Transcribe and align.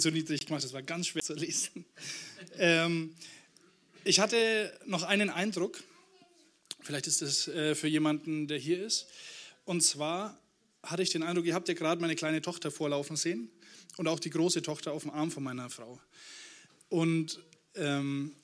so 0.00 0.10
niedrig 0.10 0.46
gemacht, 0.46 0.64
das 0.64 0.72
war 0.72 0.82
ganz 0.82 1.08
schwer 1.08 1.22
zu 1.22 1.34
lesen. 1.34 1.84
Ähm, 2.58 3.14
ich 4.04 4.20
hatte 4.20 4.72
noch 4.86 5.02
einen 5.02 5.30
Eindruck, 5.30 5.82
vielleicht 6.80 7.06
ist 7.06 7.22
das 7.22 7.48
äh, 7.48 7.74
für 7.74 7.88
jemanden, 7.88 8.48
der 8.48 8.58
hier 8.58 8.84
ist. 8.84 9.06
Und 9.64 9.82
zwar 9.82 10.38
hatte 10.82 11.02
ich 11.02 11.10
den 11.10 11.22
Eindruck, 11.22 11.46
ihr 11.46 11.54
habt 11.54 11.68
ja 11.68 11.74
gerade 11.74 12.00
meine 12.00 12.16
kleine 12.16 12.40
Tochter 12.40 12.70
vorlaufen 12.70 13.16
sehen 13.16 13.50
und 13.96 14.08
auch 14.08 14.18
die 14.18 14.30
große 14.30 14.62
Tochter 14.62 14.92
auf 14.92 15.02
dem 15.02 15.10
Arm 15.10 15.30
von 15.30 15.42
meiner 15.42 15.68
Frau. 15.70 16.00
Und 16.88 17.40
ähm, 17.74 18.34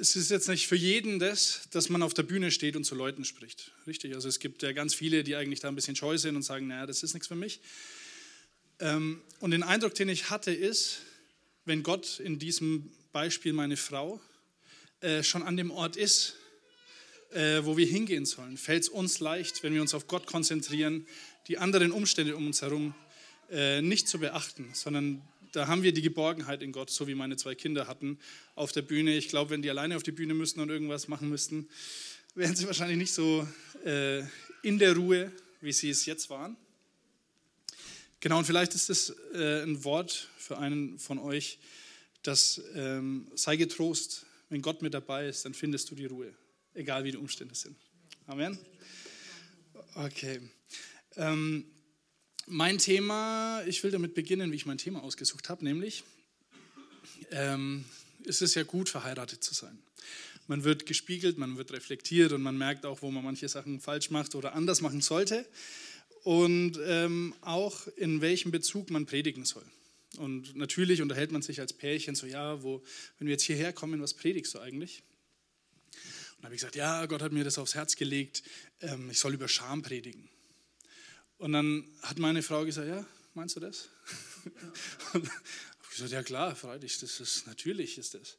es 0.00 0.16
ist 0.16 0.30
jetzt 0.30 0.48
nicht 0.48 0.66
für 0.66 0.76
jeden 0.76 1.18
das, 1.18 1.68
dass 1.70 1.88
man 1.88 2.02
auf 2.02 2.14
der 2.14 2.24
Bühne 2.24 2.50
steht 2.50 2.74
und 2.74 2.84
zu 2.84 2.94
Leuten 2.94 3.24
spricht. 3.24 3.72
Richtig? 3.86 4.14
Also 4.14 4.28
es 4.28 4.40
gibt 4.40 4.62
ja 4.62 4.72
ganz 4.72 4.94
viele, 4.94 5.22
die 5.22 5.36
eigentlich 5.36 5.60
da 5.60 5.68
ein 5.68 5.74
bisschen 5.74 5.96
scheu 5.96 6.18
sind 6.18 6.36
und 6.36 6.42
sagen, 6.42 6.66
naja, 6.66 6.86
das 6.86 7.02
ist 7.02 7.14
nichts 7.14 7.28
für 7.28 7.36
mich. 7.36 7.60
Ähm, 8.82 9.22
und 9.38 9.52
den 9.52 9.62
Eindruck, 9.62 9.94
den 9.94 10.08
ich 10.08 10.28
hatte, 10.30 10.52
ist, 10.52 10.98
wenn 11.64 11.84
Gott 11.84 12.18
in 12.18 12.40
diesem 12.40 12.90
Beispiel 13.12 13.52
meine 13.52 13.76
Frau 13.76 14.20
äh, 15.00 15.22
schon 15.22 15.44
an 15.44 15.56
dem 15.56 15.70
Ort 15.70 15.96
ist, 15.96 16.34
äh, 17.30 17.60
wo 17.62 17.76
wir 17.76 17.86
hingehen 17.86 18.26
sollen, 18.26 18.56
fällt 18.56 18.82
es 18.82 18.88
uns 18.88 19.20
leicht, 19.20 19.62
wenn 19.62 19.72
wir 19.72 19.80
uns 19.80 19.94
auf 19.94 20.08
Gott 20.08 20.26
konzentrieren, 20.26 21.06
die 21.46 21.58
anderen 21.58 21.92
Umstände 21.92 22.36
um 22.36 22.46
uns 22.46 22.60
herum 22.60 22.92
äh, 23.50 23.80
nicht 23.82 24.08
zu 24.08 24.18
beachten, 24.18 24.70
sondern 24.72 25.22
da 25.52 25.68
haben 25.68 25.84
wir 25.84 25.92
die 25.92 26.02
Geborgenheit 26.02 26.60
in 26.60 26.72
Gott, 26.72 26.90
so 26.90 27.06
wie 27.06 27.14
meine 27.14 27.36
zwei 27.36 27.54
Kinder 27.54 27.86
hatten 27.86 28.18
auf 28.56 28.72
der 28.72 28.82
Bühne. 28.82 29.16
Ich 29.16 29.28
glaube, 29.28 29.50
wenn 29.50 29.62
die 29.62 29.70
alleine 29.70 29.94
auf 29.94 30.02
die 30.02 30.12
Bühne 30.12 30.34
müssten 30.34 30.60
und 30.60 30.70
irgendwas 30.70 31.06
machen 31.06 31.28
müssten, 31.28 31.68
wären 32.34 32.56
sie 32.56 32.66
wahrscheinlich 32.66 32.98
nicht 32.98 33.12
so 33.12 33.46
äh, 33.84 34.22
in 34.62 34.78
der 34.78 34.96
Ruhe, 34.96 35.30
wie 35.60 35.72
sie 35.72 35.90
es 35.90 36.04
jetzt 36.04 36.30
waren. 36.30 36.56
Genau, 38.22 38.38
und 38.38 38.44
vielleicht 38.44 38.72
ist 38.76 38.88
es 38.88 39.12
äh, 39.34 39.64
ein 39.64 39.82
Wort 39.82 40.28
für 40.38 40.56
einen 40.56 40.96
von 41.00 41.18
euch, 41.18 41.58
das 42.22 42.62
ähm, 42.76 43.26
sei 43.34 43.56
getrost, 43.56 44.26
wenn 44.48 44.62
Gott 44.62 44.80
mit 44.80 44.94
dabei 44.94 45.26
ist, 45.26 45.44
dann 45.44 45.54
findest 45.54 45.90
du 45.90 45.96
die 45.96 46.06
Ruhe, 46.06 46.32
egal 46.72 47.02
wie 47.02 47.10
die 47.10 47.16
Umstände 47.16 47.56
sind. 47.56 47.76
Amen. 48.28 48.56
Okay. 49.96 50.40
Ähm, 51.16 51.64
mein 52.46 52.78
Thema, 52.78 53.64
ich 53.66 53.82
will 53.82 53.90
damit 53.90 54.14
beginnen, 54.14 54.52
wie 54.52 54.56
ich 54.56 54.66
mein 54.66 54.78
Thema 54.78 55.02
ausgesucht 55.02 55.48
habe, 55.48 55.64
nämlich, 55.64 56.04
ähm, 57.32 57.84
es 58.24 58.40
ist 58.40 58.54
ja 58.54 58.62
gut, 58.62 58.88
verheiratet 58.88 59.42
zu 59.42 59.52
sein. 59.52 59.76
Man 60.46 60.62
wird 60.62 60.86
gespiegelt, 60.86 61.38
man 61.38 61.56
wird 61.56 61.72
reflektiert 61.72 62.30
und 62.30 62.42
man 62.42 62.56
merkt 62.56 62.86
auch, 62.86 63.02
wo 63.02 63.10
man 63.10 63.24
manche 63.24 63.48
Sachen 63.48 63.80
falsch 63.80 64.10
macht 64.10 64.36
oder 64.36 64.54
anders 64.54 64.80
machen 64.80 65.00
sollte. 65.00 65.44
Und 66.22 66.78
ähm, 66.84 67.34
auch 67.40 67.86
in 67.96 68.20
welchem 68.20 68.52
Bezug 68.52 68.90
man 68.90 69.06
predigen 69.06 69.44
soll. 69.44 69.64
Und 70.18 70.54
natürlich 70.56 71.02
unterhält 71.02 71.32
man 71.32 71.42
sich 71.42 71.60
als 71.60 71.72
Pärchen 71.72 72.14
so, 72.14 72.26
ja, 72.26 72.62
wo, 72.62 72.82
wenn 73.18 73.26
wir 73.26 73.32
jetzt 73.32 73.44
hierher 73.44 73.72
kommen, 73.72 74.00
was 74.00 74.14
predigst 74.14 74.54
du 74.54 74.60
eigentlich? 74.60 75.02
Und 76.36 76.42
da 76.42 76.44
habe 76.44 76.54
ich 76.54 76.60
gesagt, 76.60 76.76
ja, 76.76 77.06
Gott 77.06 77.22
hat 77.22 77.32
mir 77.32 77.44
das 77.44 77.58
aufs 77.58 77.74
Herz 77.74 77.96
gelegt, 77.96 78.42
ähm, 78.80 79.10
ich 79.10 79.18
soll 79.18 79.34
über 79.34 79.48
Scham 79.48 79.82
predigen. 79.82 80.28
Und 81.38 81.52
dann 81.52 81.84
hat 82.02 82.18
meine 82.18 82.42
Frau 82.42 82.64
gesagt, 82.64 82.88
ja, 82.88 83.04
meinst 83.34 83.56
du 83.56 83.60
das? 83.60 83.88
Und 85.14 85.24
ich 85.24 85.90
gesagt, 85.90 86.12
ja 86.12 86.22
klar, 86.22 86.54
freilich, 86.54 86.98
das 86.98 87.20
ist 87.20 87.46
natürlich 87.46 87.98
ist 87.98 88.14
das. 88.14 88.36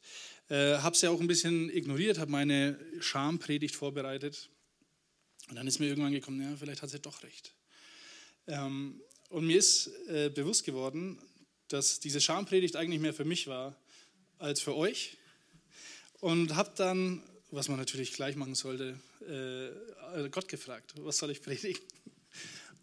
Äh, 0.50 0.78
habe 0.80 0.96
sie 0.96 1.08
auch 1.08 1.20
ein 1.20 1.28
bisschen 1.28 1.70
ignoriert, 1.70 2.18
habe 2.18 2.32
meine 2.32 2.80
Schampredigt 3.00 3.76
vorbereitet. 3.76 4.50
Und 5.50 5.56
dann 5.56 5.68
ist 5.68 5.80
mir 5.80 5.88
irgendwann 5.88 6.14
gekommen, 6.14 6.42
ja, 6.42 6.56
vielleicht 6.56 6.82
hat 6.82 6.90
sie 6.90 7.00
doch 7.00 7.24
recht. 7.24 7.54
Ähm, 8.48 9.02
und 9.30 9.46
mir 9.48 9.58
ist 9.58 9.90
äh, 10.08 10.30
bewusst 10.30 10.64
geworden, 10.64 11.20
dass 11.68 12.00
diese 12.00 12.22
Schampredigt 12.22 12.76
eigentlich 12.76 13.02
mehr 13.02 13.14
für 13.14 13.26
mich 13.26 13.48
war 13.48 13.76
als 14.38 14.62
für 14.62 14.76
euch. 14.76 15.18
Und 16.20 16.56
habe 16.56 16.72
dann, 16.76 17.24
was 17.52 17.68
man 17.68 17.78
natürlich 17.78 18.14
gleich 18.14 18.36
machen 18.36 18.56
sollte, 18.56 19.00
äh, 19.28 20.30
Gott 20.30 20.48
gefragt, 20.48 20.94
was 20.98 21.18
soll 21.18 21.32
ich 21.32 21.42
predigen? 21.42 21.82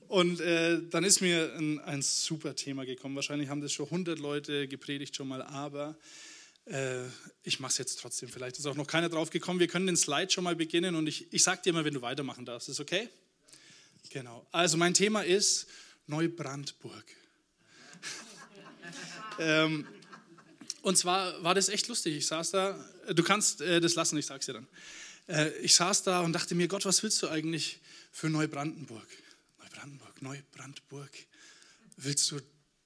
Und 0.09 0.41
äh, 0.41 0.81
dann 0.91 1.05
ist 1.05 1.21
mir 1.21 1.55
ein, 1.57 1.79
ein, 1.79 2.03
super 2.03 2.57
Thema 2.57 2.85
gekommen. 2.85 3.15
Wahrscheinlich 3.15 3.49
haben 3.49 3.61
das 3.61 3.73
schon 3.73 3.87
100 3.87 4.19
Leute 4.19 4.67
gepredigt 4.67 5.15
schon 5.15 5.29
mal, 5.29 5.41
aber 5.41 5.97
äh, 6.65 7.05
ich 7.45 7.61
mache 7.61 7.71
es 7.71 7.79
jetzt 7.79 8.01
trotzdem. 8.01 8.29
Vielleicht 8.29 8.59
ist 8.59 8.67
auch 8.67 8.75
noch 8.75 8.89
keiner 8.89 9.09
drauf 9.09 9.31
gekommen. 9.31 9.61
Wir 9.61 9.69
können 9.69 9.87
den 9.87 9.97
Slide 9.97 10.29
schon 10.31 10.43
mal 10.43 10.57
beginnen 10.57 10.97
und 10.97 11.07
ich, 11.07 11.33
ich 11.33 11.45
sage 11.45 11.63
dir 11.65 11.73
mal, 11.73 11.85
wenn 11.85 11.95
du 11.95 12.03
weitermachen 12.03 12.45
darfst. 12.45 12.69
Ist 12.69 12.81
okay? 12.81 13.09
Genau. 14.09 14.47
Also 14.51 14.77
mein 14.77 14.95
Thema 14.95 15.23
ist 15.23 15.67
Neubrandburg. 16.07 17.05
ähm, 19.39 19.87
und 20.83 20.97
zwar 20.97 21.43
war 21.45 21.55
das 21.55 21.69
echt 21.69 21.89
lustig. 21.89 22.17
Ich 22.17 22.27
saß 22.27 22.51
da, 22.51 22.85
du 23.13 23.23
kannst 23.23 23.61
äh, 23.61 23.81
das 23.81 23.95
lassen, 23.95 24.17
ich 24.19 24.27
sag's 24.27 24.47
dir 24.47 24.55
dann. 24.55 24.67
Äh, 25.29 25.51
ich 25.59 25.75
saß 25.75 26.03
da 26.03 26.21
und 26.21 26.33
dachte 26.33 26.55
mir, 26.55 26.69
Gott, 26.69 26.85
was 26.85 27.03
willst 27.03 27.23
du 27.23 27.29
eigentlich 27.29 27.81
für 28.11 28.29
Neubrandenburg? 28.29 29.07
Neubrandenburg, 29.59 30.23
Neubrandenburg. 30.23 31.11
Willst 31.97 32.31
du, 32.31 32.41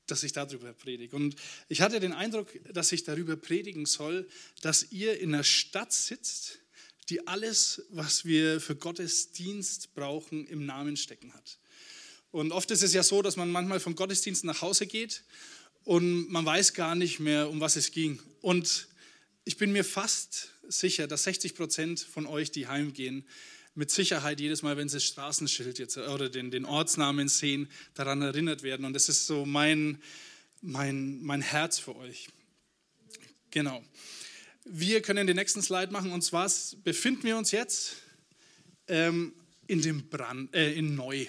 dass 0.06 0.22
ich 0.22 0.32
darüber 0.32 0.72
predige? 0.72 1.16
Und 1.16 1.36
ich 1.68 1.80
hatte 1.80 2.00
den 2.00 2.12
Eindruck, 2.12 2.48
dass 2.72 2.92
ich 2.92 3.04
darüber 3.04 3.36
predigen 3.36 3.86
soll, 3.86 4.28
dass 4.60 4.90
ihr 4.90 5.18
in 5.20 5.34
einer 5.34 5.44
Stadt 5.44 5.92
sitzt, 5.92 6.58
die 7.08 7.26
alles, 7.26 7.82
was 7.90 8.24
wir 8.24 8.60
für 8.60 8.76
Gottesdienst 8.76 9.94
brauchen, 9.94 10.46
im 10.46 10.64
Namen 10.64 10.96
stecken 10.96 11.32
hat. 11.34 11.58
Und 12.30 12.50
oft 12.52 12.70
ist 12.70 12.82
es 12.82 12.92
ja 12.92 13.02
so, 13.02 13.22
dass 13.22 13.36
man 13.36 13.50
manchmal 13.50 13.80
vom 13.80 13.94
Gottesdienst 13.94 14.44
nach 14.44 14.62
Hause 14.62 14.86
geht 14.86 15.22
und 15.84 16.30
man 16.30 16.44
weiß 16.44 16.74
gar 16.74 16.94
nicht 16.94 17.20
mehr, 17.20 17.48
um 17.48 17.60
was 17.60 17.76
es 17.76 17.90
ging. 17.90 18.20
Und 18.40 18.88
ich 19.44 19.56
bin 19.56 19.72
mir 19.72 19.84
fast 19.84 20.50
sicher, 20.66 21.06
dass 21.06 21.24
60 21.24 21.54
Prozent 21.54 22.00
von 22.00 22.26
euch, 22.26 22.50
die 22.50 22.66
heimgehen, 22.66 23.26
mit 23.74 23.90
Sicherheit 23.90 24.40
jedes 24.40 24.62
Mal, 24.62 24.76
wenn 24.76 24.88
sie 24.88 24.96
das 24.96 25.04
Straßenschild 25.04 25.78
jetzt 25.78 25.96
oder 25.96 26.28
den, 26.28 26.50
den 26.50 26.64
Ortsnamen 26.64 27.28
sehen, 27.28 27.68
daran 27.94 28.22
erinnert 28.22 28.62
werden. 28.62 28.86
Und 28.86 28.94
das 28.94 29.08
ist 29.08 29.26
so 29.26 29.44
mein, 29.44 30.00
mein, 30.62 31.20
mein 31.22 31.42
Herz 31.42 31.78
für 31.78 31.96
euch. 31.96 32.28
Genau. 33.50 33.84
Wir 34.64 35.02
können 35.02 35.26
den 35.26 35.36
nächsten 35.36 35.60
Slide 35.60 35.92
machen 35.92 36.10
und 36.12 36.22
zwar 36.22 36.50
befinden 36.84 37.24
wir 37.24 37.36
uns 37.36 37.50
jetzt 37.50 37.96
ähm, 38.88 39.34
in 39.66 39.82
dem 39.82 40.08
Brand, 40.08 40.54
äh, 40.54 40.72
in 40.72 40.94
Neu. 40.94 41.26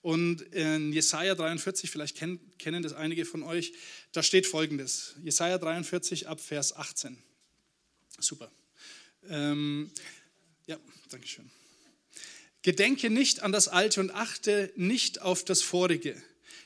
Und 0.00 0.40
in 0.40 0.92
Jesaja 0.94 1.34
43, 1.34 1.90
vielleicht 1.90 2.16
kennen, 2.16 2.40
kennen 2.58 2.82
das 2.82 2.94
einige 2.94 3.26
von 3.26 3.42
euch, 3.42 3.74
da 4.12 4.22
steht 4.22 4.46
folgendes: 4.46 5.16
Jesaja 5.22 5.58
43 5.58 6.28
ab 6.28 6.40
Vers 6.40 6.74
18. 6.74 7.18
Super. 8.18 8.50
Ähm, 9.28 9.90
ja, 10.66 10.78
danke 11.10 11.26
schön. 11.26 11.50
Gedenke 12.62 13.10
nicht 13.10 13.42
an 13.42 13.52
das 13.52 13.68
Alte 13.68 14.00
und 14.00 14.10
achte 14.12 14.72
nicht 14.76 15.20
auf 15.20 15.44
das 15.44 15.60
Vorige. 15.60 16.20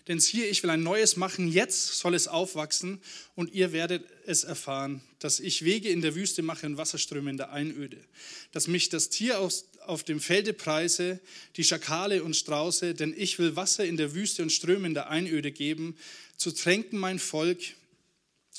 Denn 0.06 0.20
siehe, 0.20 0.46
ich 0.46 0.62
will 0.62 0.70
ein 0.70 0.82
Neues 0.82 1.16
machen, 1.16 1.48
jetzt 1.48 1.98
soll 1.98 2.14
es 2.14 2.28
aufwachsen 2.28 3.00
und 3.34 3.54
ihr 3.54 3.72
werdet 3.72 4.04
es 4.26 4.44
erfahren, 4.44 5.00
dass 5.18 5.40
ich 5.40 5.64
Wege 5.64 5.88
in 5.88 6.02
der 6.02 6.14
Wüste 6.14 6.42
mache 6.42 6.66
und 6.66 6.76
Wasserströme 6.76 7.30
in 7.30 7.38
der 7.38 7.52
Einöde, 7.52 8.04
dass 8.52 8.68
mich 8.68 8.90
das 8.90 9.08
Tier 9.08 9.38
aus, 9.38 9.66
auf 9.86 10.04
dem 10.04 10.20
Felde 10.20 10.52
preise, 10.52 11.20
die 11.56 11.64
Schakale 11.64 12.22
und 12.22 12.36
Strauße, 12.36 12.94
denn 12.94 13.14
ich 13.16 13.38
will 13.38 13.56
Wasser 13.56 13.86
in 13.86 13.96
der 13.96 14.14
Wüste 14.14 14.42
und 14.42 14.50
Ströme 14.50 14.86
in 14.86 14.94
der 14.94 15.08
Einöde 15.08 15.52
geben, 15.52 15.96
zu 16.36 16.50
tränken 16.50 16.98
mein 16.98 17.18
Volk, 17.18 17.62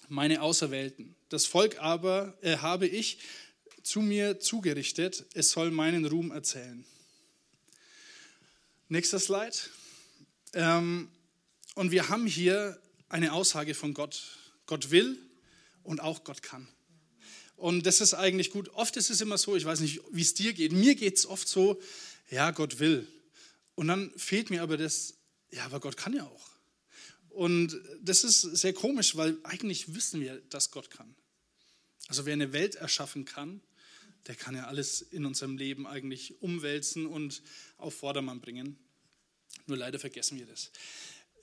meine 0.07 0.41
Auserwählten. 0.41 1.15
Das 1.29 1.45
Volk 1.45 1.79
aber 1.79 2.35
äh, 2.41 2.57
habe 2.57 2.87
ich 2.87 3.19
zu 3.83 4.01
mir 4.01 4.39
zugerichtet, 4.39 5.25
es 5.35 5.51
soll 5.51 5.69
meinen 5.69 6.05
Ruhm 6.05 6.31
erzählen. 6.31 6.83
Nächster 8.87 9.19
Slide. 9.19 9.55
Ähm, 10.53 11.09
und 11.75 11.91
wir 11.91 12.09
haben 12.09 12.25
hier 12.25 12.81
eine 13.09 13.33
Aussage 13.33 13.75
von 13.75 13.93
Gott. 13.93 14.23
Gott 14.65 14.89
will 14.89 15.19
und 15.83 16.01
auch 16.01 16.23
Gott 16.23 16.41
kann. 16.41 16.67
Und 17.55 17.85
das 17.85 18.01
ist 18.01 18.13
eigentlich 18.13 18.51
gut. 18.51 18.69
Oft 18.69 18.97
ist 18.97 19.09
es 19.09 19.21
immer 19.21 19.37
so, 19.37 19.55
ich 19.55 19.65
weiß 19.65 19.79
nicht, 19.79 20.01
wie 20.11 20.21
es 20.21 20.33
dir 20.33 20.53
geht. 20.53 20.71
Mir 20.71 20.95
geht 20.95 21.17
es 21.17 21.25
oft 21.25 21.47
so, 21.47 21.79
ja, 22.29 22.51
Gott 22.51 22.79
will. 22.79 23.07
Und 23.75 23.87
dann 23.87 24.11
fehlt 24.17 24.49
mir 24.49 24.61
aber 24.61 24.77
das, 24.77 25.13
ja, 25.51 25.65
aber 25.65 25.79
Gott 25.79 25.97
kann 25.97 26.13
ja 26.13 26.23
auch. 26.23 26.49
Und 27.29 27.79
das 28.01 28.23
ist 28.23 28.41
sehr 28.41 28.73
komisch, 28.73 29.15
weil 29.15 29.37
eigentlich 29.43 29.93
wissen 29.93 30.21
wir, 30.21 30.41
dass 30.49 30.71
Gott 30.71 30.89
kann. 30.89 31.15
Also 32.07 32.25
wer 32.25 32.33
eine 32.33 32.53
Welt 32.53 32.75
erschaffen 32.75 33.25
kann, 33.25 33.61
der 34.27 34.35
kann 34.35 34.55
ja 34.55 34.67
alles 34.67 35.01
in 35.01 35.25
unserem 35.25 35.57
Leben 35.57 35.85
eigentlich 35.85 36.41
umwälzen 36.41 37.05
und 37.05 37.43
auf 37.77 37.95
Vordermann 37.95 38.41
bringen. 38.41 38.77
Nur 39.67 39.77
leider 39.77 39.99
vergessen 39.99 40.39
wir 40.39 40.45
das. 40.45 40.71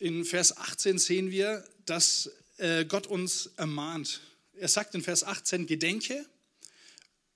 In 0.02 0.24
Vers 0.24 0.56
18 0.56 0.98
sehen 0.98 1.30
wir, 1.30 1.64
dass 1.86 2.28
äh, 2.56 2.84
Gott 2.84 3.06
uns 3.06 3.50
ermahnt. 3.56 4.20
Er 4.54 4.66
sagt 4.66 4.96
in 4.96 5.02
Vers 5.04 5.22
18, 5.22 5.68
gedenke 5.68 6.26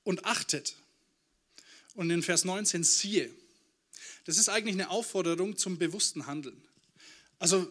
und 0.03 0.25
achtet. 0.25 0.75
Und 1.95 2.11
in 2.11 2.25
Vers 2.25 2.45
19, 2.45 2.83
siehe. 2.83 3.31
Das 4.25 4.37
ist 4.37 4.49
eigentlich 4.49 4.75
eine 4.75 4.91
Aufforderung 4.91 5.57
zum 5.57 5.79
bewussten 5.79 6.27
Handeln. 6.27 6.61
Also 7.39 7.69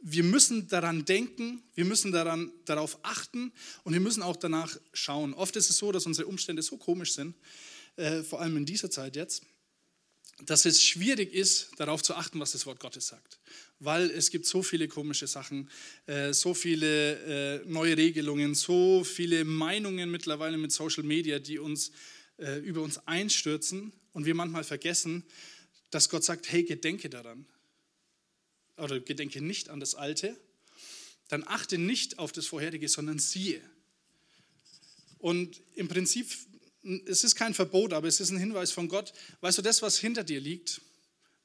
wir 0.00 0.22
müssen 0.22 0.68
daran 0.68 1.04
denken, 1.04 1.64
wir 1.74 1.84
müssen 1.84 2.12
daran, 2.12 2.52
darauf 2.66 3.00
achten 3.02 3.52
und 3.82 3.94
wir 3.94 4.00
müssen 4.00 4.22
auch 4.22 4.36
danach 4.36 4.78
schauen. 4.92 5.34
Oft 5.34 5.56
ist 5.56 5.70
es 5.70 5.78
so, 5.78 5.90
dass 5.90 6.06
unsere 6.06 6.28
Umstände 6.28 6.62
so 6.62 6.76
komisch 6.76 7.14
sind, 7.14 7.34
äh, 7.96 8.22
vor 8.22 8.40
allem 8.40 8.56
in 8.58 8.64
dieser 8.64 8.92
Zeit 8.92 9.16
jetzt, 9.16 9.42
dass 10.44 10.66
es 10.66 10.82
schwierig 10.82 11.32
ist, 11.32 11.70
darauf 11.78 12.02
zu 12.02 12.14
achten, 12.14 12.38
was 12.40 12.52
das 12.52 12.66
Wort 12.66 12.78
Gottes 12.78 13.06
sagt. 13.06 13.38
Weil 13.78 14.10
es 14.10 14.30
gibt 14.30 14.46
so 14.46 14.62
viele 14.62 14.86
komische 14.88 15.26
Sachen, 15.26 15.70
äh, 16.06 16.32
so 16.32 16.52
viele 16.52 17.60
äh, 17.60 17.64
neue 17.66 17.96
Regelungen, 17.96 18.54
so 18.54 19.02
viele 19.04 19.44
Meinungen 19.44 20.10
mittlerweile 20.10 20.58
mit 20.58 20.72
Social 20.72 21.04
Media, 21.04 21.38
die 21.38 21.58
uns 21.58 21.90
äh, 22.38 22.58
über 22.58 22.82
uns 22.82 22.98
einstürzen 23.06 23.92
und 24.12 24.26
wir 24.26 24.34
manchmal 24.34 24.64
vergessen, 24.64 25.24
dass 25.90 26.08
Gott 26.10 26.24
sagt, 26.24 26.50
hey, 26.52 26.64
gedenke 26.64 27.08
daran. 27.08 27.46
Oder 28.76 29.00
gedenke 29.00 29.40
nicht 29.40 29.70
an 29.70 29.80
das 29.80 29.94
Alte. 29.94 30.36
Dann 31.28 31.44
achte 31.46 31.78
nicht 31.78 32.18
auf 32.18 32.32
das 32.32 32.46
Vorherige, 32.46 32.88
sondern 32.88 33.18
siehe. 33.18 33.62
Und 35.18 35.62
im 35.74 35.88
Prinzip 35.88 36.26
es 37.06 37.24
ist 37.24 37.34
kein 37.34 37.54
Verbot, 37.54 37.92
aber 37.92 38.08
es 38.08 38.20
ist 38.20 38.30
ein 38.30 38.38
Hinweis 38.38 38.70
von 38.70 38.88
Gott. 38.88 39.12
Weißt 39.40 39.58
du, 39.58 39.62
das, 39.62 39.82
was 39.82 39.98
hinter 39.98 40.24
dir 40.24 40.40
liegt, 40.40 40.80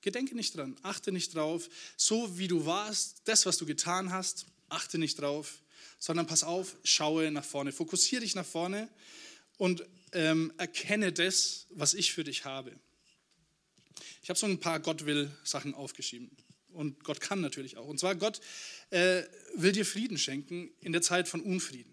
gedenke 0.01 0.35
nicht 0.35 0.55
dran, 0.55 0.77
achte 0.83 1.11
nicht 1.11 1.35
drauf. 1.35 1.69
So 1.97 2.37
wie 2.37 2.47
du 2.47 2.65
warst, 2.65 3.21
das, 3.25 3.45
was 3.45 3.57
du 3.57 3.65
getan 3.65 4.11
hast, 4.11 4.45
achte 4.69 4.97
nicht 4.97 5.19
drauf, 5.19 5.61
sondern 5.99 6.27
pass 6.27 6.43
auf, 6.43 6.75
schaue 6.83 7.31
nach 7.31 7.45
vorne, 7.45 7.71
fokussiere 7.71 8.21
dich 8.21 8.35
nach 8.35 8.45
vorne 8.45 8.89
und 9.57 9.85
ähm, 10.13 10.53
erkenne 10.57 11.11
das, 11.11 11.67
was 11.69 11.93
ich 11.93 12.13
für 12.13 12.23
dich 12.23 12.45
habe. 12.45 12.71
Ich 14.23 14.29
habe 14.29 14.39
so 14.39 14.45
ein 14.45 14.59
paar 14.59 14.79
Gott 14.79 15.05
will 15.05 15.31
Sachen 15.43 15.73
aufgeschrieben. 15.73 16.29
Und 16.73 17.03
Gott 17.03 17.19
kann 17.19 17.41
natürlich 17.41 17.77
auch. 17.77 17.87
Und 17.87 17.99
zwar, 17.99 18.15
Gott 18.15 18.39
äh, 18.91 19.23
will 19.55 19.73
dir 19.73 19.85
Frieden 19.85 20.17
schenken 20.17 20.71
in 20.79 20.93
der 20.93 21.01
Zeit 21.01 21.27
von 21.27 21.41
Unfrieden. 21.41 21.90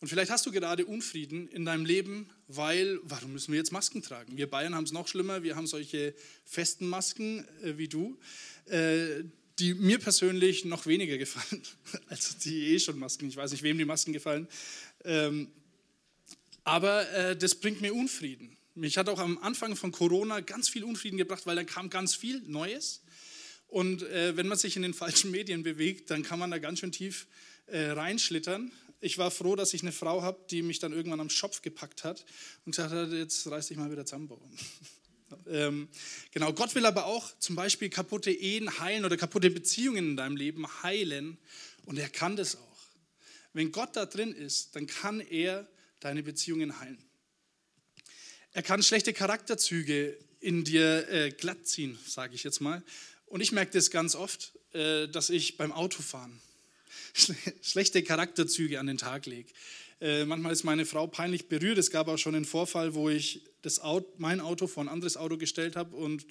Und 0.00 0.08
vielleicht 0.08 0.30
hast 0.30 0.46
du 0.46 0.52
gerade 0.52 0.86
Unfrieden 0.86 1.48
in 1.48 1.64
deinem 1.64 1.84
Leben, 1.84 2.28
weil, 2.48 2.98
warum 3.02 3.32
müssen 3.32 3.52
wir 3.52 3.58
jetzt 3.58 3.72
Masken 3.72 4.02
tragen? 4.02 4.36
Wir 4.36 4.50
Bayern 4.50 4.74
haben 4.74 4.84
es 4.84 4.92
noch 4.92 5.08
schlimmer, 5.08 5.42
wir 5.42 5.56
haben 5.56 5.66
solche 5.66 6.14
festen 6.44 6.88
Masken 6.88 7.46
äh, 7.62 7.78
wie 7.78 7.88
du, 7.88 8.18
äh, 8.66 9.24
die 9.58 9.74
mir 9.74 9.98
persönlich 9.98 10.64
noch 10.64 10.86
weniger 10.86 11.18
gefallen 11.18 11.62
als 12.08 12.38
die 12.38 12.74
eh 12.74 12.78
schon 12.78 12.98
Masken. 12.98 13.28
Ich 13.28 13.36
weiß 13.36 13.52
nicht, 13.52 13.62
wem 13.62 13.78
die 13.78 13.84
Masken 13.84 14.12
gefallen. 14.12 14.48
Ähm, 15.04 15.48
aber 16.64 17.08
äh, 17.10 17.36
das 17.36 17.54
bringt 17.54 17.80
mir 17.80 17.94
Unfrieden. 17.94 18.56
Mich 18.74 18.96
hat 18.96 19.08
auch 19.08 19.18
am 19.18 19.38
Anfang 19.38 19.76
von 19.76 19.92
Corona 19.92 20.40
ganz 20.40 20.68
viel 20.68 20.84
Unfrieden 20.84 21.18
gebracht, 21.18 21.46
weil 21.46 21.56
dann 21.56 21.66
kam 21.66 21.90
ganz 21.90 22.14
viel 22.14 22.40
Neues. 22.46 23.02
Und 23.68 24.02
äh, 24.02 24.36
wenn 24.36 24.48
man 24.48 24.58
sich 24.58 24.76
in 24.76 24.82
den 24.82 24.94
falschen 24.94 25.30
Medien 25.30 25.62
bewegt, 25.62 26.10
dann 26.10 26.22
kann 26.22 26.38
man 26.38 26.50
da 26.50 26.58
ganz 26.58 26.78
schön 26.78 26.92
tief 26.92 27.26
äh, 27.66 27.90
reinschlittern 27.90 28.70
ich 29.02 29.18
war 29.18 29.30
froh, 29.30 29.56
dass 29.56 29.74
ich 29.74 29.82
eine 29.82 29.92
Frau 29.92 30.22
habe, 30.22 30.38
die 30.48 30.62
mich 30.62 30.78
dann 30.78 30.92
irgendwann 30.92 31.20
am 31.20 31.28
Schopf 31.28 31.60
gepackt 31.60 32.04
hat 32.04 32.24
und 32.64 32.72
gesagt 32.72 32.92
hat, 32.92 33.10
jetzt 33.10 33.46
reiß 33.50 33.66
dich 33.66 33.76
mal 33.76 33.90
wieder 33.90 34.06
zusammen. 34.06 34.30
ähm, 35.48 35.88
genau, 36.30 36.52
Gott 36.52 36.74
will 36.76 36.86
aber 36.86 37.06
auch 37.06 37.36
zum 37.38 37.56
Beispiel 37.56 37.90
kaputte 37.90 38.30
Ehen 38.30 38.78
heilen 38.78 39.04
oder 39.04 39.16
kaputte 39.16 39.50
Beziehungen 39.50 40.10
in 40.10 40.16
deinem 40.16 40.36
Leben 40.36 40.66
heilen 40.84 41.36
und 41.84 41.98
er 41.98 42.08
kann 42.08 42.36
das 42.36 42.56
auch. 42.56 42.78
Wenn 43.52 43.72
Gott 43.72 43.96
da 43.96 44.06
drin 44.06 44.32
ist, 44.32 44.76
dann 44.76 44.86
kann 44.86 45.20
er 45.20 45.68
deine 45.98 46.22
Beziehungen 46.22 46.78
heilen. 46.78 47.02
Er 48.52 48.62
kann 48.62 48.82
schlechte 48.82 49.12
Charakterzüge 49.12 50.16
in 50.38 50.62
dir 50.62 51.08
äh, 51.08 51.30
glatt 51.30 51.66
sage 51.66 52.34
ich 52.34 52.44
jetzt 52.44 52.60
mal. 52.60 52.82
Und 53.26 53.40
ich 53.40 53.50
merke 53.50 53.72
das 53.72 53.90
ganz 53.90 54.14
oft, 54.14 54.52
äh, 54.74 55.08
dass 55.08 55.28
ich 55.28 55.56
beim 55.56 55.72
Autofahren 55.72 56.40
schlechte 57.62 58.02
Charakterzüge 58.02 58.80
an 58.80 58.86
den 58.86 58.98
Tag 58.98 59.26
lege. 59.26 59.50
Äh, 60.00 60.24
manchmal 60.24 60.52
ist 60.52 60.64
meine 60.64 60.84
Frau 60.84 61.06
peinlich 61.06 61.48
berührt. 61.48 61.78
Es 61.78 61.90
gab 61.90 62.08
auch 62.08 62.18
schon 62.18 62.34
einen 62.34 62.44
Vorfall, 62.44 62.94
wo 62.94 63.08
ich 63.08 63.44
das 63.62 63.80
Auto, 63.80 64.08
mein 64.18 64.40
Auto 64.40 64.66
vor 64.66 64.82
ein 64.82 64.88
anderes 64.88 65.16
Auto 65.16 65.36
gestellt 65.36 65.76
habe 65.76 65.94
und 65.94 66.26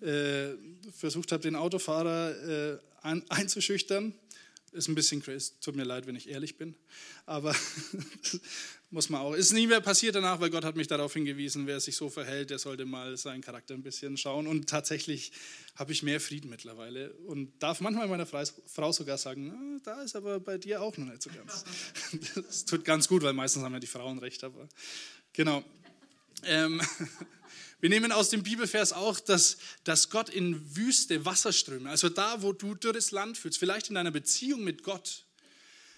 äh, 0.00 0.54
versucht 0.92 1.32
habe, 1.32 1.42
den 1.42 1.56
Autofahrer 1.56 2.74
äh, 2.74 2.78
ein, 3.02 3.28
einzuschüchtern. 3.28 4.14
Ist 4.72 4.88
ein 4.88 4.94
bisschen 4.94 5.22
crazy, 5.22 5.52
tut 5.60 5.76
mir 5.76 5.84
leid, 5.84 6.06
wenn 6.06 6.16
ich 6.16 6.30
ehrlich 6.30 6.56
bin. 6.56 6.74
Aber 7.26 7.54
muss 8.90 9.10
man 9.10 9.20
auch. 9.20 9.34
Ist 9.34 9.52
nie 9.52 9.66
mehr 9.66 9.82
passiert 9.82 10.14
danach, 10.14 10.40
weil 10.40 10.48
Gott 10.48 10.64
hat 10.64 10.76
mich 10.76 10.86
darauf 10.86 11.12
hingewiesen, 11.12 11.66
wer 11.66 11.78
sich 11.78 11.94
so 11.94 12.08
verhält, 12.08 12.48
der 12.48 12.58
sollte 12.58 12.86
mal 12.86 13.18
seinen 13.18 13.42
Charakter 13.42 13.74
ein 13.74 13.82
bisschen 13.82 14.16
schauen. 14.16 14.46
Und 14.46 14.70
tatsächlich 14.70 15.32
habe 15.74 15.92
ich 15.92 16.02
mehr 16.02 16.20
Frieden 16.20 16.48
mittlerweile 16.48 17.12
und 17.26 17.52
darf 17.62 17.80
manchmal 17.82 18.08
meiner 18.08 18.26
Frau 18.26 18.92
sogar 18.92 19.18
sagen, 19.18 19.80
da 19.84 20.00
ist 20.02 20.16
aber 20.16 20.40
bei 20.40 20.56
dir 20.56 20.80
auch 20.80 20.96
noch 20.96 21.06
nicht 21.06 21.22
so 21.22 21.30
ganz. 21.30 21.64
Das 22.34 22.64
tut 22.64 22.84
ganz 22.84 23.08
gut, 23.08 23.22
weil 23.22 23.34
meistens 23.34 23.62
haben 23.62 23.74
ja 23.74 23.80
die 23.80 23.86
Frauen 23.86 24.18
recht. 24.18 24.42
Aber 24.42 24.68
genau. 25.34 25.62
Ähm, 26.44 26.80
wir 27.82 27.88
nehmen 27.88 28.12
aus 28.12 28.30
dem 28.30 28.44
Bibelvers 28.44 28.92
auch, 28.92 29.18
dass, 29.18 29.58
dass 29.82 30.08
Gott 30.08 30.28
in 30.28 30.76
Wüste 30.76 31.24
Wasserströme, 31.24 31.90
also 31.90 32.08
da, 32.08 32.40
wo 32.40 32.52
du 32.52 32.76
dürres 32.76 33.10
Land 33.10 33.36
fühlst, 33.36 33.58
vielleicht 33.58 33.88
in 33.88 33.96
deiner 33.96 34.12
Beziehung 34.12 34.62
mit 34.62 34.84
Gott, 34.84 35.24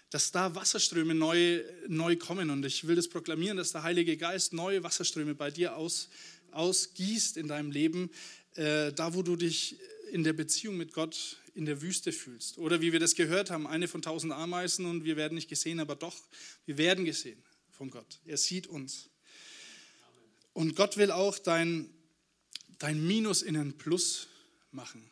dass 0.08 0.32
da 0.32 0.54
Wasserströme 0.54 1.14
neu, 1.14 1.62
neu 1.86 2.16
kommen. 2.16 2.48
Und 2.48 2.64
ich 2.64 2.86
will 2.86 2.96
das 2.96 3.08
proklamieren, 3.08 3.58
dass 3.58 3.72
der 3.72 3.82
Heilige 3.82 4.16
Geist 4.16 4.54
neue 4.54 4.82
Wasserströme 4.82 5.34
bei 5.34 5.50
dir 5.50 5.76
aus, 5.76 6.08
ausgießt 6.52 7.36
in 7.36 7.48
deinem 7.48 7.70
Leben, 7.70 8.10
äh, 8.54 8.90
da 8.94 9.12
wo 9.12 9.22
du 9.22 9.36
dich 9.36 9.76
in 10.10 10.24
der 10.24 10.32
Beziehung 10.32 10.78
mit 10.78 10.94
Gott 10.94 11.36
in 11.54 11.66
der 11.66 11.82
Wüste 11.82 12.12
fühlst. 12.12 12.56
Oder 12.56 12.80
wie 12.80 12.92
wir 12.92 13.00
das 13.00 13.14
gehört 13.14 13.50
haben, 13.50 13.66
eine 13.66 13.88
von 13.88 14.00
tausend 14.00 14.32
Ameisen 14.32 14.86
und 14.86 15.04
wir 15.04 15.18
werden 15.18 15.34
nicht 15.34 15.50
gesehen, 15.50 15.80
aber 15.80 15.96
doch, 15.96 16.16
wir 16.64 16.78
werden 16.78 17.04
gesehen 17.04 17.42
von 17.68 17.90
Gott. 17.90 18.20
Er 18.24 18.38
sieht 18.38 18.68
uns. 18.68 19.10
Und 20.54 20.76
Gott 20.76 20.96
will 20.96 21.10
auch 21.10 21.38
dein, 21.38 21.90
dein 22.78 23.06
Minus 23.06 23.42
in 23.42 23.56
ein 23.56 23.76
Plus 23.76 24.28
machen. 24.70 25.04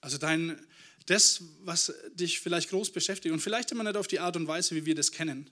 Also 0.00 0.18
dein, 0.18 0.58
das, 1.06 1.42
was 1.62 1.94
dich 2.14 2.40
vielleicht 2.40 2.70
groß 2.70 2.90
beschäftigt 2.90 3.32
und 3.32 3.40
vielleicht 3.40 3.70
immer 3.70 3.84
nicht 3.84 3.96
auf 3.96 4.08
die 4.08 4.18
Art 4.18 4.36
und 4.36 4.48
Weise, 4.48 4.74
wie 4.74 4.86
wir 4.86 4.94
das 4.94 5.12
kennen. 5.12 5.50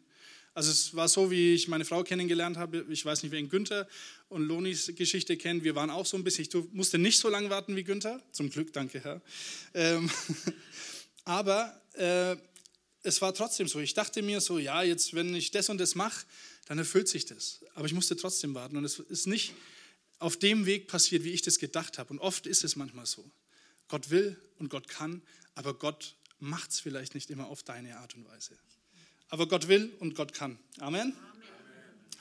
Also 0.55 0.71
es 0.71 0.95
war 0.95 1.09
so, 1.09 1.31
wie 1.31 1.55
ich 1.55 1.67
meine 1.67 1.85
Frau 1.85 2.05
kennengelernt 2.05 2.57
habe. 2.57 2.87
Ich 2.89 3.05
weiß 3.05 3.23
nicht, 3.25 3.33
wer 3.33 3.41
ihn 3.41 3.49
Günther 3.49 3.89
und 4.29 4.47
Lonis 4.47 4.93
Geschichte 4.95 5.37
kennt. 5.37 5.65
Wir 5.65 5.75
waren 5.75 5.91
auch 5.91 6.07
so 6.07 6.17
ein 6.17 6.23
bisschen, 6.23 6.45
ich 6.45 6.73
musste 6.73 6.97
nicht 6.97 7.19
so 7.19 7.29
lange 7.29 7.51
warten 7.51 7.75
wie 7.75 7.83
Günther. 7.83 8.23
Zum 8.31 8.51
Glück, 8.51 8.73
danke 8.73 9.03
Herr. 9.03 9.21
Ähm, 9.75 10.09
aber 11.25 11.81
äh, 11.95 12.37
es 13.05 13.21
war 13.21 13.35
trotzdem 13.35 13.69
so. 13.69 13.79
Ich 13.79 13.95
dachte 13.95 14.23
mir 14.23 14.41
so, 14.41 14.59
ja, 14.59 14.83
jetzt 14.83 15.15
wenn 15.15 15.35
ich 15.35 15.51
das 15.51 15.69
und 15.69 15.79
das 15.79 15.95
mache, 15.95 16.25
dann 16.67 16.79
erfüllt 16.79 17.07
sich 17.07 17.27
das. 17.27 17.61
Aber 17.75 17.87
ich 17.87 17.93
musste 17.93 18.17
trotzdem 18.17 18.55
warten. 18.55 18.77
Und 18.77 18.85
es 18.85 18.99
ist 18.99 19.27
nicht 19.27 19.53
auf 20.19 20.39
dem 20.39 20.65
Weg 20.65 20.89
passiert, 20.89 21.23
wie 21.23 21.31
ich 21.31 21.43
das 21.43 21.59
gedacht 21.59 21.99
habe. 21.99 22.11
Und 22.11 22.19
oft 22.19 22.47
ist 22.47 22.65
es 22.65 22.77
manchmal 22.77 23.07
so. 23.07 23.31
Gott 23.89 24.11
will 24.11 24.41
und 24.59 24.71
Gott 24.71 24.89
kann, 24.89 25.23
aber 25.55 25.75
Gott 25.75 26.17
macht 26.41 26.71
es 26.71 26.81
vielleicht 26.81 27.15
nicht 27.15 27.31
immer 27.31 27.47
auf 27.49 27.63
deine 27.63 27.99
Art 27.99 28.15
und 28.15 28.27
Weise. 28.27 28.59
Aber 29.29 29.47
Gott 29.47 29.69
will 29.69 29.93
und 30.01 30.15
Gott 30.15 30.33
kann. 30.33 30.59
Amen. 30.79 31.13
Amen. 31.13 31.15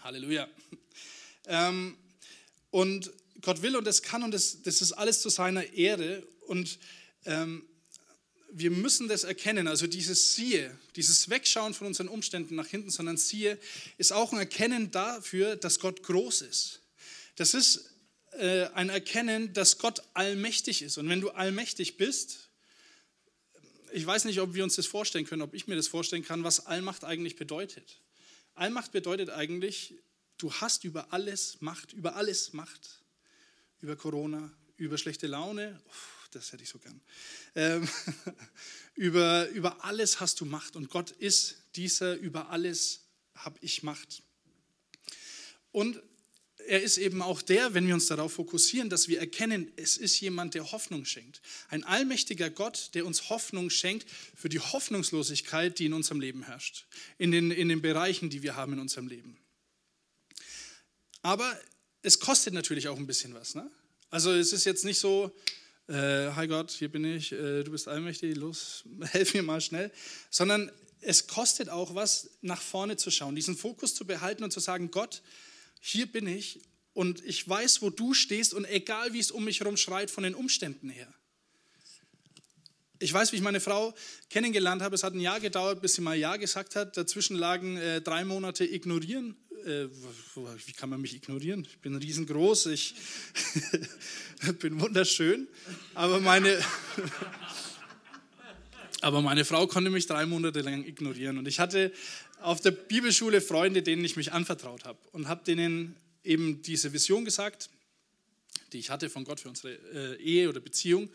Halleluja. 0.03 0.50
Ähm, 1.46 1.98
und 2.72 3.12
Gott 3.41 3.62
will 3.62 3.75
und 3.75 3.88
es 3.88 4.01
kann 4.01 4.24
und 4.24 4.34
das, 4.34 4.62
das 4.63 4.81
ist 4.81 4.91
alles 4.93 5.22
zu 5.22 5.29
seiner 5.29 5.63
Ehre. 5.74 6.25
Und 6.48 6.79
ähm, 7.25 7.65
wir 8.55 8.72
müssen 8.72 9.07
das 9.07 9.24
erkennen. 9.24 9.67
Also 9.67 9.88
dieses 9.88 10.36
Siehe, 10.36 10.77
dieses 10.95 11.29
Wegschauen 11.29 11.74
von 11.74 11.88
unseren 11.88 12.07
Umständen 12.07 12.55
nach 12.55 12.67
hinten, 12.67 12.91
sondern 12.91 13.17
Siehe 13.17 13.57
ist 13.98 14.13
auch 14.13 14.31
ein 14.31 14.39
Erkennen 14.39 14.91
dafür, 14.91 15.55
dass 15.55 15.79
Gott 15.79 16.03
groß 16.03 16.41
ist. 16.41 16.81
Das 17.36 17.53
ist 17.55 17.89
äh, 18.33 18.65
ein 18.74 18.89
Erkennen, 18.89 19.53
dass 19.53 19.79
Gott 19.79 20.03
allmächtig 20.13 20.83
ist. 20.83 20.98
Und 20.98 21.10
wenn 21.10 21.19
du 21.19 21.31
allmächtig 21.31 21.98
bist, 21.98 22.50
ich 23.91 24.05
weiß 24.05 24.25
nicht, 24.25 24.39
ob 24.39 24.53
wir 24.53 24.63
uns 24.63 24.75
das 24.75 24.86
vorstellen 24.86 25.25
können, 25.25 25.41
ob 25.41 25.53
ich 25.53 25.67
mir 25.67 25.75
das 25.75 25.88
vorstellen 25.88 26.24
kann, 26.24 26.43
was 26.43 26.65
Allmacht 26.65 27.03
eigentlich 27.03 27.36
bedeutet. 27.36 28.01
Allmacht 28.53 28.91
bedeutet 28.91 29.31
eigentlich, 29.31 29.95
du 30.38 30.53
hast 30.53 30.83
über 30.83 31.12
alles 31.12 31.57
Macht, 31.62 31.93
über 31.93 32.15
alles 32.15 32.53
Macht. 32.53 33.01
Über 33.81 33.95
Corona, 33.95 34.51
über 34.77 34.98
schlechte 34.98 35.27
Laune, 35.27 35.81
das 36.35 36.51
hätte 36.51 36.63
ich 36.63 36.69
so 36.69 36.79
gern. 36.79 37.01
Ähm, 37.55 37.87
über, 38.95 39.47
über 39.49 39.83
alles 39.85 40.19
hast 40.19 40.39
du 40.41 40.45
Macht 40.45 40.75
und 40.75 40.89
Gott 40.89 41.11
ist 41.11 41.57
dieser, 41.75 42.15
über 42.15 42.49
alles 42.49 43.01
habe 43.35 43.57
ich 43.61 43.83
Macht. 43.83 44.23
Und 45.71 46.01
er 46.67 46.81
ist 46.81 46.97
eben 46.97 47.21
auch 47.21 47.41
der, 47.41 47.73
wenn 47.73 47.87
wir 47.87 47.93
uns 47.93 48.07
darauf 48.07 48.33
fokussieren, 48.33 48.89
dass 48.89 49.07
wir 49.07 49.19
erkennen, 49.19 49.71
es 49.75 49.97
ist 49.97 50.19
jemand, 50.19 50.53
der 50.53 50.71
Hoffnung 50.71 51.05
schenkt. 51.05 51.41
Ein 51.69 51.83
allmächtiger 51.83 52.49
Gott, 52.49 52.91
der 52.93 53.05
uns 53.05 53.29
Hoffnung 53.29 53.69
schenkt 53.69 54.09
für 54.35 54.49
die 54.49 54.59
Hoffnungslosigkeit, 54.59 55.77
die 55.79 55.87
in 55.87 55.93
unserem 55.93 56.21
Leben 56.21 56.43
herrscht, 56.43 56.85
in 57.17 57.31
den, 57.31 57.51
in 57.51 57.69
den 57.69 57.81
Bereichen, 57.81 58.29
die 58.29 58.43
wir 58.43 58.55
haben 58.55 58.73
in 58.73 58.79
unserem 58.79 59.07
Leben. 59.07 59.37
Aber 61.21 61.59
es 62.01 62.19
kostet 62.19 62.53
natürlich 62.53 62.87
auch 62.87 62.97
ein 62.97 63.07
bisschen 63.07 63.33
was. 63.33 63.55
Ne? 63.55 63.69
Also 64.09 64.31
es 64.31 64.53
ist 64.53 64.65
jetzt 64.65 64.85
nicht 64.85 64.99
so, 64.99 65.35
äh, 65.87 66.31
hi 66.31 66.47
Gott, 66.47 66.71
hier 66.71 66.89
bin 66.89 67.03
ich, 67.03 67.31
äh, 67.31 67.63
du 67.63 67.71
bist 67.71 67.87
allmächtig, 67.87 68.35
los, 68.35 68.83
helf 69.11 69.33
mir 69.33 69.43
mal 69.43 69.61
schnell, 69.61 69.91
sondern 70.29 70.71
es 71.01 71.27
kostet 71.27 71.69
auch 71.69 71.95
was, 71.95 72.29
nach 72.41 72.61
vorne 72.61 72.97
zu 72.97 73.11
schauen, 73.11 73.35
diesen 73.35 73.57
Fokus 73.57 73.93
zu 73.93 74.05
behalten 74.05 74.43
und 74.43 74.51
zu 74.51 74.59
sagen, 74.59 74.91
Gott, 74.91 75.21
hier 75.81 76.05
bin 76.05 76.27
ich 76.27 76.61
und 76.93 77.23
ich 77.25 77.47
weiß, 77.47 77.81
wo 77.81 77.89
du 77.89 78.13
stehst 78.13 78.53
und 78.53 78.65
egal 78.65 79.13
wie 79.13 79.19
es 79.19 79.31
um 79.31 79.43
mich 79.43 79.59
herum 79.59 79.77
schreit 79.77 80.09
von 80.09 80.23
den 80.23 80.35
Umständen 80.35 80.89
her. 80.89 81.13
Ich 83.03 83.13
weiß, 83.13 83.33
wie 83.33 83.36
ich 83.36 83.41
meine 83.41 83.60
Frau 83.60 83.93
kennengelernt 84.29 84.81
habe. 84.81 84.95
Es 84.95 85.03
hat 85.03 85.13
ein 85.13 85.19
Jahr 85.19 85.41
gedauert, 85.41 85.81
bis 85.81 85.95
sie 85.95 86.01
mal 86.01 86.15
Ja 86.15 86.38
gesagt 86.38 86.77
hat. 86.77 86.95
Dazwischen 86.95 87.36
lagen 87.36 87.75
äh, 87.75 88.01
drei 88.01 88.24
Monate 88.24 88.63
Ignorieren. 88.63 89.36
Äh, 89.65 89.89
wie 90.65 90.72
kann 90.72 90.89
man 90.89 91.01
mich 91.01 91.13
ignorieren? 91.13 91.67
Ich 91.69 91.79
bin 91.79 91.95
riesengroß, 91.95 92.67
ich 92.67 92.95
bin 94.60 94.79
wunderschön. 94.79 95.50
Aber 95.95 96.22
meine, 96.22 96.57
aber 99.01 99.22
meine 99.22 99.43
Frau 99.43 99.67
konnte 99.67 99.89
mich 99.89 100.07
drei 100.07 100.25
Monate 100.25 100.62
lang 100.62 100.86
ignorieren. 100.86 101.38
Und 101.38 101.50
ich 101.50 101.60
hatte 101.60 101.91
auf 102.39 102.62
der 102.62 102.72
Bibelschule 102.72 103.41
Freunde, 103.41 103.83
denen 103.83 104.05
ich 104.05 104.15
mich 104.15 104.31
anvertraut 104.31 104.86
habe 104.86 105.00
und 105.12 105.27
habe 105.27 105.43
denen 105.43 105.98
eben 106.24 106.62
diese 106.62 106.93
Vision 106.93 107.25
gesagt, 107.25 107.69
die 108.72 108.79
ich 108.79 108.89
hatte 108.89 109.10
von 109.10 109.25
Gott 109.25 109.41
für 109.41 109.50
unsere 109.50 109.74
äh, 109.74 110.22
Ehe 110.22 110.48
oder 110.48 110.62
Beziehung. 110.62 111.10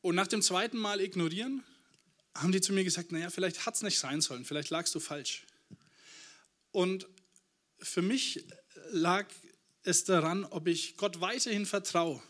Und 0.00 0.14
nach 0.14 0.26
dem 0.26 0.42
zweiten 0.42 0.78
Mal 0.78 1.00
ignorieren, 1.00 1.64
haben 2.34 2.52
die 2.52 2.60
zu 2.60 2.72
mir 2.72 2.84
gesagt, 2.84 3.12
naja, 3.12 3.30
vielleicht 3.30 3.66
hat 3.66 3.74
es 3.74 3.82
nicht 3.82 3.98
sein 3.98 4.20
sollen, 4.20 4.44
vielleicht 4.44 4.70
lagst 4.70 4.94
du 4.94 5.00
falsch. 5.00 5.44
Und 6.70 7.08
für 7.80 8.02
mich 8.02 8.44
lag 8.90 9.26
es 9.82 10.04
daran, 10.04 10.44
ob 10.44 10.66
ich 10.66 10.96
Gott 10.96 11.20
weiterhin 11.20 11.66
vertraue 11.66 12.22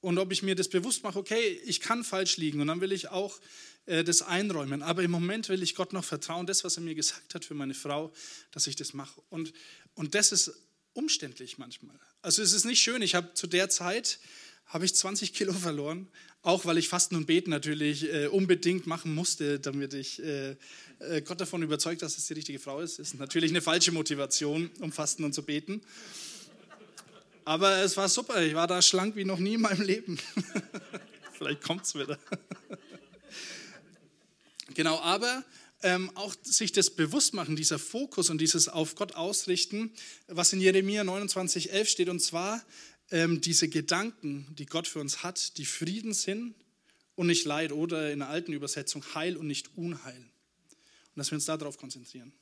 und 0.00 0.18
ob 0.18 0.32
ich 0.32 0.42
mir 0.42 0.54
das 0.54 0.68
bewusst 0.68 1.02
mache, 1.02 1.18
okay, 1.18 1.60
ich 1.64 1.80
kann 1.80 2.04
falsch 2.04 2.36
liegen 2.36 2.60
und 2.60 2.66
dann 2.66 2.80
will 2.80 2.92
ich 2.92 3.08
auch 3.08 3.38
äh, 3.86 4.04
das 4.04 4.22
einräumen. 4.22 4.82
Aber 4.82 5.02
im 5.02 5.10
Moment 5.10 5.48
will 5.48 5.62
ich 5.62 5.74
Gott 5.74 5.92
noch 5.92 6.04
vertrauen, 6.04 6.46
das, 6.46 6.64
was 6.64 6.76
er 6.76 6.82
mir 6.82 6.94
gesagt 6.94 7.34
hat 7.34 7.44
für 7.44 7.54
meine 7.54 7.74
Frau, 7.74 8.12
dass 8.50 8.66
ich 8.66 8.76
das 8.76 8.92
mache. 8.92 9.22
Und, 9.30 9.52
und 9.94 10.14
das 10.14 10.32
ist 10.32 10.52
umständlich 10.92 11.58
manchmal. 11.58 11.98
Also 12.20 12.42
es 12.42 12.52
ist 12.52 12.64
nicht 12.64 12.82
schön. 12.82 13.02
Ich 13.02 13.14
habe 13.14 13.32
zu 13.34 13.46
der 13.46 13.70
Zeit 13.70 14.18
habe 14.66 14.84
ich 14.84 14.94
20 14.94 15.34
Kilo 15.34 15.52
verloren, 15.52 16.08
auch 16.42 16.64
weil 16.64 16.78
ich 16.78 16.88
Fasten 16.88 17.16
und 17.16 17.26
Beten 17.26 17.50
natürlich 17.50 18.12
äh, 18.12 18.26
unbedingt 18.26 18.86
machen 18.86 19.14
musste, 19.14 19.60
damit 19.60 19.94
ich 19.94 20.22
äh, 20.22 20.56
äh, 20.98 21.22
Gott 21.22 21.40
davon 21.40 21.62
überzeugt, 21.62 22.02
dass 22.02 22.16
es 22.16 22.26
die 22.26 22.34
richtige 22.34 22.58
Frau 22.58 22.80
ist. 22.80 22.98
Ist 22.98 23.18
natürlich 23.18 23.50
eine 23.50 23.62
falsche 23.62 23.92
Motivation, 23.92 24.70
um 24.80 24.92
Fasten 24.92 25.24
und 25.24 25.34
zu 25.34 25.42
beten. 25.42 25.82
Aber 27.44 27.78
es 27.78 27.96
war 27.96 28.08
super, 28.08 28.40
ich 28.42 28.54
war 28.54 28.66
da 28.66 28.80
schlank 28.82 29.16
wie 29.16 29.24
noch 29.24 29.38
nie 29.38 29.54
in 29.54 29.60
meinem 29.60 29.82
Leben. 29.82 30.18
Vielleicht 31.32 31.62
kommt 31.62 31.84
es 31.84 31.94
wieder. 31.94 32.18
genau, 34.74 35.00
aber 35.00 35.44
ähm, 35.82 36.10
auch 36.14 36.34
sich 36.42 36.70
das 36.70 36.90
bewusst 36.90 37.34
machen, 37.34 37.56
dieser 37.56 37.78
Fokus 37.78 38.30
und 38.30 38.40
dieses 38.40 38.68
auf 38.68 38.94
Gott 38.94 39.16
ausrichten, 39.16 39.92
was 40.28 40.52
in 40.52 40.60
Jeremia 40.60 41.02
29, 41.02 41.72
11 41.72 41.88
steht, 41.88 42.08
und 42.08 42.20
zwar 42.20 42.62
ähm, 43.12 43.42
diese 43.42 43.68
Gedanken, 43.68 44.46
die 44.56 44.66
Gott 44.66 44.88
für 44.88 44.98
uns 44.98 45.22
hat, 45.22 45.58
die 45.58 45.66
Frieden 45.66 46.14
sind 46.14 46.54
und 47.14 47.26
nicht 47.26 47.44
Leid 47.44 47.70
oder 47.70 48.10
in 48.10 48.20
der 48.20 48.28
alten 48.28 48.54
Übersetzung 48.54 49.04
Heil 49.14 49.36
und 49.36 49.46
nicht 49.46 49.76
Unheil. 49.76 50.16
Und 50.16 51.16
dass 51.16 51.30
wir 51.30 51.36
uns 51.36 51.44
darauf 51.44 51.76
konzentrieren. 51.76 52.32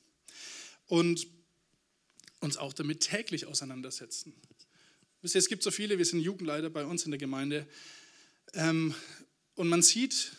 Und 0.87 1.27
uns 2.39 2.57
auch 2.57 2.73
damit 2.73 3.01
täglich 3.01 3.45
auseinandersetzen. 3.45 4.33
Wisst 5.21 5.35
ihr, 5.35 5.39
es 5.39 5.49
gibt 5.49 5.61
so 5.61 5.71
viele, 5.71 5.97
wir 5.97 6.05
sind 6.05 6.21
Jugendleiter 6.21 6.69
bei 6.69 6.85
uns 6.85 7.03
in 7.03 7.11
der 7.11 7.19
Gemeinde. 7.19 7.67
Ähm, 8.53 8.95
und 9.55 9.67
man 9.67 9.81
sieht, 9.81 10.31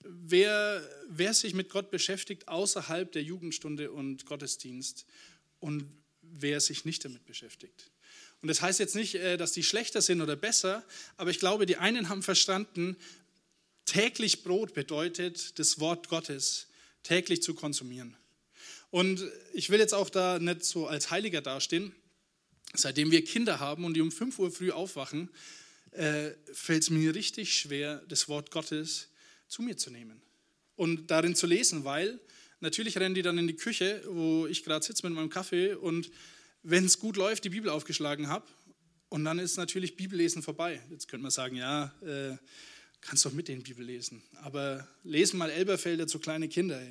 wer, 0.00 0.82
wer 1.10 1.34
sich 1.34 1.52
mit 1.52 1.68
Gott 1.68 1.90
beschäftigt 1.90 2.48
außerhalb 2.48 3.12
der 3.12 3.22
Jugendstunde 3.22 3.92
und 3.92 4.24
Gottesdienst 4.24 5.04
und 5.60 5.84
wer 6.22 6.60
sich 6.60 6.86
nicht 6.86 7.04
damit 7.04 7.26
beschäftigt. 7.26 7.90
Und 8.40 8.48
das 8.48 8.62
heißt 8.62 8.78
jetzt 8.78 8.94
nicht, 8.94 9.16
äh, 9.16 9.36
dass 9.36 9.52
die 9.52 9.62
schlechter 9.62 10.02
sind 10.02 10.20
oder 10.20 10.36
besser, 10.36 10.84
aber 11.16 11.30
ich 11.30 11.38
glaube, 11.38 11.66
die 11.66 11.76
einen 11.76 12.08
haben 12.08 12.22
verstanden, 12.22 12.96
täglich 13.84 14.44
Brot 14.44 14.74
bedeutet, 14.74 15.58
das 15.58 15.80
Wort 15.80 16.08
Gottes 16.08 16.68
täglich 17.02 17.42
zu 17.42 17.54
konsumieren. 17.54 18.16
Und 18.90 19.22
ich 19.52 19.70
will 19.70 19.80
jetzt 19.80 19.94
auch 19.94 20.10
da 20.10 20.38
nicht 20.38 20.64
so 20.64 20.86
als 20.86 21.10
Heiliger 21.10 21.40
dastehen. 21.40 21.94
Seitdem 22.74 23.10
wir 23.10 23.24
Kinder 23.24 23.60
haben 23.60 23.84
und 23.84 23.94
die 23.94 24.00
um 24.00 24.12
5 24.12 24.38
Uhr 24.38 24.50
früh 24.50 24.70
aufwachen, 24.70 25.30
äh, 25.92 26.30
fällt 26.52 26.82
es 26.82 26.90
mir 26.90 27.14
richtig 27.14 27.54
schwer, 27.54 28.02
das 28.08 28.28
Wort 28.28 28.50
Gottes 28.50 29.08
zu 29.48 29.62
mir 29.62 29.76
zu 29.76 29.90
nehmen 29.90 30.20
und 30.76 31.10
darin 31.10 31.34
zu 31.34 31.46
lesen, 31.46 31.84
weil 31.84 32.20
natürlich 32.60 32.98
rennen 32.98 33.14
die 33.14 33.22
dann 33.22 33.38
in 33.38 33.46
die 33.46 33.56
Küche, 33.56 34.02
wo 34.06 34.46
ich 34.46 34.64
gerade 34.64 34.84
sitze 34.84 35.06
mit 35.06 35.14
meinem 35.14 35.30
Kaffee 35.30 35.74
und 35.74 36.10
wenn 36.62 36.84
es 36.84 36.98
gut 36.98 37.16
läuft, 37.16 37.44
die 37.44 37.50
Bibel 37.50 37.70
aufgeschlagen 37.70 38.28
habe 38.28 38.46
und 39.08 39.24
dann 39.24 39.38
ist 39.38 39.56
natürlich 39.56 39.96
Bibellesen 39.96 40.42
vorbei. 40.42 40.82
Jetzt 40.90 41.08
könnte 41.08 41.22
man 41.22 41.30
sagen, 41.30 41.56
ja, 41.56 41.94
äh, 42.02 42.36
kannst 43.00 43.24
doch 43.24 43.32
mit 43.32 43.48
den 43.48 43.62
Bibel 43.62 43.84
lesen, 43.84 44.22
aber 44.42 44.86
lesen 45.04 45.38
mal 45.38 45.50
Elberfelder 45.50 46.06
zu 46.06 46.18
kleine 46.18 46.48
Kinder. 46.48 46.80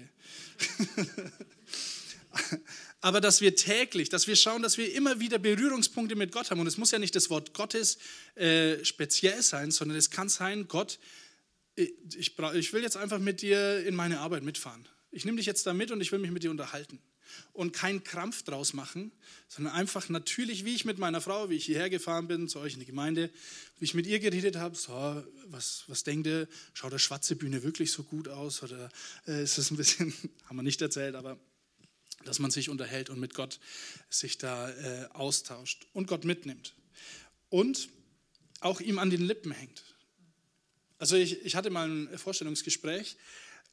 aber 3.01 3.21
dass 3.21 3.41
wir 3.41 3.55
täglich, 3.55 4.09
dass 4.09 4.27
wir 4.27 4.35
schauen, 4.35 4.61
dass 4.61 4.77
wir 4.77 4.93
immer 4.93 5.19
wieder 5.19 5.37
Berührungspunkte 5.37 6.15
mit 6.15 6.31
Gott 6.31 6.49
haben. 6.49 6.59
Und 6.59 6.67
es 6.67 6.77
muss 6.77 6.91
ja 6.91 6.99
nicht 6.99 7.15
das 7.15 7.29
Wort 7.29 7.53
Gottes 7.53 7.97
äh, 8.35 8.83
speziell 8.83 9.41
sein, 9.41 9.71
sondern 9.71 9.97
es 9.97 10.09
kann 10.09 10.29
sein, 10.29 10.67
Gott, 10.67 10.99
ich, 11.75 12.39
ich 12.39 12.73
will 12.73 12.81
jetzt 12.81 12.97
einfach 12.97 13.19
mit 13.19 13.41
dir 13.41 13.85
in 13.85 13.93
meine 13.93 14.19
Arbeit 14.19 14.43
mitfahren. 14.43 14.87
Ich 15.11 15.25
nehme 15.25 15.37
dich 15.37 15.45
jetzt 15.45 15.65
da 15.67 15.73
mit 15.73 15.91
und 15.91 16.01
ich 16.01 16.11
will 16.11 16.19
mich 16.19 16.31
mit 16.31 16.43
dir 16.43 16.51
unterhalten. 16.51 16.99
Und 17.53 17.73
keinen 17.73 18.03
Krampf 18.03 18.43
draus 18.43 18.73
machen, 18.73 19.11
sondern 19.47 19.73
einfach 19.73 20.09
natürlich, 20.09 20.65
wie 20.65 20.75
ich 20.75 20.85
mit 20.85 20.97
meiner 20.97 21.21
Frau, 21.21 21.49
wie 21.49 21.55
ich 21.55 21.65
hierher 21.65 21.89
gefahren 21.89 22.27
bin, 22.27 22.47
zu 22.47 22.59
euch 22.59 22.73
in 22.73 22.79
die 22.79 22.85
Gemeinde, 22.85 23.29
wie 23.79 23.85
ich 23.85 23.93
mit 23.93 24.07
ihr 24.07 24.19
geredet 24.19 24.55
habe, 24.55 24.75
so, 24.75 25.23
was, 25.47 25.83
was 25.87 26.03
denkt 26.03 26.27
ihr, 26.27 26.47
schaut 26.73 26.93
der 26.93 26.99
schwarze 26.99 27.35
Bühne 27.35 27.63
wirklich 27.63 27.91
so 27.91 28.03
gut 28.03 28.27
aus 28.27 28.63
oder 28.63 28.89
äh, 29.27 29.43
ist 29.43 29.57
das 29.57 29.71
ein 29.71 29.77
bisschen, 29.77 30.13
haben 30.45 30.57
wir 30.57 30.63
nicht 30.63 30.81
erzählt, 30.81 31.15
aber 31.15 31.39
dass 32.25 32.39
man 32.39 32.51
sich 32.51 32.69
unterhält 32.69 33.09
und 33.09 33.19
mit 33.19 33.33
Gott 33.33 33.59
sich 34.09 34.37
da 34.37 34.69
äh, 34.69 35.07
austauscht 35.13 35.87
und 35.93 36.07
Gott 36.07 36.25
mitnimmt. 36.25 36.73
Und 37.49 37.89
auch 38.59 38.81
ihm 38.81 38.99
an 38.99 39.09
den 39.09 39.21
Lippen 39.21 39.51
hängt. 39.51 39.83
Also 40.99 41.15
ich, 41.15 41.45
ich 41.45 41.55
hatte 41.55 41.69
mal 41.69 41.87
ein 41.87 42.17
Vorstellungsgespräch 42.17 43.17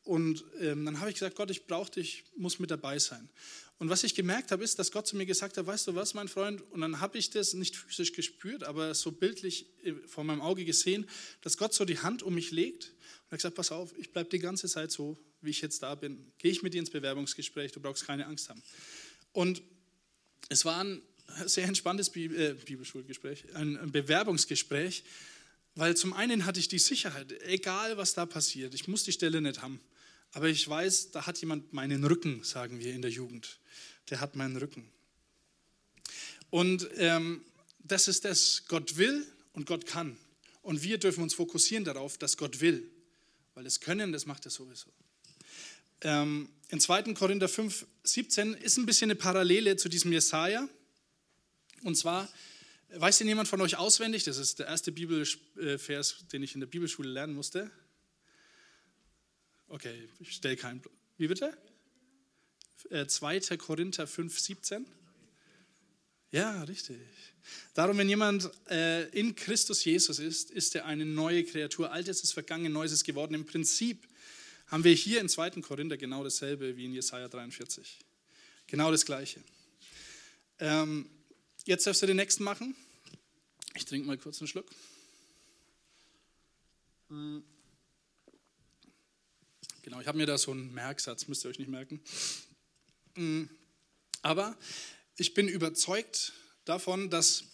und 0.04 0.44
ähm, 0.60 0.84
dann 0.84 1.00
habe 1.00 1.10
ich 1.10 1.16
gesagt, 1.16 1.34
Gott, 1.36 1.50
ich 1.50 1.66
brauche 1.66 1.90
dich, 1.90 2.24
muss 2.36 2.58
mit 2.58 2.70
dabei 2.70 2.98
sein. 2.98 3.28
Und 3.78 3.88
was 3.88 4.04
ich 4.04 4.14
gemerkt 4.14 4.52
habe, 4.52 4.62
ist, 4.62 4.78
dass 4.78 4.92
Gott 4.92 5.06
zu 5.06 5.16
mir 5.16 5.26
gesagt 5.26 5.56
hat, 5.56 5.66
weißt 5.66 5.88
du 5.88 5.94
was, 5.94 6.14
mein 6.14 6.28
Freund? 6.28 6.62
Und 6.70 6.80
dann 6.80 7.00
habe 7.00 7.18
ich 7.18 7.30
das 7.30 7.54
nicht 7.54 7.76
physisch 7.76 8.12
gespürt, 8.12 8.62
aber 8.62 8.94
so 8.94 9.12
bildlich 9.12 9.66
äh, 9.82 9.94
vor 10.06 10.24
meinem 10.24 10.42
Auge 10.42 10.64
gesehen, 10.64 11.08
dass 11.40 11.56
Gott 11.56 11.74
so 11.74 11.84
die 11.84 11.98
Hand 11.98 12.22
um 12.22 12.34
mich 12.34 12.50
legt 12.50 12.92
und 13.24 13.32
hat 13.32 13.38
gesagt, 13.38 13.56
pass 13.56 13.72
auf, 13.72 13.96
ich 13.98 14.12
bleibe 14.12 14.30
die 14.30 14.38
ganze 14.38 14.68
Zeit 14.68 14.92
so, 14.92 15.18
wie 15.40 15.50
ich 15.50 15.60
jetzt 15.60 15.82
da 15.82 15.94
bin. 15.94 16.32
Gehe 16.38 16.52
ich 16.52 16.62
mit 16.62 16.74
dir 16.74 16.78
ins 16.78 16.90
Bewerbungsgespräch, 16.90 17.72
du 17.72 17.80
brauchst 17.80 18.06
keine 18.06 18.26
Angst 18.26 18.48
haben. 18.48 18.62
Und 19.32 19.62
es 20.50 20.64
war 20.64 20.84
ein 20.84 21.02
sehr 21.46 21.64
entspanntes 21.64 22.14
äh, 22.14 22.54
Bibelschulgespräch, 22.64 23.54
ein 23.54 23.90
Bewerbungsgespräch, 23.90 25.02
weil 25.74 25.96
zum 25.96 26.12
einen 26.12 26.46
hatte 26.46 26.60
ich 26.60 26.68
die 26.68 26.78
Sicherheit, 26.78 27.32
egal 27.42 27.96
was 27.96 28.14
da 28.14 28.26
passiert, 28.26 28.74
ich 28.74 28.86
muss 28.86 29.02
die 29.02 29.12
Stelle 29.12 29.40
nicht 29.40 29.62
haben. 29.62 29.80
Aber 30.34 30.48
ich 30.48 30.68
weiß, 30.68 31.12
da 31.12 31.26
hat 31.26 31.38
jemand 31.38 31.72
meinen 31.72 32.04
Rücken, 32.04 32.42
sagen 32.42 32.80
wir 32.80 32.92
in 32.92 33.02
der 33.02 33.10
Jugend. 33.10 33.60
Der 34.10 34.20
hat 34.20 34.34
meinen 34.34 34.56
Rücken. 34.56 34.90
Und 36.50 36.88
ähm, 36.96 37.44
das 37.78 38.08
ist 38.08 38.24
das, 38.24 38.64
Gott 38.66 38.96
will 38.96 39.24
und 39.52 39.66
Gott 39.66 39.86
kann. 39.86 40.16
Und 40.62 40.82
wir 40.82 40.98
dürfen 40.98 41.22
uns 41.22 41.34
fokussieren 41.34 41.84
darauf, 41.84 42.18
dass 42.18 42.36
Gott 42.36 42.60
will. 42.60 42.90
Weil 43.54 43.62
das 43.62 43.78
Können, 43.78 44.12
das 44.12 44.26
macht 44.26 44.44
er 44.44 44.50
sowieso. 44.50 44.88
Ähm, 46.00 46.48
in 46.68 46.80
2. 46.80 47.14
Korinther 47.14 47.48
5, 47.48 47.86
17 48.02 48.54
ist 48.54 48.76
ein 48.76 48.86
bisschen 48.86 49.10
eine 49.10 49.18
Parallele 49.18 49.76
zu 49.76 49.88
diesem 49.88 50.12
Jesaja. 50.12 50.68
Und 51.82 51.96
zwar, 51.96 52.28
weiß 52.88 53.18
denn 53.18 53.28
jemand 53.28 53.46
von 53.46 53.60
euch 53.60 53.76
auswendig? 53.76 54.24
Das 54.24 54.38
ist 54.38 54.58
der 54.58 54.66
erste 54.66 54.90
Bibelvers, 54.90 56.26
den 56.32 56.42
ich 56.42 56.54
in 56.54 56.60
der 56.60 56.66
Bibelschule 56.66 57.08
lernen 57.08 57.34
musste. 57.34 57.70
Okay, 59.68 60.08
ich 60.20 60.32
stelle 60.32 60.56
keinen. 60.56 60.82
Wie 61.16 61.28
bitte? 61.28 61.56
2. 63.06 63.36
Äh, 63.36 63.56
Korinther 63.56 64.06
5, 64.06 64.38
17. 64.38 64.86
Ja, 66.30 66.62
richtig. 66.64 66.98
Darum, 67.74 67.98
wenn 67.98 68.08
jemand 68.08 68.50
äh, 68.68 69.08
in 69.10 69.36
Christus 69.36 69.84
Jesus 69.84 70.18
ist, 70.18 70.50
ist 70.50 70.74
er 70.74 70.84
eine 70.86 71.04
neue 71.04 71.44
Kreatur. 71.44 71.92
Altes 71.92 72.22
ist 72.22 72.32
vergangen, 72.32 72.72
Neues 72.72 72.92
ist 72.92 73.04
geworden. 73.04 73.34
Im 73.34 73.46
Prinzip 73.46 74.06
haben 74.66 74.84
wir 74.84 74.94
hier 74.94 75.20
in 75.20 75.28
2. 75.28 75.50
Korinther 75.60 75.96
genau 75.96 76.24
dasselbe 76.24 76.76
wie 76.76 76.86
in 76.86 76.92
Jesaja 76.92 77.28
43. 77.28 78.00
Genau 78.66 78.90
das 78.90 79.04
Gleiche. 79.04 79.42
Ähm, 80.58 81.08
jetzt 81.64 81.86
darfst 81.86 82.02
du 82.02 82.06
den 82.06 82.16
nächsten 82.16 82.44
machen. 82.44 82.74
Ich 83.76 83.84
trinke 83.84 84.06
mal 84.06 84.18
kurz 84.18 84.40
einen 84.40 84.48
Schluck. 84.48 84.70
Genau, 89.84 90.00
ich 90.00 90.06
habe 90.06 90.16
mir 90.16 90.24
da 90.24 90.38
so 90.38 90.50
einen 90.50 90.72
Merksatz, 90.72 91.28
müsst 91.28 91.44
ihr 91.44 91.50
euch 91.50 91.58
nicht 91.58 91.68
merken. 91.68 92.00
Mm, 93.16 93.42
aber 94.22 94.56
ich 95.18 95.34
bin 95.34 95.46
überzeugt 95.46 96.32
davon, 96.64 97.10
dass, 97.10 97.44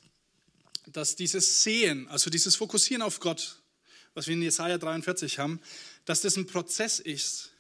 dass 0.87 1.17
dieses 1.17 1.65
Sehen, 1.65 2.07
also 2.07 2.31
dieses 2.31 2.55
Fokussieren 2.55 3.03
auf 3.03 3.19
Gott, 3.19 3.61
was 4.15 4.29
wir 4.29 4.35
in 4.35 4.43
Jesaja 4.43 4.79
43 4.79 5.41
haben, 5.41 5.61
dass 6.05 6.21
das 6.21 6.37
ein 6.37 6.47
Prozess 6.47 7.01
ist, 7.01 7.51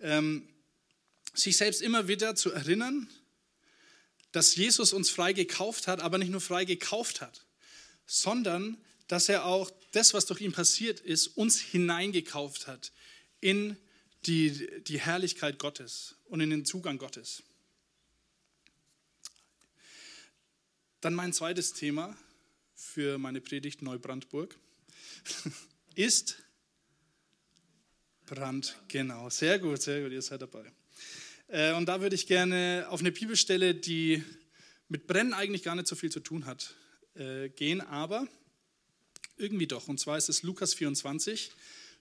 ähm, 0.00 0.48
sich 1.32 1.56
selbst 1.56 1.80
immer 1.80 2.08
wieder 2.08 2.34
zu 2.34 2.50
erinnern, 2.50 3.08
dass 4.32 4.56
Jesus 4.56 4.92
uns 4.92 5.08
frei 5.08 5.34
gekauft 5.34 5.86
hat, 5.86 6.00
aber 6.00 6.18
nicht 6.18 6.32
nur 6.32 6.40
frei 6.40 6.64
gekauft 6.64 7.20
hat, 7.20 7.46
sondern 8.06 8.76
dass 9.06 9.28
er 9.28 9.44
auch 9.44 9.70
das, 9.92 10.14
was 10.14 10.26
durch 10.26 10.40
ihn 10.40 10.50
passiert 10.50 10.98
ist, 10.98 11.28
uns 11.28 11.60
hineingekauft 11.60 12.66
hat 12.66 12.90
in 13.40 13.76
die, 14.26 14.82
die 14.84 15.00
Herrlichkeit 15.00 15.58
Gottes 15.58 16.16
und 16.26 16.40
in 16.40 16.50
den 16.50 16.64
Zugang 16.64 16.98
Gottes. 16.98 17.42
Dann 21.00 21.14
mein 21.14 21.32
zweites 21.32 21.72
Thema 21.72 22.16
für 22.74 23.18
meine 23.18 23.40
Predigt 23.40 23.82
Neubrandburg 23.82 24.58
ist 25.94 26.42
Brand. 28.26 28.76
Genau, 28.88 29.28
sehr 29.30 29.58
gut, 29.58 29.82
sehr 29.82 30.02
gut, 30.02 30.12
ihr 30.12 30.22
seid 30.22 30.42
dabei. 30.42 30.70
Äh, 31.48 31.72
und 31.74 31.86
da 31.86 32.00
würde 32.00 32.14
ich 32.14 32.26
gerne 32.26 32.86
auf 32.88 33.00
eine 33.00 33.10
Bibelstelle, 33.10 33.74
die 33.74 34.22
mit 34.88 35.06
Brennen 35.06 35.32
eigentlich 35.32 35.62
gar 35.62 35.74
nicht 35.74 35.88
so 35.88 35.96
viel 35.96 36.10
zu 36.10 36.20
tun 36.20 36.46
hat, 36.46 36.74
äh, 37.14 37.48
gehen, 37.48 37.80
aber 37.80 38.28
irgendwie 39.36 39.66
doch. 39.66 39.88
Und 39.88 39.98
zwar 39.98 40.18
ist 40.18 40.28
es 40.28 40.42
Lukas 40.42 40.74
24 40.74 41.50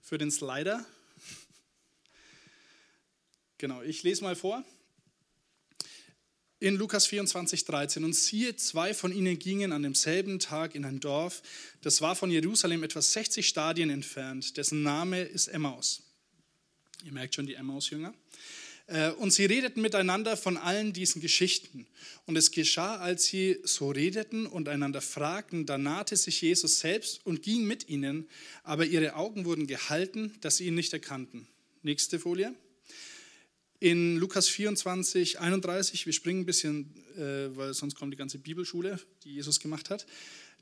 für 0.01 0.17
den 0.17 0.29
Slider. 0.29 0.85
Genau, 3.59 3.81
ich 3.81 4.03
lese 4.03 4.23
mal 4.23 4.37
vor. 4.37 4.63
In 6.61 6.75
Lukas 6.75 7.07
24, 7.07 7.65
13. 7.65 8.05
Und 8.05 8.13
siehe, 8.13 8.55
zwei 8.55 8.93
von 8.93 9.11
ihnen 9.11 9.37
gingen 9.37 9.73
an 9.73 9.83
demselben 9.83 10.39
Tag 10.39 10.75
in 10.75 10.85
ein 10.85 11.01
Dorf, 11.01 11.41
das 11.81 11.99
war 11.99 12.15
von 12.15 12.31
Jerusalem 12.31 12.83
etwa 12.83 13.01
60 13.01 13.45
Stadien 13.45 13.89
entfernt, 13.89 14.55
dessen 14.55 14.81
Name 14.81 15.21
ist 15.23 15.49
Emmaus. 15.49 16.03
Ihr 17.03 17.11
merkt 17.11 17.35
schon 17.35 17.47
die 17.47 17.55
Emmaus-Jünger. 17.55 18.13
Äh, 18.87 19.11
und 19.11 19.31
sie 19.31 19.43
redeten 19.43 19.81
miteinander 19.81 20.37
von 20.37 20.55
allen 20.55 20.93
diesen 20.93 21.21
Geschichten. 21.21 21.85
Und 22.27 22.37
es 22.37 22.51
geschah, 22.51 22.95
als 22.95 23.25
sie 23.25 23.59
so 23.63 23.91
redeten 23.91 24.45
und 24.45 24.69
einander 24.69 25.01
fragten, 25.01 25.65
da 25.65 25.77
nahte 25.77 26.15
sich 26.15 26.39
Jesus 26.41 26.79
selbst 26.79 27.25
und 27.25 27.43
ging 27.43 27.65
mit 27.65 27.89
ihnen, 27.89 28.29
aber 28.63 28.85
ihre 28.85 29.15
Augen 29.15 29.43
wurden 29.43 29.67
gehalten, 29.67 30.33
dass 30.39 30.57
sie 30.57 30.67
ihn 30.67 30.75
nicht 30.75 30.93
erkannten. 30.93 31.45
Nächste 31.83 32.19
Folie. 32.19 32.55
In 33.81 34.17
Lukas 34.17 34.49
24, 34.49 35.39
31, 35.39 36.05
wir 36.05 36.11
springen 36.11 36.41
ein 36.41 36.45
bisschen, 36.45 36.93
äh, 37.15 37.55
weil 37.55 37.73
sonst 37.73 37.95
kommt 37.95 38.11
die 38.11 38.17
ganze 38.17 38.37
Bibelschule, 38.37 38.99
die 39.23 39.35
Jesus 39.35 39.61
gemacht 39.61 39.89
hat. 39.89 40.05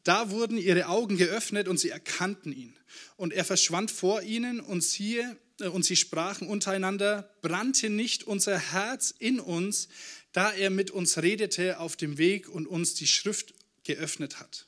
Da 0.04 0.30
wurden 0.30 0.60
ihre 0.60 0.86
Augen 0.88 1.18
geöffnet 1.18 1.68
und 1.68 1.80
sie 1.80 1.90
erkannten 1.90 2.54
ihn. 2.54 2.76
Und 3.16 3.34
er 3.34 3.44
verschwand 3.44 3.90
vor 3.90 4.22
ihnen 4.22 4.60
und 4.60 4.84
siehe, 4.84 5.36
äh, 5.60 5.68
und 5.68 5.84
sie 5.84 5.96
sprachen 5.96 6.48
untereinander, 6.48 7.28
brannte 7.42 7.90
nicht 7.90 8.24
unser 8.24 8.60
Herz 8.60 9.16
in 9.18 9.40
uns, 9.40 9.88
da 10.32 10.52
er 10.52 10.70
mit 10.70 10.92
uns 10.92 11.18
redete 11.18 11.80
auf 11.80 11.96
dem 11.96 12.20
Weg 12.20 12.48
und 12.48 12.68
uns 12.68 12.94
die 12.94 13.08
Schrift 13.08 13.56
geöffnet 13.84 14.40
hat. 14.40 14.68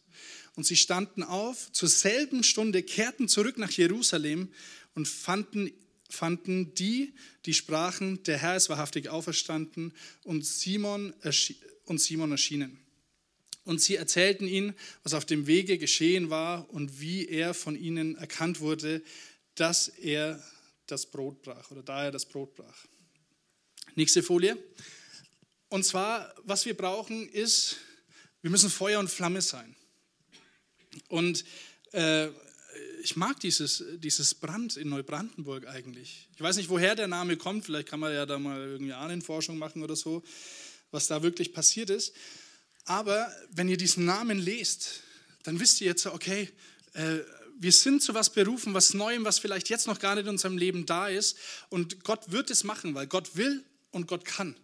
Und 0.55 0.65
sie 0.65 0.75
standen 0.75 1.21
auf, 1.21 1.71
zur 1.71 1.87
selben 1.87 2.41
Stunde 2.41 2.81
kehrten 2.81 3.27
zurück 3.27 3.59
nach 3.59 3.71
Jerusalem 3.71 4.49
und 4.95 5.07
fanden, 5.07 5.71
fanden 6.09 6.73
die, 6.73 7.13
die 7.45 7.53
sprachen, 7.53 8.23
der 8.23 8.37
Herr 8.37 8.55
ist 8.55 8.69
wahrhaftig 8.69 9.09
auferstanden 9.09 9.93
und 10.23 10.45
Simon, 10.45 11.13
und 11.85 12.01
Simon 12.01 12.31
erschienen. 12.31 12.79
Und 13.63 13.81
sie 13.81 13.95
erzählten 13.95 14.47
ihn, 14.47 14.73
was 15.03 15.13
auf 15.13 15.25
dem 15.25 15.45
Wege 15.45 15.77
geschehen 15.77 16.29
war 16.29 16.69
und 16.71 16.99
wie 16.99 17.27
er 17.27 17.53
von 17.53 17.75
ihnen 17.75 18.15
erkannt 18.15 18.61
wurde, 18.61 19.03
dass 19.53 19.87
er 19.87 20.43
das 20.87 21.05
Brot 21.05 21.43
brach 21.43 21.69
oder 21.69 21.83
da 21.83 22.05
er 22.05 22.11
das 22.11 22.25
Brot 22.25 22.55
brach. 22.55 22.85
Nächste 23.95 24.23
Folie. 24.23 24.57
Und 25.67 25.83
zwar, 25.85 26.33
was 26.43 26.65
wir 26.65 26.75
brauchen, 26.75 27.29
ist, 27.29 27.77
wir 28.41 28.49
müssen 28.49 28.69
Feuer 28.69 28.99
und 28.99 29.09
Flamme 29.09 29.41
sein. 29.41 29.75
Und 31.09 31.45
äh, 31.91 32.29
ich 33.01 33.15
mag 33.15 33.39
dieses, 33.39 33.83
dieses 33.97 34.35
Brand 34.35 34.77
in 34.77 34.89
Neubrandenburg 34.89 35.67
eigentlich. 35.67 36.27
Ich 36.35 36.41
weiß 36.41 36.57
nicht, 36.57 36.69
woher 36.69 36.95
der 36.95 37.07
Name 37.07 37.37
kommt. 37.37 37.65
Vielleicht 37.65 37.87
kann 37.87 37.99
man 37.99 38.13
ja 38.13 38.25
da 38.25 38.39
mal 38.39 38.59
irgendwie 38.59 38.93
Ahnenforschung 38.93 39.57
machen 39.57 39.83
oder 39.83 39.95
so, 39.95 40.23
was 40.91 41.07
da 41.07 41.23
wirklich 41.23 41.53
passiert 41.53 41.89
ist. 41.89 42.13
Aber 42.85 43.33
wenn 43.51 43.69
ihr 43.69 43.77
diesen 43.77 44.05
Namen 44.05 44.39
lest, 44.39 45.01
dann 45.43 45.59
wisst 45.59 45.81
ihr 45.81 45.87
jetzt, 45.87 46.05
okay, 46.07 46.49
äh, 46.93 47.19
wir 47.59 47.71
sind 47.71 48.01
zu 48.01 48.13
was 48.13 48.29
berufen, 48.29 48.73
was 48.73 48.93
Neuem, 48.93 49.25
was 49.25 49.39
vielleicht 49.39 49.69
jetzt 49.69 49.87
noch 49.87 49.99
gar 49.99 50.15
nicht 50.15 50.23
in 50.23 50.29
unserem 50.29 50.57
Leben 50.57 50.85
da 50.85 51.07
ist. 51.07 51.37
Und 51.69 52.03
Gott 52.03 52.31
wird 52.31 52.49
es 52.49 52.63
machen, 52.63 52.95
weil 52.95 53.07
Gott 53.07 53.35
will 53.35 53.63
und 53.91 54.07
Gott 54.07 54.25
kann. 54.25 54.55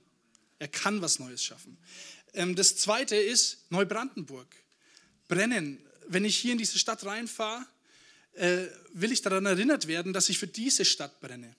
Er 0.59 0.69
kann 0.69 1.01
was 1.01 1.19
Neues 1.19 1.43
schaffen. 1.43 1.77
Ähm, 2.33 2.55
das 2.55 2.77
zweite 2.77 3.15
ist 3.15 3.69
Neubrandenburg. 3.69 4.47
Brennen. 5.27 5.81
Wenn 6.07 6.23
ich 6.23 6.37
hier 6.37 6.51
in 6.51 6.57
diese 6.57 6.77
Stadt 6.77 7.05
reinfahre, 7.05 7.65
äh, 8.35 8.67
will 8.93 9.11
ich 9.11 9.21
daran 9.21 9.45
erinnert 9.45 9.87
werden, 9.87 10.13
dass 10.13 10.29
ich 10.29 10.37
für 10.37 10.47
diese 10.47 10.85
Stadt 10.85 11.19
brenne. 11.19 11.55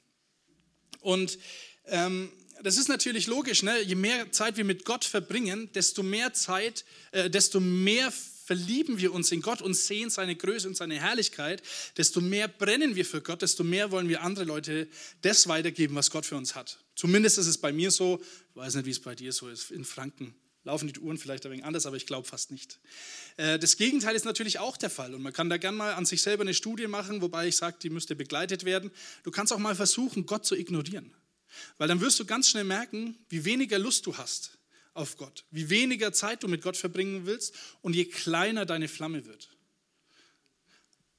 Und 1.01 1.39
ähm, 1.87 2.31
das 2.63 2.79
ist 2.79 2.89
natürlich 2.89 3.27
logisch, 3.27 3.63
ne? 3.63 3.81
je 3.83 3.95
mehr 3.95 4.33
Zeit 4.33 4.57
wir 4.57 4.65
mit 4.65 4.85
Gott 4.85 5.05
verbringen, 5.05 5.71
desto 5.75 6.03
mehr 6.03 6.33
Zeit, 6.33 6.85
äh, 7.13 7.29
desto 7.29 7.61
mehr 7.61 8.13
verlieben 8.47 8.99
wir 8.99 9.13
uns 9.13 9.33
in 9.33 9.43
Gott 9.43 9.61
und 9.61 9.75
sehen 9.75 10.09
seine 10.09 10.37
Größe 10.37 10.69
und 10.69 10.77
seine 10.77 11.01
Herrlichkeit, 11.01 11.63
desto 11.97 12.21
mehr 12.21 12.49
brennen 12.49 12.95
wir 12.95 13.05
für 13.05 13.21
Gott, 13.21 13.43
desto 13.43 13.65
mehr 13.65 13.91
wollen 13.91 14.09
wir 14.09 14.23
andere 14.23 14.45
Leute 14.45 14.89
das 15.23 15.49
weitergeben, 15.49 15.97
was 15.97 16.11
Gott 16.11 16.25
für 16.25 16.37
uns 16.37 16.55
hat. 16.55 16.79
Zumindest 16.95 17.39
ist 17.39 17.49
es 17.49 17.59
bei 17.59 17.73
mir 17.73 17.91
so, 17.91 18.21
ich 18.51 18.57
weiß 18.57 18.77
nicht, 18.77 18.87
wie 18.87 18.91
es 18.91 19.01
bei 19.01 19.15
dir 19.15 19.33
so 19.33 19.49
ist, 19.49 19.71
in 19.71 19.85
Franken 19.85 20.35
laufen 20.67 20.93
die 20.93 20.99
Uhren 20.99 21.17
vielleicht 21.17 21.47
ein 21.47 21.53
wenig 21.53 21.65
anders, 21.65 21.87
aber 21.87 21.97
ich 21.97 22.07
glaube 22.07 22.29
fast 22.29 22.51
nicht. 22.51 22.79
Äh, 23.37 23.59
das 23.59 23.77
Gegenteil 23.77 24.15
ist 24.15 24.25
natürlich 24.25 24.59
auch 24.59 24.77
der 24.77 24.91
Fall 24.91 25.15
und 25.15 25.23
man 25.23 25.33
kann 25.33 25.49
da 25.49 25.57
gerne 25.57 25.79
mal 25.79 25.95
an 25.95 26.05
sich 26.05 26.23
selber 26.23 26.43
eine 26.43 26.55
Studie 26.55 26.89
machen, 26.89 27.23
wobei 27.23 27.49
ich 27.49 27.57
sage, 27.57 27.79
die 27.81 27.89
müsste 27.89 28.15
begleitet 28.15 28.65
werden. 28.65 28.91
Du 29.23 29.31
kannst 29.31 29.53
auch 29.53 29.59
mal 29.59 29.75
versuchen, 29.75 30.27
Gott 30.27 30.45
zu 30.45 30.55
ignorieren, 30.55 31.15
weil 31.79 31.89
dann 31.89 32.01
wirst 32.01 32.21
du 32.21 32.27
ganz 32.27 32.51
schnell 32.51 32.65
merken, 32.65 33.17
wie 33.29 33.45
weniger 33.45 33.79
Lust 33.79 34.07
du 34.07 34.17
hast 34.17 34.59
auf 34.93 35.17
Gott, 35.17 35.45
wie 35.51 35.71
weniger 35.71 36.13
Zeit 36.13 36.43
du 36.43 36.49
mit 36.49 36.63
Gott 36.63 36.77
verbringen 36.77 37.27
willst 37.27 37.55
und 37.81 37.95
je 37.95 38.07
kleiner 38.07 38.67
deine 38.67 38.89
Flamme 38.89 39.25
wird. 39.25 39.51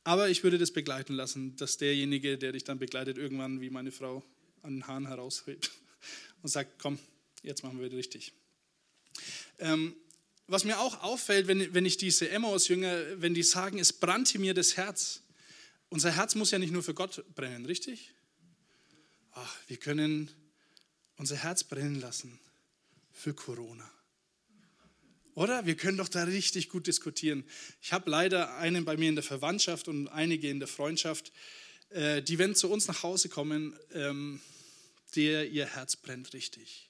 Aber 0.04 0.30
ich 0.30 0.44
würde 0.44 0.58
das 0.58 0.72
begleiten 0.72 1.14
lassen, 1.14 1.56
dass 1.56 1.78
derjenige, 1.78 2.38
der 2.38 2.52
dich 2.52 2.64
dann 2.64 2.80
begleitet, 2.80 3.18
irgendwann 3.18 3.62
wie 3.62 3.70
meine 3.70 3.92
Frau 3.92 4.24
an 4.62 4.76
den 4.76 4.88
Haaren 4.88 5.08
heraushebt 5.08 5.72
und 6.42 6.50
sagt, 6.50 6.80
komm, 6.80 7.00
jetzt 7.44 7.64
machen 7.64 7.80
wir 7.80 7.92
richtig. 7.92 8.34
Ähm, 9.60 9.96
was 10.48 10.64
mir 10.64 10.80
auch 10.80 11.04
auffällt, 11.04 11.48
wenn, 11.48 11.74
wenn 11.74 11.86
ich 11.86 11.98
diese 11.98 12.30
Emmaus-Jünger, 12.30 13.22
wenn 13.22 13.34
die 13.34 13.44
sagen, 13.44 13.80
es 13.80 13.92
brannte 13.92 14.40
mir 14.40 14.54
das 14.54 14.78
Herz. 14.78 15.22
Unser 15.90 16.12
Herz 16.12 16.36
muss 16.36 16.52
ja 16.52 16.60
nicht 16.60 16.72
nur 16.72 16.84
für 16.84 16.94
Gott 16.94 17.24
brennen, 17.36 17.66
richtig? 17.66 18.14
Ach, 19.34 19.56
wir 19.68 19.78
können 19.78 20.32
unser 21.18 21.36
Herz 21.36 21.64
brennen 21.64 22.00
lassen 22.00 22.40
für 23.12 23.34
Corona. 23.34 23.90
Oder? 25.36 25.66
Wir 25.66 25.76
können 25.76 25.98
doch 25.98 26.08
da 26.08 26.24
richtig 26.24 26.70
gut 26.70 26.88
diskutieren. 26.88 27.44
Ich 27.82 27.94
habe 27.94 28.10
leider 28.10 28.58
einen 28.58 28.86
bei 28.86 28.98
mir 28.98 29.10
in 29.10 29.16
der 29.16 29.24
Verwandtschaft 29.24 29.88
und 29.88 30.08
einige 30.08 30.50
in 30.50 30.60
der 30.60 30.68
Freundschaft, 30.68 31.32
äh, 31.90 32.24
die, 32.24 32.40
wenn 32.40 32.56
zu 32.56 32.72
uns 32.72 32.88
nach 32.88 33.04
Hause 33.04 33.30
kommen, 33.30 33.78
ähm, 33.94 34.42
der 35.16 35.50
ihr 35.50 35.68
Herz 35.68 35.96
brennt 35.96 36.34
richtig. 36.34 36.90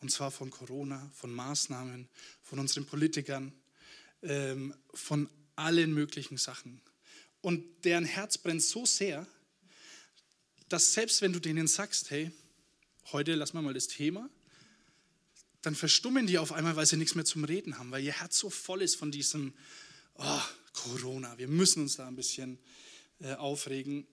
Und 0.00 0.10
zwar 0.10 0.30
von 0.30 0.50
Corona, 0.50 1.10
von 1.14 1.32
Maßnahmen, 1.32 2.08
von 2.42 2.58
unseren 2.58 2.86
Politikern, 2.86 3.52
ähm, 4.22 4.74
von 4.94 5.28
allen 5.56 5.92
möglichen 5.92 6.36
Sachen. 6.36 6.80
Und 7.40 7.84
deren 7.84 8.04
Herz 8.04 8.38
brennt 8.38 8.62
so 8.62 8.86
sehr, 8.86 9.26
dass 10.68 10.92
selbst 10.92 11.22
wenn 11.22 11.32
du 11.32 11.40
denen 11.40 11.66
sagst, 11.66 12.10
hey, 12.10 12.30
heute 13.12 13.34
lassen 13.34 13.54
wir 13.54 13.62
mal 13.62 13.74
das 13.74 13.88
Thema, 13.88 14.28
dann 15.62 15.74
verstummen 15.74 16.26
die 16.26 16.38
auf 16.38 16.52
einmal, 16.52 16.76
weil 16.76 16.86
sie 16.86 16.96
nichts 16.96 17.14
mehr 17.14 17.24
zum 17.24 17.44
Reden 17.44 17.78
haben, 17.78 17.90
weil 17.90 18.04
ihr 18.04 18.12
Herz 18.12 18.38
so 18.38 18.50
voll 18.50 18.82
ist 18.82 18.94
von 18.94 19.10
diesem 19.10 19.54
oh, 20.14 20.42
Corona. 20.72 21.36
Wir 21.38 21.48
müssen 21.48 21.82
uns 21.82 21.96
da 21.96 22.06
ein 22.06 22.16
bisschen 22.16 22.58
äh, 23.20 23.34
aufregen. 23.34 24.06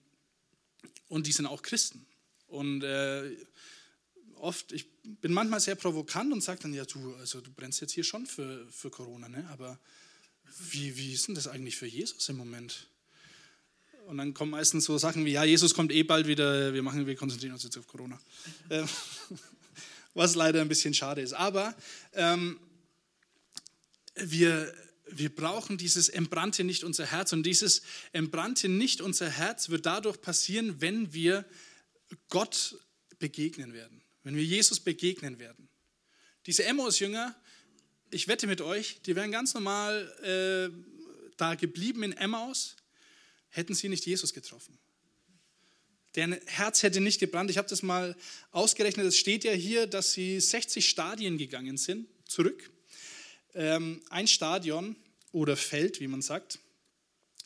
Und 1.08 1.26
die 1.26 1.32
sind 1.32 1.46
auch 1.46 1.62
Christen. 1.62 2.06
Und 2.48 2.82
äh, 2.82 3.30
oft, 4.40 4.72
ich 4.72 4.86
bin 5.02 5.32
manchmal 5.32 5.60
sehr 5.60 5.74
provokant 5.74 6.32
und 6.32 6.42
sage 6.42 6.60
dann, 6.62 6.74
ja, 6.74 6.84
du, 6.84 7.14
also 7.16 7.40
du 7.40 7.50
brennst 7.52 7.80
jetzt 7.80 7.92
hier 7.92 8.04
schon 8.04 8.26
für, 8.26 8.66
für 8.70 8.90
Corona, 8.90 9.28
ne? 9.28 9.48
aber 9.50 9.78
wie, 10.70 10.96
wie 10.96 11.12
ist 11.12 11.28
denn 11.28 11.34
das 11.34 11.48
eigentlich 11.48 11.76
für 11.76 11.86
Jesus 11.86 12.28
im 12.28 12.36
Moment? 12.36 12.88
Und 14.06 14.18
dann 14.18 14.34
kommen 14.34 14.52
meistens 14.52 14.84
so 14.84 14.98
Sachen 14.98 15.24
wie, 15.24 15.32
ja, 15.32 15.44
Jesus 15.44 15.74
kommt 15.74 15.90
eh 15.90 16.04
bald 16.04 16.28
wieder, 16.28 16.72
wir, 16.72 16.82
machen, 16.82 17.06
wir 17.06 17.16
konzentrieren 17.16 17.54
uns 17.54 17.64
jetzt 17.64 17.76
auf 17.76 17.86
Corona. 17.86 18.20
Ähm, 18.70 18.88
was 20.16 20.34
leider 20.34 20.62
ein 20.62 20.68
bisschen 20.68 20.94
schade 20.94 21.20
ist. 21.20 21.34
Aber 21.34 21.74
ähm, 22.14 22.58
wir, 24.14 24.72
wir 25.10 25.34
brauchen 25.34 25.76
dieses 25.76 26.08
entbrannte 26.08 26.64
nicht 26.64 26.84
unser 26.84 27.06
Herz. 27.06 27.32
Und 27.32 27.44
dieses 27.44 27.82
entbrannte 28.12 28.68
nicht 28.68 29.00
unser 29.00 29.28
Herz 29.28 29.68
wird 29.68 29.86
dadurch 29.86 30.20
passieren, 30.20 30.80
wenn 30.80 31.12
wir 31.12 31.44
Gott 32.28 32.78
begegnen 33.18 33.72
werden, 33.72 34.02
wenn 34.26 34.34
wir 34.34 34.42
Jesus 34.42 34.80
begegnen 34.80 35.38
werden. 35.38 35.68
Diese 36.46 36.64
Emmaus-Jünger, 36.64 37.40
ich 38.10 38.26
wette 38.26 38.48
mit 38.48 38.60
euch, 38.60 39.00
die 39.06 39.14
wären 39.14 39.30
ganz 39.30 39.54
normal 39.54 40.12
äh, 40.24 41.32
da 41.36 41.54
geblieben 41.54 42.02
in 42.02 42.12
Emmaus, 42.12 42.74
hätten 43.50 43.72
sie 43.72 43.88
nicht 43.88 44.04
Jesus 44.04 44.34
getroffen. 44.34 44.76
Deren 46.16 46.32
Herz 46.46 46.82
hätte 46.82 47.00
nicht 47.00 47.20
gebrannt. 47.20 47.50
Ich 47.50 47.56
habe 47.56 47.68
das 47.68 47.84
mal 47.84 48.16
ausgerechnet. 48.50 49.06
Es 49.06 49.16
steht 49.16 49.44
ja 49.44 49.52
hier, 49.52 49.86
dass 49.86 50.12
sie 50.12 50.40
60 50.40 50.88
Stadien 50.88 51.38
gegangen 51.38 51.76
sind, 51.76 52.08
zurück. 52.26 52.68
Ähm, 53.54 54.02
ein 54.10 54.26
Stadion 54.26 54.96
oder 55.30 55.56
Feld, 55.56 56.00
wie 56.00 56.08
man 56.08 56.20
sagt, 56.20 56.58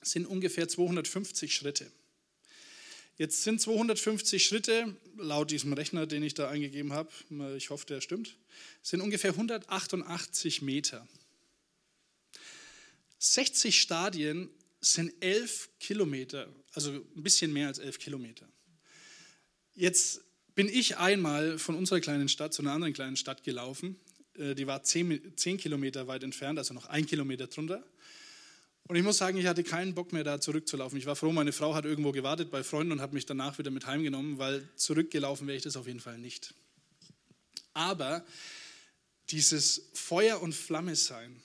sind 0.00 0.24
ungefähr 0.24 0.66
250 0.66 1.54
Schritte. 1.54 1.92
Jetzt 3.20 3.42
sind 3.42 3.60
250 3.60 4.42
Schritte, 4.42 4.96
laut 5.18 5.50
diesem 5.50 5.74
Rechner, 5.74 6.06
den 6.06 6.22
ich 6.22 6.32
da 6.32 6.48
eingegeben 6.48 6.94
habe, 6.94 7.10
ich 7.54 7.68
hoffe, 7.68 7.84
der 7.84 8.00
stimmt, 8.00 8.38
sind 8.80 9.02
ungefähr 9.02 9.32
188 9.32 10.62
Meter. 10.62 11.06
60 13.18 13.78
Stadien 13.78 14.48
sind 14.80 15.12
11 15.20 15.68
Kilometer, 15.80 16.48
also 16.72 16.92
ein 16.92 17.22
bisschen 17.22 17.52
mehr 17.52 17.66
als 17.66 17.78
11 17.78 17.98
Kilometer. 17.98 18.48
Jetzt 19.74 20.22
bin 20.54 20.70
ich 20.70 20.96
einmal 20.96 21.58
von 21.58 21.74
unserer 21.74 22.00
kleinen 22.00 22.30
Stadt 22.30 22.54
zu 22.54 22.62
einer 22.62 22.72
anderen 22.72 22.94
kleinen 22.94 23.16
Stadt 23.16 23.44
gelaufen. 23.44 24.00
Äh, 24.38 24.54
die 24.54 24.66
war 24.66 24.82
10, 24.82 25.36
10 25.36 25.58
Kilometer 25.58 26.06
weit 26.06 26.22
entfernt, 26.22 26.58
also 26.58 26.72
noch 26.72 26.86
ein 26.86 27.04
Kilometer 27.04 27.48
drunter. 27.48 27.84
Und 28.90 28.96
ich 28.96 29.04
muss 29.04 29.18
sagen, 29.18 29.38
ich 29.38 29.46
hatte 29.46 29.62
keinen 29.62 29.94
Bock 29.94 30.12
mehr, 30.12 30.24
da 30.24 30.40
zurückzulaufen. 30.40 30.98
Ich 30.98 31.06
war 31.06 31.14
froh, 31.14 31.30
meine 31.30 31.52
Frau 31.52 31.76
hat 31.76 31.84
irgendwo 31.84 32.10
gewartet 32.10 32.50
bei 32.50 32.64
Freunden 32.64 32.90
und 32.90 33.00
hat 33.00 33.12
mich 33.12 33.24
danach 33.24 33.56
wieder 33.56 33.70
mit 33.70 33.86
heimgenommen, 33.86 34.38
weil 34.38 34.68
zurückgelaufen 34.74 35.46
wäre 35.46 35.56
ich 35.56 35.62
das 35.62 35.76
auf 35.76 35.86
jeden 35.86 36.00
Fall 36.00 36.18
nicht. 36.18 36.54
Aber 37.72 38.24
dieses 39.28 39.90
Feuer 39.94 40.42
und 40.42 40.56
Flamme 40.56 40.96
sein, 40.96 41.40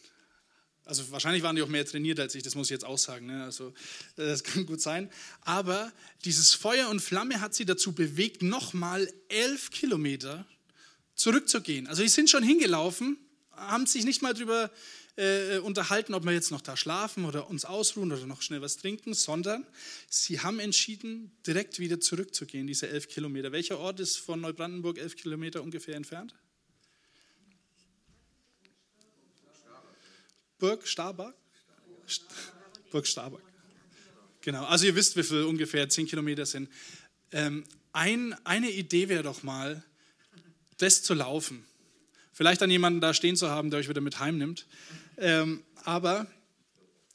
also 0.85 1.11
wahrscheinlich 1.11 1.43
waren 1.43 1.55
die 1.55 1.61
auch 1.61 1.67
mehr 1.67 1.85
trainiert 1.85 2.19
als 2.19 2.33
ich, 2.33 2.41
das 2.41 2.55
muss 2.55 2.65
ich 2.65 2.71
jetzt 2.71 2.85
auch 2.85 2.97
sagen, 2.97 3.27
ne? 3.27 3.43
also 3.43 3.75
das 4.15 4.43
kann 4.43 4.65
gut 4.65 4.81
sein. 4.81 5.11
Aber 5.41 5.93
dieses 6.23 6.55
Feuer 6.55 6.89
und 6.89 6.99
Flamme 6.99 7.41
hat 7.41 7.53
sie 7.53 7.65
dazu 7.65 7.91
bewegt, 7.91 8.41
nochmal 8.41 9.07
elf 9.29 9.69
Kilometer 9.69 10.47
zurückzugehen. 11.13 11.85
Also 11.85 12.01
sie 12.01 12.09
sind 12.09 12.27
schon 12.27 12.41
hingelaufen, 12.41 13.19
haben 13.51 13.85
sich 13.85 14.03
nicht 14.03 14.23
mal 14.23 14.33
darüber 14.33 14.71
äh, 15.17 15.59
unterhalten, 15.59 16.13
ob 16.13 16.25
wir 16.25 16.33
jetzt 16.33 16.51
noch 16.51 16.61
da 16.61 16.75
schlafen 16.75 17.25
oder 17.25 17.49
uns 17.49 17.65
ausruhen 17.65 18.11
oder 18.11 18.25
noch 18.25 18.41
schnell 18.41 18.61
was 18.61 18.77
trinken, 18.77 19.13
sondern 19.13 19.65
sie 20.09 20.41
haben 20.41 20.59
entschieden, 20.59 21.31
direkt 21.47 21.79
wieder 21.79 21.99
zurückzugehen, 21.99 22.67
diese 22.67 22.89
elf 22.89 23.07
Kilometer. 23.07 23.51
Welcher 23.51 23.79
Ort 23.79 23.99
ist 23.99 24.17
von 24.17 24.41
Neubrandenburg 24.41 24.97
elf 24.97 25.15
Kilometer 25.15 25.63
ungefähr 25.63 25.95
entfernt? 25.95 26.35
Burg 30.57 30.87
Starbach? 30.87 31.33
Burg 32.91 33.07
Starbach. 33.07 33.41
Genau, 34.41 34.65
also 34.65 34.85
ihr 34.85 34.95
wisst, 34.95 35.17
wie 35.17 35.23
viel 35.23 35.43
ungefähr 35.43 35.89
zehn 35.89 36.07
Kilometer 36.07 36.45
sind. 36.45 36.69
Ähm, 37.31 37.63
ein, 37.93 38.35
eine 38.45 38.69
Idee 38.69 39.09
wäre 39.09 39.23
doch 39.23 39.43
mal, 39.43 39.83
das 40.77 41.03
zu 41.03 41.13
laufen. 41.13 41.65
Vielleicht 42.31 42.61
dann 42.61 42.69
jemanden 42.69 42.99
da 42.99 43.13
stehen 43.13 43.37
zu 43.37 43.49
haben, 43.49 43.69
der 43.69 43.79
euch 43.79 43.89
wieder 43.89 44.01
mit 44.01 44.19
heimnimmt. 44.19 44.67
Ähm, 45.17 45.63
aber 45.83 46.27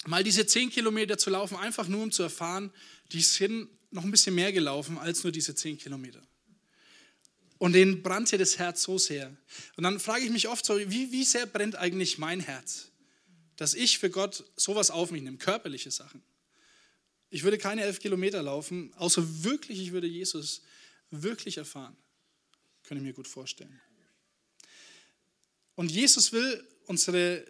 mal 0.07 0.25
diese 0.25 0.47
zehn 0.47 0.71
Kilometer 0.71 1.19
zu 1.19 1.31
laufen, 1.31 1.57
einfach 1.57 1.89
nur 1.89 2.03
um 2.03 2.13
zu 2.13 2.23
erfahren, 2.23 2.73
die 3.13 3.23
sind 3.23 3.69
noch 3.91 4.05
ein 4.05 4.11
bisschen 4.11 4.35
mehr 4.35 4.53
gelaufen 4.53 4.99
als 4.99 5.25
nur 5.25 5.33
diese 5.33 5.55
zehn 5.55 5.77
Kilometer. 5.77 6.23
Und 7.59 7.75
denen 7.75 8.03
brannte 8.03 8.39
das 8.39 8.59
Herz 8.59 8.83
so 8.83 8.97
sehr. 8.97 9.37
Und 9.77 9.85
dann 9.85 10.01
frage 10.01 10.25
ich 10.25 10.31
mich 10.31 10.49
oft 10.49 10.65
so, 10.65 10.79
wie, 10.79 11.13
wie 11.13 11.25
sehr 11.25 11.45
brennt 11.45 11.77
eigentlich 11.77 12.17
mein 12.17 12.41
Herz, 12.41 12.91
dass 13.57 13.75
ich 13.75 13.99
für 13.99 14.09
Gott 14.09 14.45
sowas 14.57 14.91
auf 14.91 15.11
mich 15.11 15.23
nehme, 15.23 15.37
körperliche 15.37 15.91
Sachen. 15.91 16.23
Ich 17.29 17.43
würde 17.43 17.59
keine 17.59 17.83
elf 17.83 18.01
Kilometer 18.01 18.43
laufen, 18.43 18.95
außer 18.95 19.45
wirklich, 19.45 19.79
ich 19.79 19.93
würde 19.93 20.07
Jesus 20.07 20.63
wirklich 21.11 21.59
erfahren. 21.59 21.97
Könnte 22.83 23.03
ich 23.03 23.09
mir 23.09 23.13
gut 23.13 23.29
vorstellen. 23.29 23.81
Und 25.75 25.91
Jesus 25.91 26.33
will 26.33 26.67
unsere 26.87 27.45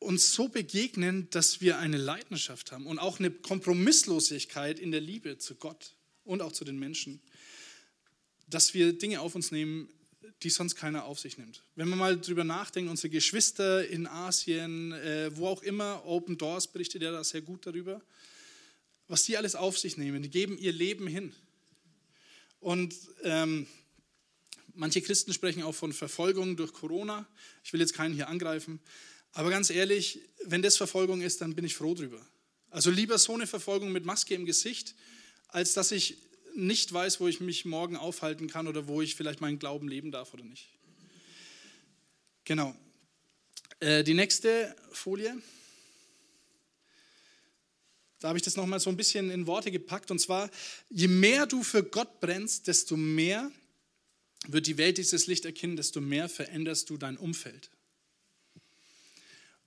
uns 0.00 0.32
so 0.32 0.48
begegnen, 0.48 1.28
dass 1.30 1.60
wir 1.60 1.78
eine 1.78 1.98
Leidenschaft 1.98 2.72
haben 2.72 2.86
und 2.86 2.98
auch 2.98 3.18
eine 3.18 3.30
Kompromisslosigkeit 3.30 4.78
in 4.78 4.90
der 4.90 5.00
Liebe 5.00 5.38
zu 5.38 5.54
Gott 5.54 5.94
und 6.24 6.42
auch 6.42 6.52
zu 6.52 6.64
den 6.64 6.78
Menschen, 6.78 7.20
dass 8.48 8.74
wir 8.74 8.92
Dinge 8.94 9.20
auf 9.20 9.34
uns 9.34 9.50
nehmen, 9.52 9.88
die 10.42 10.50
sonst 10.50 10.74
keiner 10.74 11.04
auf 11.04 11.20
sich 11.20 11.36
nimmt. 11.36 11.62
Wenn 11.76 11.88
man 11.88 11.98
mal 11.98 12.18
drüber 12.18 12.44
nachdenkt, 12.44 12.90
unsere 12.90 13.10
Geschwister 13.10 13.86
in 13.86 14.06
Asien, 14.06 14.92
äh, 14.92 15.30
wo 15.36 15.46
auch 15.46 15.62
immer, 15.62 16.04
Open 16.06 16.38
Doors 16.38 16.66
berichtet 16.66 17.02
ja 17.02 17.12
da 17.12 17.22
sehr 17.22 17.42
gut 17.42 17.66
darüber, 17.66 18.00
was 19.06 19.24
die 19.24 19.36
alles 19.36 19.54
auf 19.54 19.78
sich 19.78 19.96
nehmen, 19.96 20.22
die 20.22 20.30
geben 20.30 20.56
ihr 20.56 20.72
Leben 20.72 21.06
hin. 21.06 21.34
Und 22.58 22.94
ähm, 23.22 23.66
manche 24.74 25.02
Christen 25.02 25.32
sprechen 25.32 25.62
auch 25.62 25.74
von 25.74 25.92
Verfolgung 25.92 26.56
durch 26.56 26.72
Corona. 26.72 27.26
Ich 27.64 27.72
will 27.72 27.80
jetzt 27.80 27.94
keinen 27.94 28.14
hier 28.14 28.28
angreifen, 28.28 28.80
aber 29.32 29.50
ganz 29.50 29.70
ehrlich, 29.70 30.20
wenn 30.44 30.62
das 30.62 30.76
Verfolgung 30.76 31.20
ist, 31.20 31.40
dann 31.40 31.54
bin 31.54 31.64
ich 31.64 31.74
froh 31.74 31.94
drüber. 31.94 32.20
Also 32.70 32.90
lieber 32.90 33.18
so 33.18 33.34
eine 33.34 33.46
Verfolgung 33.46 33.92
mit 33.92 34.04
Maske 34.04 34.34
im 34.34 34.44
Gesicht, 34.44 34.94
als 35.48 35.74
dass 35.74 35.92
ich 35.92 36.18
nicht 36.54 36.92
weiß, 36.92 37.20
wo 37.20 37.28
ich 37.28 37.40
mich 37.40 37.64
morgen 37.64 37.96
aufhalten 37.96 38.48
kann 38.48 38.66
oder 38.66 38.86
wo 38.86 39.02
ich 39.02 39.14
vielleicht 39.14 39.40
meinen 39.40 39.58
Glauben 39.58 39.88
leben 39.88 40.10
darf 40.10 40.34
oder 40.34 40.44
nicht. 40.44 40.68
Genau. 42.44 42.74
Äh, 43.80 44.04
die 44.04 44.14
nächste 44.14 44.74
Folie. 44.92 45.36
Da 48.18 48.28
habe 48.28 48.38
ich 48.38 48.44
das 48.44 48.56
nochmal 48.56 48.80
so 48.80 48.90
ein 48.90 48.96
bisschen 48.96 49.30
in 49.30 49.46
Worte 49.46 49.70
gepackt. 49.70 50.10
Und 50.10 50.18
zwar, 50.18 50.50
je 50.90 51.08
mehr 51.08 51.46
du 51.46 51.62
für 51.62 51.82
Gott 51.82 52.20
brennst, 52.20 52.66
desto 52.66 52.96
mehr 52.96 53.50
wird 54.46 54.66
die 54.66 54.76
Welt 54.76 54.98
dieses 54.98 55.26
Licht 55.26 55.44
erkennen, 55.44 55.76
desto 55.76 56.00
mehr 56.00 56.28
veränderst 56.28 56.90
du 56.90 56.96
dein 56.96 57.16
Umfeld. 57.16 57.70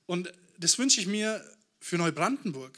Und 0.06 0.32
das 0.58 0.78
wünsche 0.78 1.00
ich 1.02 1.08
mir 1.08 1.44
für 1.80 1.98
Neubrandenburg. 1.98 2.78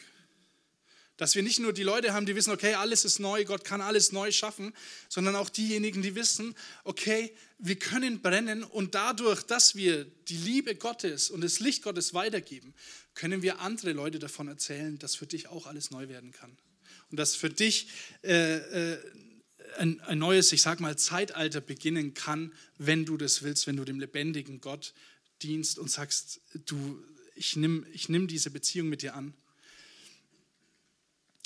Dass 1.18 1.36
wir 1.36 1.44
nicht 1.44 1.60
nur 1.60 1.72
die 1.72 1.84
Leute 1.84 2.14
haben, 2.14 2.26
die 2.26 2.36
wissen, 2.36 2.52
okay, 2.52 2.74
alles 2.74 3.06
ist 3.06 3.20
neu, 3.20 3.46
Gott 3.46 3.64
kann 3.64 3.80
alles 3.80 4.12
neu 4.12 4.32
schaffen, 4.32 4.74
sondern 5.08 5.38
auch 5.38 5.50
diejenigen, 5.50 6.02
die 6.02 6.14
wissen, 6.14 6.56
okay, 6.84 7.34
wir 7.58 7.78
können 7.80 8.22
brennen 8.22 8.66
und 8.66 8.96
dadurch, 8.96 9.44
dass 9.44 9.76
wir 9.76 10.04
die 10.28 10.36
Liebe 10.36 10.76
Gottes 10.76 11.30
und 11.30 11.42
das 11.42 11.62
Licht 11.62 11.84
Gottes 11.84 12.14
weitergeben, 12.14 12.74
können 13.14 13.42
wir 13.42 13.62
andere 13.62 13.94
Leute 13.94 14.20
davon 14.20 14.50
erzählen, 14.50 15.00
dass 15.00 15.16
für 15.16 15.26
dich 15.26 15.48
auch 15.48 15.68
alles 15.68 15.90
neu 15.90 16.10
werden 16.10 16.34
kann. 16.34 16.58
Und 17.12 17.18
dass 17.18 17.34
für 17.34 17.50
dich 17.50 17.88
äh, 18.24 18.58
äh, 18.58 18.98
ein, 19.78 20.02
ein 20.02 20.20
neues, 20.20 20.52
ich 20.52 20.62
sag 20.62 20.82
mal, 20.82 20.98
Zeitalter 20.98 21.62
beginnen 21.62 22.14
kann, 22.14 22.52
wenn 22.78 23.06
du 23.06 23.16
das 23.16 23.42
willst, 23.42 23.68
wenn 23.68 23.78
du 23.78 23.86
dem 23.86 24.02
lebendigen 24.02 24.60
Gott 24.60 24.94
dienst 25.42 25.80
und 25.80 25.90
sagst, 25.90 26.42
du 26.66 27.02
ich 27.36 27.56
nehme 27.56 27.88
ich 27.90 28.10
nimm 28.10 28.28
diese 28.28 28.50
Beziehung 28.50 28.90
mit 28.90 29.02
dir 29.02 29.16
an. 29.16 29.34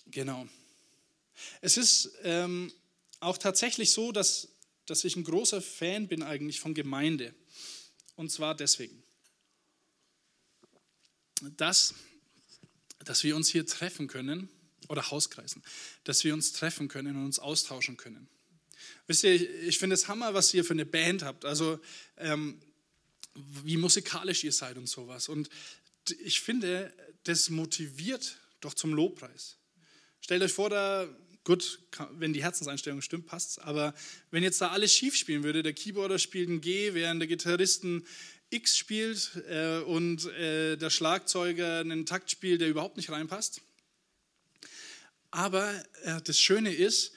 Genau. 0.07 0.47
Es 1.61 1.77
ist 1.77 2.11
ähm, 2.23 2.71
auch 3.19 3.37
tatsächlich 3.37 3.91
so, 3.91 4.11
dass, 4.11 4.49
dass 4.85 5.03
ich 5.03 5.15
ein 5.15 5.23
großer 5.23 5.61
Fan 5.61 6.07
bin 6.07 6.23
eigentlich 6.23 6.59
von 6.59 6.73
Gemeinde. 6.73 7.33
Und 8.15 8.31
zwar 8.31 8.55
deswegen, 8.55 9.03
dass, 11.57 11.93
dass 13.05 13.23
wir 13.23 13.35
uns 13.35 13.49
hier 13.49 13.65
treffen 13.65 14.07
können, 14.07 14.49
oder 14.89 15.11
Hauskreisen, 15.11 15.63
dass 16.03 16.23
wir 16.23 16.33
uns 16.33 16.51
treffen 16.51 16.87
können 16.87 17.15
und 17.15 17.25
uns 17.25 17.39
austauschen 17.39 17.95
können. 17.95 18.27
Wisst 19.07 19.23
ihr, 19.23 19.33
ich 19.63 19.77
finde 19.77 19.93
es 19.93 20.07
Hammer, 20.07 20.33
was 20.33 20.53
ihr 20.53 20.65
für 20.65 20.73
eine 20.73 20.85
Band 20.85 21.23
habt. 21.23 21.45
Also 21.45 21.79
ähm, 22.17 22.59
wie 23.63 23.77
musikalisch 23.77 24.43
ihr 24.43 24.51
seid 24.51 24.77
und 24.77 24.87
sowas. 24.87 25.29
Und 25.29 25.49
ich 26.23 26.41
finde, 26.41 26.93
das 27.23 27.49
motiviert 27.49 28.37
doch 28.61 28.73
zum 28.73 28.93
Lobpreis. 28.93 29.57
Stellt 30.21 30.41
euch 30.41 30.53
vor, 30.53 30.69
da, 30.69 31.07
gut, 31.43 31.79
wenn 32.11 32.33
die 32.33 32.43
Herzenseinstellung 32.43 33.01
stimmt, 33.01 33.25
passt 33.25 33.59
aber 33.61 33.93
wenn 34.31 34.43
jetzt 34.43 34.61
da 34.61 34.69
alles 34.69 34.93
schief 34.93 35.15
spielen 35.15 35.43
würde, 35.43 35.63
der 35.63 35.73
Keyboarder 35.73 36.19
spielt 36.19 36.49
ein 36.49 36.61
G, 36.61 36.93
während 36.93 37.21
der 37.21 37.27
Gitarrist 37.27 37.83
ein 37.83 38.05
X 38.49 38.77
spielt 38.77 39.31
äh, 39.49 39.79
und 39.79 40.25
äh, 40.25 40.75
der 40.75 40.89
Schlagzeuger 40.89 41.79
einen 41.79 42.05
Takt 42.05 42.31
spielt, 42.31 42.61
der 42.61 42.69
überhaupt 42.69 42.97
nicht 42.97 43.11
reinpasst. 43.11 43.61
Aber 45.31 45.71
äh, 46.03 46.21
das 46.23 46.39
Schöne 46.39 46.73
ist, 46.73 47.13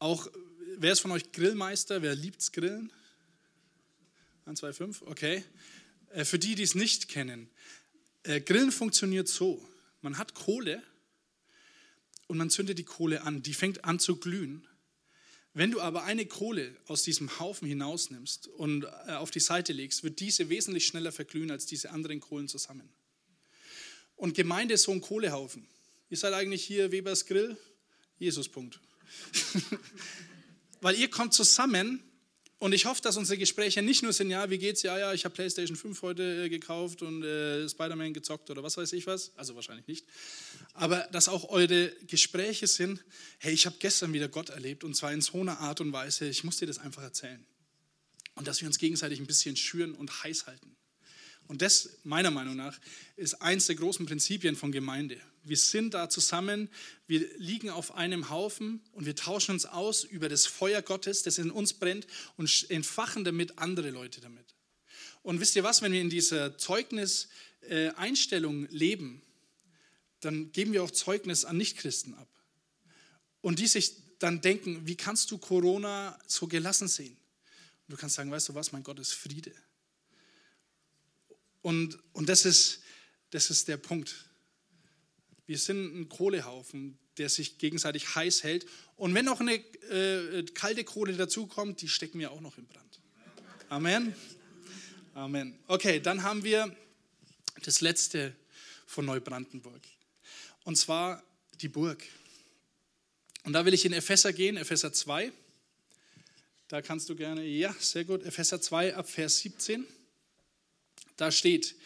auch, 0.00 0.28
wer 0.76 0.92
ist 0.92 1.00
von 1.00 1.12
euch 1.12 1.30
Grillmeister? 1.32 2.02
Wer 2.02 2.14
liebt's 2.14 2.52
Grillen? 2.52 2.92
1, 4.46 4.58
2, 4.58 4.72
5, 4.72 5.02
okay. 5.02 5.44
Äh, 6.10 6.24
für 6.24 6.38
die, 6.38 6.54
die 6.54 6.62
es 6.62 6.74
nicht 6.74 7.08
kennen, 7.08 7.48
äh, 8.24 8.40
Grillen 8.40 8.72
funktioniert 8.72 9.28
so. 9.28 9.66
Man 10.02 10.18
hat 10.18 10.34
Kohle 10.34 10.82
und 12.26 12.36
man 12.36 12.50
zündet 12.50 12.78
die 12.78 12.84
Kohle 12.84 13.22
an. 13.22 13.42
Die 13.42 13.54
fängt 13.54 13.84
an 13.84 13.98
zu 13.98 14.16
glühen. 14.16 14.66
Wenn 15.54 15.70
du 15.70 15.80
aber 15.80 16.02
eine 16.02 16.26
Kohle 16.26 16.76
aus 16.88 17.04
diesem 17.04 17.38
Haufen 17.38 17.68
hinausnimmst 17.68 18.48
und 18.48 18.84
äh, 18.84 19.12
auf 19.12 19.30
die 19.30 19.40
Seite 19.40 19.72
legst, 19.72 20.02
wird 20.02 20.20
diese 20.20 20.48
wesentlich 20.48 20.86
schneller 20.86 21.12
verglühen 21.12 21.50
als 21.50 21.64
diese 21.64 21.90
anderen 21.90 22.20
Kohlen 22.20 22.48
zusammen. 22.48 22.92
Und 24.16 24.34
Gemeinde 24.34 24.74
ist 24.74 24.82
so 24.82 24.92
ein 24.92 25.00
Kohlehaufen. 25.00 25.66
Ihr 26.10 26.16
seid 26.16 26.34
eigentlich 26.34 26.64
hier 26.64 26.92
Webers 26.92 27.24
Grill, 27.24 27.56
Jesus 28.18 28.48
Punkt. 28.48 28.80
Weil 30.80 30.96
ihr 30.96 31.08
kommt 31.08 31.34
zusammen 31.34 32.02
und 32.64 32.72
ich 32.72 32.86
hoffe, 32.86 33.02
dass 33.02 33.18
unsere 33.18 33.36
Gespräche 33.36 33.82
nicht 33.82 34.02
nur 34.02 34.14
sind, 34.14 34.30
ja, 34.30 34.48
wie 34.48 34.56
geht's? 34.56 34.82
Ja, 34.82 34.98
ja, 34.98 35.12
ich 35.12 35.26
habe 35.26 35.34
PlayStation 35.34 35.76
5 35.76 36.00
heute 36.00 36.46
äh, 36.46 36.48
gekauft 36.48 37.02
und 37.02 37.22
äh, 37.22 37.68
Spider-Man 37.68 38.14
gezockt 38.14 38.48
oder 38.48 38.62
was 38.62 38.78
weiß 38.78 38.94
ich 38.94 39.06
was. 39.06 39.32
Also 39.36 39.54
wahrscheinlich 39.54 39.86
nicht. 39.86 40.06
Aber 40.72 41.06
dass 41.12 41.28
auch 41.28 41.50
eure 41.50 41.90
Gespräche 42.06 42.66
sind, 42.66 43.04
hey, 43.36 43.52
ich 43.52 43.66
habe 43.66 43.76
gestern 43.80 44.14
wieder 44.14 44.28
Gott 44.28 44.48
erlebt 44.48 44.82
und 44.82 44.96
zwar 44.96 45.12
in 45.12 45.20
so 45.20 45.42
einer 45.42 45.60
Art 45.60 45.82
und 45.82 45.92
Weise, 45.92 46.26
ich 46.26 46.42
muss 46.42 46.56
dir 46.56 46.64
das 46.64 46.78
einfach 46.78 47.02
erzählen. 47.02 47.44
Und 48.34 48.48
dass 48.48 48.62
wir 48.62 48.66
uns 48.66 48.78
gegenseitig 48.78 49.20
ein 49.20 49.26
bisschen 49.26 49.56
schüren 49.56 49.92
und 49.92 50.24
heiß 50.24 50.46
halten. 50.46 50.74
Und 51.48 51.60
das, 51.60 51.98
meiner 52.02 52.30
Meinung 52.30 52.56
nach, 52.56 52.80
ist 53.16 53.42
eins 53.42 53.66
der 53.66 53.76
großen 53.76 54.06
Prinzipien 54.06 54.56
von 54.56 54.72
Gemeinde. 54.72 55.20
Wir 55.44 55.58
sind 55.58 55.94
da 55.94 56.08
zusammen, 56.08 56.68
wir 57.06 57.28
liegen 57.38 57.70
auf 57.70 57.94
einem 57.94 58.30
Haufen 58.30 58.82
und 58.92 59.04
wir 59.04 59.14
tauschen 59.14 59.52
uns 59.52 59.66
aus 59.66 60.02
über 60.04 60.28
das 60.28 60.46
Feuer 60.46 60.82
Gottes, 60.82 61.22
das 61.22 61.38
in 61.38 61.50
uns 61.50 61.74
brennt 61.74 62.06
und 62.36 62.70
entfachen 62.70 63.24
damit 63.24 63.58
andere 63.58 63.90
Leute 63.90 64.20
damit. 64.20 64.54
Und 65.22 65.40
wisst 65.40 65.56
ihr 65.56 65.64
was, 65.64 65.82
wenn 65.82 65.92
wir 65.92 66.00
in 66.00 66.10
dieser 66.10 66.58
Zeugnis-Einstellung 66.58 68.68
leben, 68.70 69.22
dann 70.20 70.52
geben 70.52 70.72
wir 70.72 70.82
auch 70.82 70.90
Zeugnis 70.90 71.44
an 71.44 71.58
Nichtchristen 71.58 72.14
ab. 72.14 72.28
Und 73.42 73.58
die 73.58 73.66
sich 73.66 73.96
dann 74.18 74.40
denken, 74.40 74.86
wie 74.86 74.96
kannst 74.96 75.30
du 75.30 75.36
Corona 75.38 76.18
so 76.26 76.46
gelassen 76.46 76.88
sehen? 76.88 77.18
Und 77.86 77.92
du 77.92 77.98
kannst 77.98 78.16
sagen, 78.16 78.30
weißt 78.30 78.48
du 78.48 78.54
was, 78.54 78.72
mein 78.72 78.82
Gott 78.82 78.98
ist 78.98 79.12
Friede. 79.12 79.52
Und, 81.60 81.98
und 82.14 82.26
das, 82.28 82.46
ist, 82.46 82.80
das 83.30 83.50
ist 83.50 83.68
der 83.68 83.76
Punkt. 83.76 84.14
Wir 85.46 85.58
sind 85.58 85.94
ein 85.94 86.08
Kohlehaufen, 86.08 86.98
der 87.18 87.28
sich 87.28 87.58
gegenseitig 87.58 88.14
heiß 88.14 88.42
hält. 88.42 88.66
Und 88.96 89.14
wenn 89.14 89.24
noch 89.24 89.40
eine 89.40 89.54
äh, 89.54 90.44
kalte 90.54 90.84
Kohle 90.84 91.14
dazukommt, 91.14 91.82
die 91.82 91.88
stecken 91.88 92.18
wir 92.18 92.30
auch 92.30 92.40
noch 92.40 92.58
im 92.58 92.66
Brand. 92.66 93.00
Amen. 93.68 94.14
Amen. 95.14 95.58
Okay, 95.66 96.00
dann 96.00 96.22
haben 96.22 96.44
wir 96.44 96.74
das 97.62 97.80
letzte 97.80 98.34
von 98.86 99.04
Neubrandenburg. 99.04 99.82
Und 100.64 100.76
zwar 100.76 101.22
die 101.60 101.68
Burg. 101.68 102.02
Und 103.44 103.52
da 103.52 103.64
will 103.64 103.74
ich 103.74 103.84
in 103.84 103.92
Epheser 103.92 104.32
gehen, 104.32 104.56
Epheser 104.56 104.92
2. 104.92 105.30
Da 106.68 106.82
kannst 106.82 107.08
du 107.10 107.14
gerne, 107.14 107.44
ja, 107.44 107.74
sehr 107.78 108.04
gut, 108.04 108.24
Epheser 108.24 108.60
2 108.60 108.96
ab 108.96 109.08
Vers 109.08 109.38
17. 109.40 109.86
Da 111.16 111.30
steht, 111.30 111.76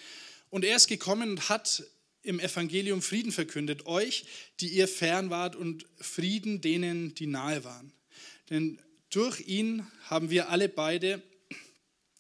und 0.51 0.65
er 0.65 0.77
ist 0.77 0.87
gekommen 0.87 1.31
und 1.31 1.49
hat 1.49 1.83
im 2.29 2.41
Evangelium 2.41 3.01
Frieden 3.01 3.33
verkündet, 3.33 3.87
euch, 3.87 4.27
die 4.61 4.69
ihr 4.69 4.87
fern 4.87 5.31
wart, 5.31 5.57
und 5.57 5.87
Frieden 5.97 6.61
denen, 6.61 7.15
die 7.15 7.27
nahe 7.27 7.65
waren. 7.65 7.93
Denn 8.51 8.79
durch 9.11 9.41
ihn 9.41 9.87
haben 10.05 10.29
wir 10.29 10.51
alle 10.51 10.69
beide 10.69 11.23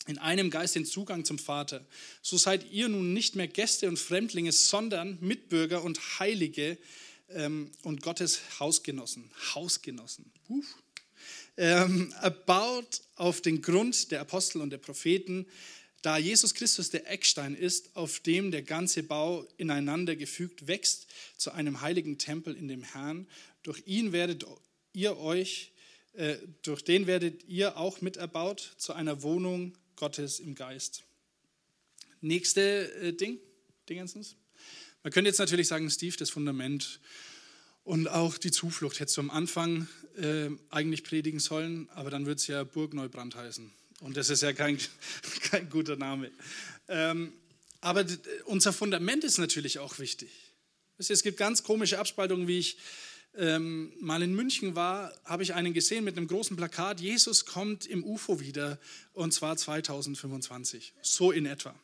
in 0.06 0.16
einem 0.16 0.48
Geist 0.48 0.74
den 0.74 0.86
Zugang 0.86 1.26
zum 1.26 1.38
Vater. 1.38 1.86
So 2.22 2.38
seid 2.38 2.72
ihr 2.72 2.88
nun 2.88 3.12
nicht 3.12 3.36
mehr 3.36 3.48
Gäste 3.48 3.88
und 3.88 3.98
Fremdlinge, 3.98 4.52
sondern 4.52 5.18
Mitbürger 5.20 5.84
und 5.84 6.18
Heilige 6.18 6.78
ähm, 7.28 7.70
und 7.82 8.00
Gottes 8.00 8.40
Hausgenossen. 8.58 9.30
Hausgenossen. 9.54 10.32
Ähm, 11.58 12.14
erbaut 12.22 13.02
auf 13.16 13.42
den 13.42 13.60
Grund 13.60 14.10
der 14.10 14.22
Apostel 14.22 14.62
und 14.62 14.70
der 14.70 14.78
Propheten, 14.78 15.46
da 16.02 16.16
Jesus 16.16 16.54
Christus 16.54 16.90
der 16.90 17.10
Eckstein 17.10 17.54
ist, 17.54 17.96
auf 17.96 18.20
dem 18.20 18.50
der 18.50 18.62
ganze 18.62 19.02
Bau 19.02 19.46
ineinander 19.56 20.14
gefügt 20.16 20.66
wächst 20.66 21.08
zu 21.36 21.50
einem 21.52 21.80
heiligen 21.80 22.18
Tempel 22.18 22.54
in 22.54 22.68
dem 22.68 22.82
Herrn. 22.82 23.26
Durch 23.62 23.82
ihn 23.86 24.12
werdet 24.12 24.44
ihr 24.92 25.16
euch, 25.18 25.72
äh, 26.14 26.36
durch 26.62 26.82
den 26.82 27.06
werdet 27.06 27.44
ihr 27.48 27.76
auch 27.76 28.00
miterbaut 28.00 28.74
zu 28.76 28.92
einer 28.92 29.22
Wohnung 29.22 29.76
Gottes 29.96 30.38
im 30.38 30.54
Geist. 30.54 31.02
Nächste 32.20 32.92
äh, 33.00 33.12
Ding, 33.12 33.38
Dingensens. 33.88 34.36
Man 35.02 35.12
könnte 35.12 35.28
jetzt 35.28 35.38
natürlich 35.38 35.68
sagen, 35.68 35.90
Steve, 35.90 36.16
das 36.16 36.30
Fundament 36.30 37.00
und 37.84 38.08
auch 38.08 38.38
die 38.38 38.50
Zuflucht 38.50 39.00
hättest 39.00 39.16
du 39.16 39.22
am 39.22 39.30
Anfang 39.30 39.88
äh, 40.16 40.50
eigentlich 40.70 41.04
predigen 41.04 41.40
sollen, 41.40 41.88
aber 41.90 42.10
dann 42.10 42.26
wird 42.26 42.38
es 42.38 42.46
ja 42.46 42.62
Burg 42.62 42.94
Neubrand 42.94 43.34
heißen. 43.34 43.72
Und 44.00 44.16
das 44.16 44.30
ist 44.30 44.42
ja 44.42 44.52
kein, 44.52 44.78
kein 45.50 45.68
guter 45.68 45.96
Name. 45.96 46.30
Ähm, 46.88 47.32
aber 47.80 48.04
unser 48.46 48.72
Fundament 48.72 49.24
ist 49.24 49.38
natürlich 49.38 49.78
auch 49.78 49.98
wichtig. 49.98 50.30
Es 50.98 51.22
gibt 51.22 51.36
ganz 51.36 51.62
komische 51.62 51.98
Abspaltungen, 51.98 52.48
wie 52.48 52.58
ich 52.58 52.78
ähm, 53.36 53.92
mal 54.00 54.22
in 54.22 54.34
München 54.34 54.74
war, 54.74 55.12
habe 55.24 55.44
ich 55.44 55.54
einen 55.54 55.72
gesehen 55.72 56.02
mit 56.02 56.16
einem 56.16 56.26
großen 56.26 56.56
Plakat, 56.56 57.00
Jesus 57.00 57.46
kommt 57.46 57.86
im 57.86 58.02
UFO 58.04 58.40
wieder 58.40 58.78
und 59.12 59.32
zwar 59.32 59.56
2025. 59.56 60.92
So 61.02 61.30
in 61.30 61.46
etwa. 61.46 61.74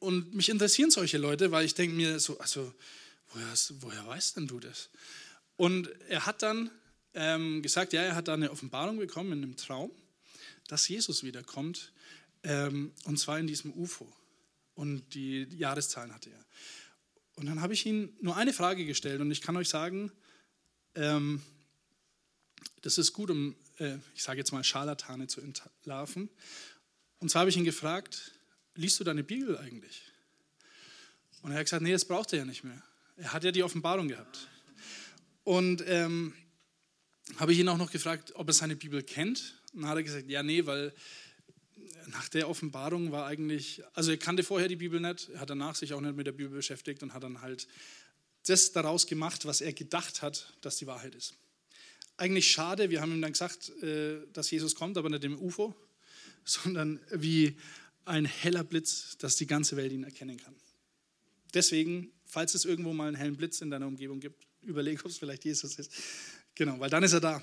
Und 0.00 0.34
mich 0.34 0.48
interessieren 0.48 0.90
solche 0.90 1.16
Leute, 1.16 1.52
weil 1.52 1.64
ich 1.64 1.74
denke 1.74 1.94
mir 1.94 2.18
so, 2.18 2.38
also 2.38 2.74
woher, 3.32 3.54
woher 3.80 4.06
weißt 4.06 4.36
denn 4.36 4.48
du 4.48 4.58
das? 4.58 4.90
Und 5.56 5.88
er 6.08 6.26
hat 6.26 6.42
dann 6.42 6.70
ähm, 7.14 7.62
gesagt, 7.62 7.92
ja, 7.92 8.02
er 8.02 8.16
hat 8.16 8.26
da 8.26 8.34
eine 8.34 8.50
Offenbarung 8.50 8.98
bekommen 8.98 9.32
in 9.32 9.44
einem 9.44 9.56
Traum 9.56 9.92
dass 10.68 10.88
Jesus 10.88 11.22
wiederkommt, 11.22 11.92
ähm, 12.42 12.92
und 13.04 13.18
zwar 13.18 13.38
in 13.38 13.46
diesem 13.46 13.72
UFO. 13.72 14.10
Und 14.74 15.14
die 15.14 15.44
Jahreszahlen 15.56 16.12
hatte 16.12 16.30
er. 16.30 16.44
Und 17.36 17.46
dann 17.46 17.60
habe 17.60 17.72
ich 17.72 17.86
ihm 17.86 18.12
nur 18.20 18.36
eine 18.36 18.52
Frage 18.52 18.84
gestellt 18.84 19.20
und 19.20 19.30
ich 19.30 19.40
kann 19.40 19.56
euch 19.56 19.68
sagen, 19.68 20.12
ähm, 20.94 21.42
das 22.82 22.98
ist 22.98 23.12
gut, 23.12 23.30
um, 23.30 23.56
äh, 23.78 23.96
ich 24.14 24.22
sage 24.22 24.38
jetzt 24.38 24.52
mal, 24.52 24.62
Scharlatane 24.62 25.26
zu 25.26 25.40
entlarven. 25.40 26.28
Und 27.18 27.30
zwar 27.30 27.40
habe 27.40 27.50
ich 27.50 27.56
ihn 27.56 27.64
gefragt, 27.64 28.32
liest 28.74 29.00
du 29.00 29.04
deine 29.04 29.24
Bibel 29.24 29.56
eigentlich? 29.58 30.02
Und 31.42 31.52
er 31.52 31.58
hat 31.58 31.66
gesagt, 31.66 31.82
nee, 31.82 31.92
das 31.92 32.04
braucht 32.04 32.32
er 32.32 32.40
ja 32.40 32.44
nicht 32.44 32.64
mehr. 32.64 32.82
Er 33.16 33.32
hat 33.32 33.44
ja 33.44 33.52
die 33.52 33.62
Offenbarung 33.62 34.08
gehabt. 34.08 34.48
Und 35.44 35.82
ähm, 35.86 36.34
habe 37.36 37.52
ich 37.52 37.58
ihn 37.58 37.68
auch 37.68 37.76
noch 37.76 37.90
gefragt, 37.90 38.32
ob 38.34 38.48
er 38.48 38.54
seine 38.54 38.76
Bibel 38.76 39.02
kennt. 39.02 39.60
Dann 39.74 39.88
hat 39.88 39.96
er 39.96 40.02
gesagt, 40.02 40.28
ja, 40.28 40.42
nee, 40.42 40.66
weil 40.66 40.92
nach 42.08 42.28
der 42.28 42.48
Offenbarung 42.48 43.12
war 43.12 43.26
eigentlich, 43.26 43.82
also 43.94 44.10
er 44.10 44.16
kannte 44.16 44.42
vorher 44.42 44.68
die 44.68 44.76
Bibel 44.76 45.00
nicht, 45.00 45.30
hat 45.36 45.50
danach 45.50 45.74
sich 45.74 45.92
auch 45.92 46.00
nicht 46.00 46.16
mit 46.16 46.26
der 46.26 46.32
Bibel 46.32 46.54
beschäftigt 46.56 47.02
und 47.02 47.14
hat 47.14 47.22
dann 47.22 47.40
halt 47.40 47.66
das 48.46 48.72
daraus 48.72 49.06
gemacht, 49.06 49.46
was 49.46 49.60
er 49.60 49.72
gedacht 49.72 50.22
hat, 50.22 50.54
dass 50.60 50.76
die 50.76 50.86
Wahrheit 50.86 51.14
ist. 51.14 51.34
Eigentlich 52.16 52.50
schade, 52.50 52.90
wir 52.90 53.00
haben 53.00 53.12
ihm 53.12 53.22
dann 53.22 53.32
gesagt, 53.32 53.70
äh, 53.82 54.20
dass 54.32 54.50
Jesus 54.50 54.74
kommt, 54.74 54.96
aber 54.98 55.08
nicht 55.08 55.24
im 55.24 55.40
UFO, 55.40 55.74
sondern 56.44 57.00
wie 57.10 57.56
ein 58.04 58.26
heller 58.26 58.64
Blitz, 58.64 59.16
dass 59.18 59.36
die 59.36 59.46
ganze 59.46 59.76
Welt 59.76 59.92
ihn 59.92 60.04
erkennen 60.04 60.36
kann. 60.36 60.54
Deswegen, 61.54 62.12
falls 62.26 62.54
es 62.54 62.64
irgendwo 62.64 62.92
mal 62.92 63.08
einen 63.08 63.16
hellen 63.16 63.36
Blitz 63.36 63.60
in 63.60 63.70
deiner 63.70 63.86
Umgebung 63.86 64.20
gibt, 64.20 64.46
überleg, 64.62 65.00
ob 65.04 65.10
es 65.10 65.18
vielleicht 65.18 65.44
Jesus 65.44 65.78
ist. 65.78 65.92
Genau, 66.54 66.78
weil 66.78 66.90
dann 66.90 67.02
ist 67.02 67.12
er 67.12 67.20
da. 67.20 67.42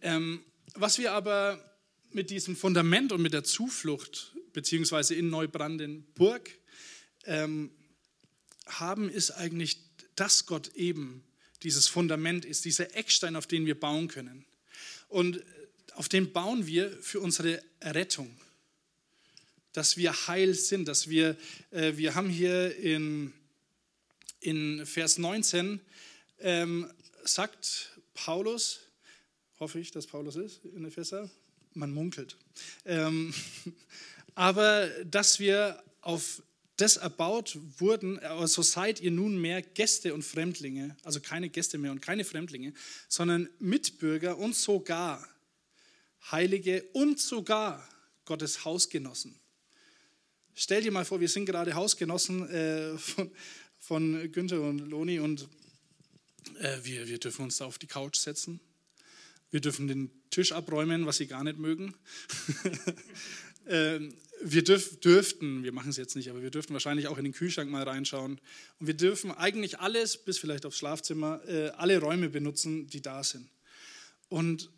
Ähm, 0.00 0.44
was 0.74 0.98
wir 0.98 1.12
aber 1.12 1.62
mit 2.12 2.30
diesem 2.30 2.56
Fundament 2.56 3.12
und 3.12 3.22
mit 3.22 3.32
der 3.32 3.44
Zuflucht, 3.44 4.32
beziehungsweise 4.52 5.14
in 5.14 5.30
Neubrandenburg, 5.30 6.50
ähm, 7.24 7.70
haben, 8.66 9.10
ist 9.10 9.30
eigentlich, 9.32 9.78
dass 10.14 10.46
Gott 10.46 10.74
eben 10.74 11.24
dieses 11.62 11.88
Fundament 11.88 12.44
ist, 12.44 12.64
dieser 12.64 12.94
Eckstein, 12.96 13.36
auf 13.36 13.46
den 13.46 13.66
wir 13.66 13.78
bauen 13.78 14.08
können. 14.08 14.44
Und 15.08 15.42
auf 15.94 16.08
den 16.08 16.32
bauen 16.32 16.66
wir 16.66 16.90
für 17.02 17.20
unsere 17.20 17.62
Rettung, 17.82 18.34
dass 19.72 19.96
wir 19.96 20.26
heil 20.26 20.54
sind, 20.54 20.88
dass 20.88 21.08
wir, 21.08 21.36
äh, 21.70 21.96
wir 21.96 22.14
haben 22.14 22.28
hier 22.28 22.76
in, 22.76 23.32
in 24.40 24.84
Vers 24.86 25.18
19, 25.18 25.80
ähm, 26.40 26.90
sagt 27.24 27.98
Paulus, 28.14 28.80
hoffe 29.62 29.78
ich, 29.78 29.92
dass 29.92 30.08
Paulus 30.08 30.34
ist 30.34 30.64
in 30.64 30.84
Epheser. 30.84 31.30
Man 31.74 31.92
munkelt. 31.92 32.36
Ähm, 32.84 33.32
aber 34.34 34.88
dass 35.04 35.38
wir 35.38 35.80
auf 36.00 36.42
das 36.76 36.96
erbaut 36.96 37.56
wurden, 37.78 38.18
so 38.46 38.62
seid 38.62 39.00
ihr 39.00 39.12
nunmehr 39.12 39.62
Gäste 39.62 40.14
und 40.14 40.24
Fremdlinge, 40.24 40.96
also 41.04 41.20
keine 41.20 41.48
Gäste 41.48 41.78
mehr 41.78 41.92
und 41.92 42.00
keine 42.00 42.24
Fremdlinge, 42.24 42.74
sondern 43.08 43.48
Mitbürger 43.60 44.36
und 44.36 44.56
sogar 44.56 45.24
Heilige 46.32 46.82
und 46.92 47.20
sogar 47.20 47.88
Gottes 48.24 48.64
Hausgenossen. 48.64 49.38
Stell 50.54 50.82
dir 50.82 50.90
mal 50.90 51.04
vor, 51.04 51.20
wir 51.20 51.28
sind 51.28 51.46
gerade 51.46 51.74
Hausgenossen 51.74 52.50
äh, 52.50 52.98
von, 52.98 53.30
von 53.78 54.32
Günther 54.32 54.60
und 54.60 54.80
Loni 54.80 55.20
und 55.20 55.48
äh, 56.58 56.78
wir, 56.82 57.06
wir 57.06 57.18
dürfen 57.18 57.44
uns 57.44 57.58
da 57.58 57.66
auf 57.66 57.78
die 57.78 57.86
Couch 57.86 58.16
setzen. 58.16 58.58
Wir 59.52 59.60
dürfen 59.60 59.86
den 59.86 60.10
Tisch 60.30 60.50
abräumen, 60.50 61.06
was 61.06 61.18
sie 61.18 61.26
gar 61.28 61.44
nicht 61.44 61.58
mögen. 61.58 61.94
ähm, 63.68 64.14
wir 64.42 64.64
dürf, 64.64 64.98
dürften, 64.98 65.62
wir 65.62 65.72
machen 65.72 65.90
es 65.90 65.98
jetzt 65.98 66.16
nicht, 66.16 66.30
aber 66.30 66.42
wir 66.42 66.50
dürften 66.50 66.72
wahrscheinlich 66.72 67.06
auch 67.06 67.18
in 67.18 67.24
den 67.24 67.32
Kühlschrank 67.34 67.70
mal 67.70 67.84
reinschauen. 67.84 68.40
Und 68.80 68.86
wir 68.86 68.94
dürfen 68.94 69.30
eigentlich 69.30 69.78
alles, 69.78 70.16
bis 70.16 70.38
vielleicht 70.38 70.66
aufs 70.66 70.78
Schlafzimmer, 70.78 71.40
äh, 71.46 71.68
alle 71.76 72.00
Räume 72.00 72.30
benutzen, 72.30 72.88
die 72.88 73.02
da 73.02 73.22
sind. 73.22 73.48
Und 74.28 74.70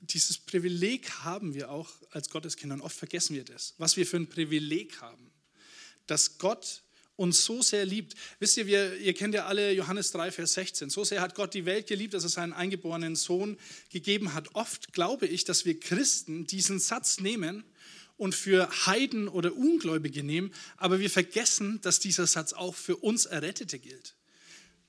dieses 0.00 0.38
Privileg 0.38 1.10
haben 1.24 1.54
wir 1.54 1.70
auch 1.70 1.90
als 2.10 2.30
Gotteskinder 2.30 2.74
und 2.74 2.80
oft 2.80 2.96
vergessen 2.96 3.36
wir 3.36 3.44
das, 3.44 3.74
was 3.78 3.96
wir 3.96 4.06
für 4.06 4.16
ein 4.16 4.28
Privileg 4.28 5.00
haben, 5.00 5.30
dass 6.06 6.38
Gott 6.38 6.82
uns 7.20 7.44
so 7.44 7.60
sehr 7.60 7.84
liebt. 7.84 8.14
Wisst 8.38 8.56
ihr, 8.56 8.66
wir, 8.66 8.96
ihr 8.96 9.12
kennt 9.12 9.34
ja 9.34 9.44
alle 9.44 9.72
Johannes 9.72 10.10
3, 10.10 10.32
Vers 10.32 10.54
16. 10.54 10.88
So 10.88 11.04
sehr 11.04 11.20
hat 11.20 11.34
Gott 11.34 11.52
die 11.52 11.66
Welt 11.66 11.86
geliebt, 11.86 12.14
dass 12.14 12.24
er 12.24 12.30
seinen 12.30 12.54
eingeborenen 12.54 13.14
Sohn 13.14 13.58
gegeben 13.90 14.32
hat. 14.32 14.54
Oft 14.54 14.94
glaube 14.94 15.26
ich, 15.26 15.44
dass 15.44 15.66
wir 15.66 15.78
Christen 15.78 16.46
diesen 16.46 16.80
Satz 16.80 17.20
nehmen 17.20 17.62
und 18.16 18.34
für 18.34 18.70
Heiden 18.86 19.28
oder 19.28 19.54
Ungläubige 19.54 20.22
nehmen, 20.22 20.54
aber 20.78 20.98
wir 20.98 21.10
vergessen, 21.10 21.78
dass 21.82 22.00
dieser 22.00 22.26
Satz 22.26 22.54
auch 22.54 22.74
für 22.74 22.96
uns 22.96 23.26
Errettete 23.26 23.78
gilt. 23.78 24.16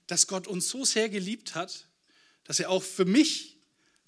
Dass 0.08 0.26
Gott 0.26 0.48
uns 0.48 0.70
so 0.70 0.86
sehr 0.86 1.10
geliebt 1.10 1.54
hat, 1.54 1.90
dass 2.46 2.62
er 2.62 2.70
auch 2.70 2.84
für 2.84 3.06
mich, 3.06 3.58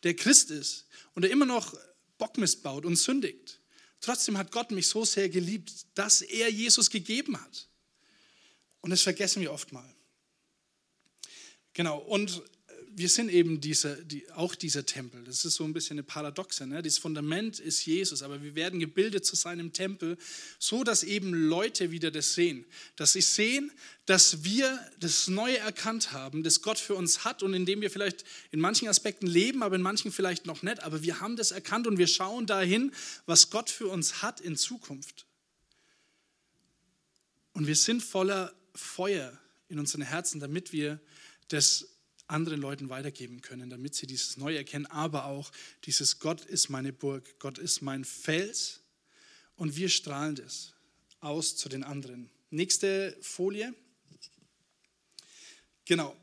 der 0.03 0.15
Christ 0.15 0.49
ist 0.49 0.87
und 1.13 1.25
er 1.25 1.31
immer 1.31 1.45
noch 1.45 1.77
Bockmist 2.17 2.63
baut 2.63 2.85
und 2.85 2.95
sündigt. 2.95 3.59
Trotzdem 3.99 4.37
hat 4.37 4.51
Gott 4.51 4.71
mich 4.71 4.87
so 4.87 5.03
sehr 5.03 5.27
geliebt, 5.27 5.71
dass 5.93 6.21
er 6.21 6.49
Jesus 6.49 6.89
gegeben 6.89 7.39
hat. 7.39 7.67
Und 8.83 8.89
das 8.89 9.01
vergessen 9.01 9.41
wir 9.41 9.53
oft 9.53 9.71
mal. 9.71 9.89
Genau, 11.73 11.97
und 11.99 12.43
wir 12.95 13.07
sind 13.07 13.29
eben 13.29 13.61
diese, 13.61 14.03
die, 14.05 14.29
auch 14.33 14.55
dieser 14.55 14.85
Tempel. 14.85 15.23
Das 15.23 15.45
ist 15.45 15.55
so 15.55 15.63
ein 15.63 15.71
bisschen 15.71 15.95
eine 15.95 16.03
Paradoxe. 16.03 16.67
Ne? 16.67 16.81
Das 16.81 16.97
Fundament 16.97 17.59
ist 17.59 17.85
Jesus, 17.85 18.21
aber 18.21 18.43
wir 18.43 18.55
werden 18.55 18.81
gebildet 18.81 19.25
zu 19.25 19.37
seinem 19.37 19.71
Tempel, 19.71 20.17
so 20.59 20.83
dass 20.83 21.03
eben 21.03 21.33
Leute 21.33 21.91
wieder 21.91 22.11
das 22.11 22.35
sehen. 22.35 22.65
Dass 22.97 23.13
sie 23.13 23.21
sehen, 23.21 23.71
dass 24.05 24.43
wir 24.43 24.77
das 24.99 25.29
Neue 25.29 25.57
erkannt 25.59 26.11
haben, 26.11 26.43
das 26.43 26.61
Gott 26.61 26.77
für 26.77 26.95
uns 26.95 27.23
hat 27.23 27.41
und 27.41 27.53
in 27.53 27.65
dem 27.65 27.79
wir 27.79 27.89
vielleicht 27.89 28.25
in 28.51 28.59
manchen 28.59 28.89
Aspekten 28.89 29.27
leben, 29.27 29.63
aber 29.63 29.77
in 29.77 29.81
manchen 29.81 30.11
vielleicht 30.11 30.45
noch 30.45 30.61
nicht. 30.61 30.83
Aber 30.83 31.01
wir 31.03 31.21
haben 31.21 31.37
das 31.37 31.51
erkannt 31.51 31.87
und 31.87 31.97
wir 31.97 32.07
schauen 32.07 32.47
dahin, 32.47 32.91
was 33.25 33.49
Gott 33.49 33.69
für 33.69 33.87
uns 33.87 34.21
hat 34.21 34.41
in 34.41 34.57
Zukunft. 34.57 35.25
Und 37.53 37.65
wir 37.65 37.77
sind 37.77 38.03
voller 38.03 38.53
Feuer 38.75 39.37
in 39.67 39.79
unseren 39.79 40.01
Herzen, 40.01 40.39
damit 40.39 40.71
wir 40.71 40.99
das 41.47 41.87
anderen 42.27 42.61
Leuten 42.61 42.89
weitergeben 42.89 43.41
können, 43.41 43.69
damit 43.69 43.95
sie 43.95 44.07
dieses 44.07 44.37
Neue 44.37 44.57
erkennen, 44.57 44.85
aber 44.87 45.25
auch 45.25 45.51
dieses 45.85 46.19
Gott 46.19 46.45
ist 46.45 46.69
meine 46.69 46.93
Burg, 46.93 47.39
Gott 47.39 47.57
ist 47.57 47.81
mein 47.81 48.05
Fels 48.05 48.81
und 49.55 49.75
wir 49.75 49.89
strahlen 49.89 50.35
das 50.35 50.73
aus 51.19 51.55
zu 51.55 51.69
den 51.69 51.83
anderen. 51.83 52.29
Nächste 52.49 53.17
Folie. 53.21 53.73
Genau. 55.85 56.15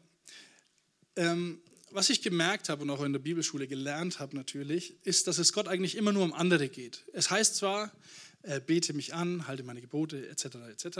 Ähm, 1.16 1.60
was 1.90 2.08
ich 2.08 2.22
gemerkt 2.22 2.68
habe 2.68 2.82
und 2.82 2.90
auch 2.90 3.02
in 3.02 3.12
der 3.12 3.20
Bibelschule 3.20 3.66
gelernt 3.66 4.20
habe 4.20 4.36
natürlich, 4.36 4.94
ist, 5.04 5.26
dass 5.26 5.38
es 5.38 5.52
Gott 5.52 5.68
eigentlich 5.68 5.96
immer 5.96 6.12
nur 6.12 6.22
um 6.22 6.32
andere 6.32 6.68
geht. 6.68 7.04
Es 7.12 7.30
heißt 7.30 7.56
zwar, 7.56 7.92
äh, 8.42 8.60
bete 8.60 8.92
mich 8.92 9.14
an, 9.14 9.46
halte 9.46 9.62
meine 9.62 9.80
Gebote 9.80 10.28
etc. 10.28 10.56
etc. 10.70 10.98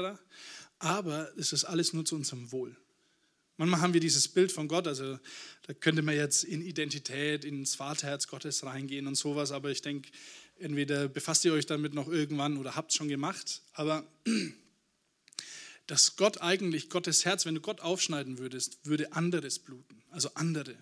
Aber 0.79 1.31
es 1.37 1.53
ist 1.53 1.65
alles 1.65 1.93
nur 1.93 2.05
zu 2.05 2.17
unserem 2.17 2.53
Wohl. 2.53 2.77
Manchmal 3.57 3.83
haben 3.83 3.93
wir 3.93 4.01
dieses 4.01 4.27
Bild 4.27 4.53
von 4.53 4.69
Gott, 4.69 4.87
also 4.89 5.19
da 5.67 5.75
könnte 5.75 6.01
man 6.01 6.17
jetzt 6.17 6.45
in 6.45 6.63
Identität, 6.63 7.45
ins 7.45 7.75
Vaterherz 7.75 8.27
Gottes 8.27 8.65
reingehen 8.65 9.07
und 9.07 9.17
sowas, 9.17 9.53
aber 9.53 9.71
ich 9.71 9.83
denke, 9.83 10.11
entweder 10.59 11.09
befasst 11.09 11.45
ihr 11.45 11.53
euch 11.53 11.67
damit 11.67 11.93
noch 11.93 12.09
irgendwann 12.09 12.57
oder 12.57 12.75
habt 12.75 12.91
es 12.91 12.97
schon 12.97 13.09
gemacht, 13.09 13.61
aber 13.75 14.07
dass 15.87 16.17
Gott 16.17 16.41
eigentlich, 16.41 16.89
Gottes 16.89 17.27
Herz, 17.27 17.45
wenn 17.45 17.55
du 17.55 17.61
Gott 17.61 17.83
aufschneiden 17.83 18.39
würdest, 18.39 18.79
würde 18.85 19.13
anderes 19.13 19.59
bluten, 19.59 20.03
also 20.11 20.31
andere. 20.37 20.75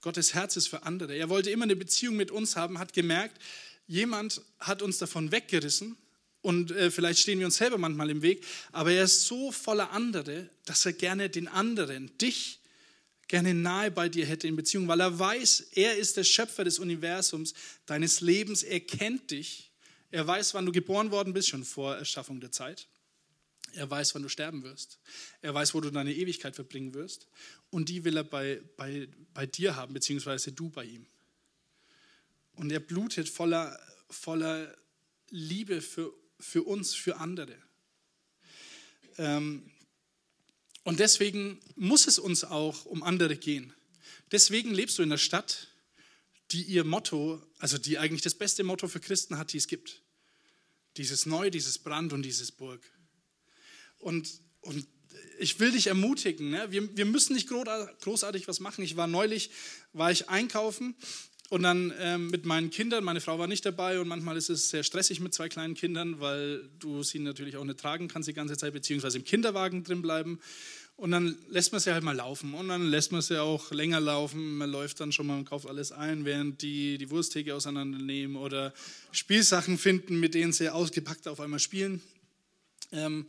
Gottes 0.00 0.34
Herz 0.34 0.56
ist 0.56 0.68
für 0.68 0.82
andere. 0.82 1.14
Er 1.14 1.28
wollte 1.28 1.50
immer 1.50 1.64
eine 1.64 1.76
Beziehung 1.76 2.16
mit 2.16 2.30
uns 2.30 2.56
haben, 2.56 2.78
hat 2.78 2.92
gemerkt, 2.92 3.40
jemand 3.86 4.42
hat 4.58 4.82
uns 4.82 4.98
davon 4.98 5.32
weggerissen 5.32 5.96
und 6.42 6.70
äh, 6.70 6.90
vielleicht 6.90 7.20
stehen 7.20 7.38
wir 7.38 7.46
uns 7.46 7.56
selber 7.56 7.78
manchmal 7.78 8.10
im 8.10 8.22
Weg, 8.22 8.44
aber 8.72 8.92
er 8.92 9.04
ist 9.04 9.26
so 9.26 9.52
voller 9.52 9.90
andere, 9.90 10.48
dass 10.64 10.86
er 10.86 10.92
gerne 10.92 11.28
den 11.30 11.48
anderen, 11.48 12.16
dich, 12.18 12.60
gerne 13.28 13.54
nahe 13.54 13.90
bei 13.90 14.08
dir 14.08 14.26
hätte 14.26 14.46
in 14.46 14.56
Beziehung, 14.56 14.86
weil 14.88 15.00
er 15.00 15.18
weiß, 15.18 15.68
er 15.74 15.96
ist 15.96 16.16
der 16.16 16.24
Schöpfer 16.24 16.64
des 16.64 16.78
Universums, 16.78 17.54
deines 17.86 18.20
Lebens, 18.20 18.62
er 18.62 18.80
kennt 18.80 19.30
dich, 19.30 19.72
er 20.10 20.26
weiß, 20.26 20.54
wann 20.54 20.66
du 20.66 20.72
geboren 20.72 21.10
worden 21.10 21.32
bist, 21.32 21.48
schon 21.48 21.64
vor 21.64 21.96
Erschaffung 21.96 22.40
der 22.40 22.52
Zeit. 22.52 22.86
Er 23.74 23.90
weiß, 23.90 24.14
wann 24.14 24.22
du 24.22 24.28
sterben 24.28 24.62
wirst. 24.62 24.98
Er 25.42 25.52
weiß, 25.52 25.74
wo 25.74 25.80
du 25.80 25.90
deine 25.90 26.14
Ewigkeit 26.14 26.54
verbringen 26.54 26.94
wirst. 26.94 27.26
Und 27.70 27.88
die 27.88 28.04
will 28.04 28.16
er 28.16 28.24
bei, 28.24 28.62
bei, 28.76 29.08
bei 29.34 29.44
dir 29.46 29.76
haben, 29.76 29.92
beziehungsweise 29.92 30.52
du 30.52 30.70
bei 30.70 30.84
ihm. 30.84 31.06
Und 32.56 32.72
er 32.72 32.80
blutet 32.80 33.28
voller, 33.28 33.78
voller 34.10 34.76
Liebe 35.30 35.80
für 35.80 36.12
für 36.38 36.62
uns, 36.62 36.94
für 36.94 37.16
andere. 37.16 37.56
Ähm, 39.18 39.70
und 40.84 41.00
deswegen 41.00 41.60
muss 41.74 42.06
es 42.06 42.18
uns 42.18 42.44
auch 42.44 42.84
um 42.84 43.02
andere 43.02 43.36
gehen. 43.36 43.72
Deswegen 44.32 44.72
lebst 44.72 44.98
du 44.98 45.02
in 45.02 45.10
einer 45.10 45.18
Stadt, 45.18 45.68
die 46.52 46.62
ihr 46.62 46.84
Motto, 46.84 47.42
also 47.58 47.78
die 47.78 47.98
eigentlich 47.98 48.22
das 48.22 48.34
beste 48.34 48.62
Motto 48.62 48.86
für 48.86 49.00
Christen 49.00 49.38
hat, 49.38 49.52
die 49.52 49.58
es 49.58 49.66
gibt. 49.66 50.02
Dieses 50.96 51.26
Neu, 51.26 51.50
dieses 51.50 51.78
Brand 51.78 52.12
und 52.12 52.22
dieses 52.22 52.52
Burg. 52.52 52.82
Und, 53.98 54.40
und 54.60 54.86
ich 55.38 55.58
will 55.58 55.72
dich 55.72 55.88
ermutigen, 55.88 56.50
ne? 56.50 56.70
wir, 56.70 56.96
wir 56.96 57.04
müssen 57.04 57.34
nicht 57.34 57.48
großartig 57.48 58.46
was 58.46 58.60
machen. 58.60 58.84
Ich 58.84 58.96
war 58.96 59.06
neulich, 59.06 59.50
war 59.92 60.12
ich 60.12 60.28
einkaufen 60.28 60.94
und 61.48 61.62
dann 61.62 61.92
ähm, 62.00 62.28
mit 62.30 62.44
meinen 62.44 62.70
Kindern, 62.70 63.04
meine 63.04 63.20
Frau 63.20 63.38
war 63.38 63.46
nicht 63.46 63.64
dabei 63.64 64.00
und 64.00 64.08
manchmal 64.08 64.36
ist 64.36 64.48
es 64.48 64.68
sehr 64.70 64.82
stressig 64.82 65.20
mit 65.20 65.32
zwei 65.32 65.48
kleinen 65.48 65.74
Kindern, 65.74 66.20
weil 66.20 66.68
du 66.80 67.02
sie 67.04 67.20
natürlich 67.20 67.56
auch 67.56 67.64
nicht 67.64 67.78
tragen 67.78 68.08
kannst 68.08 68.28
die 68.28 68.34
ganze 68.34 68.56
Zeit, 68.56 68.72
beziehungsweise 68.72 69.18
im 69.18 69.24
Kinderwagen 69.24 69.84
drin 69.84 70.02
bleiben. 70.02 70.40
Und 70.96 71.10
dann 71.10 71.36
lässt 71.50 71.72
man 71.72 71.80
sie 71.80 71.92
halt 71.92 72.02
mal 72.02 72.16
laufen 72.16 72.54
und 72.54 72.68
dann 72.68 72.86
lässt 72.86 73.12
man 73.12 73.20
sie 73.20 73.40
auch 73.40 73.70
länger 73.70 74.00
laufen. 74.00 74.56
Man 74.56 74.70
läuft 74.70 74.98
dann 74.98 75.12
schon 75.12 75.26
mal 75.26 75.36
und 75.36 75.44
kauft 75.44 75.68
alles 75.68 75.92
ein, 75.92 76.24
während 76.24 76.62
die 76.62 76.96
die 76.96 77.10
Wursttheke 77.10 77.54
auseinandernehmen 77.54 78.36
oder 78.36 78.72
Spielsachen 79.12 79.76
finden, 79.76 80.18
mit 80.18 80.34
denen 80.34 80.52
sie 80.52 80.70
ausgepackt 80.70 81.28
auf 81.28 81.38
einmal 81.38 81.60
spielen. 81.60 82.00
Ähm, 82.92 83.26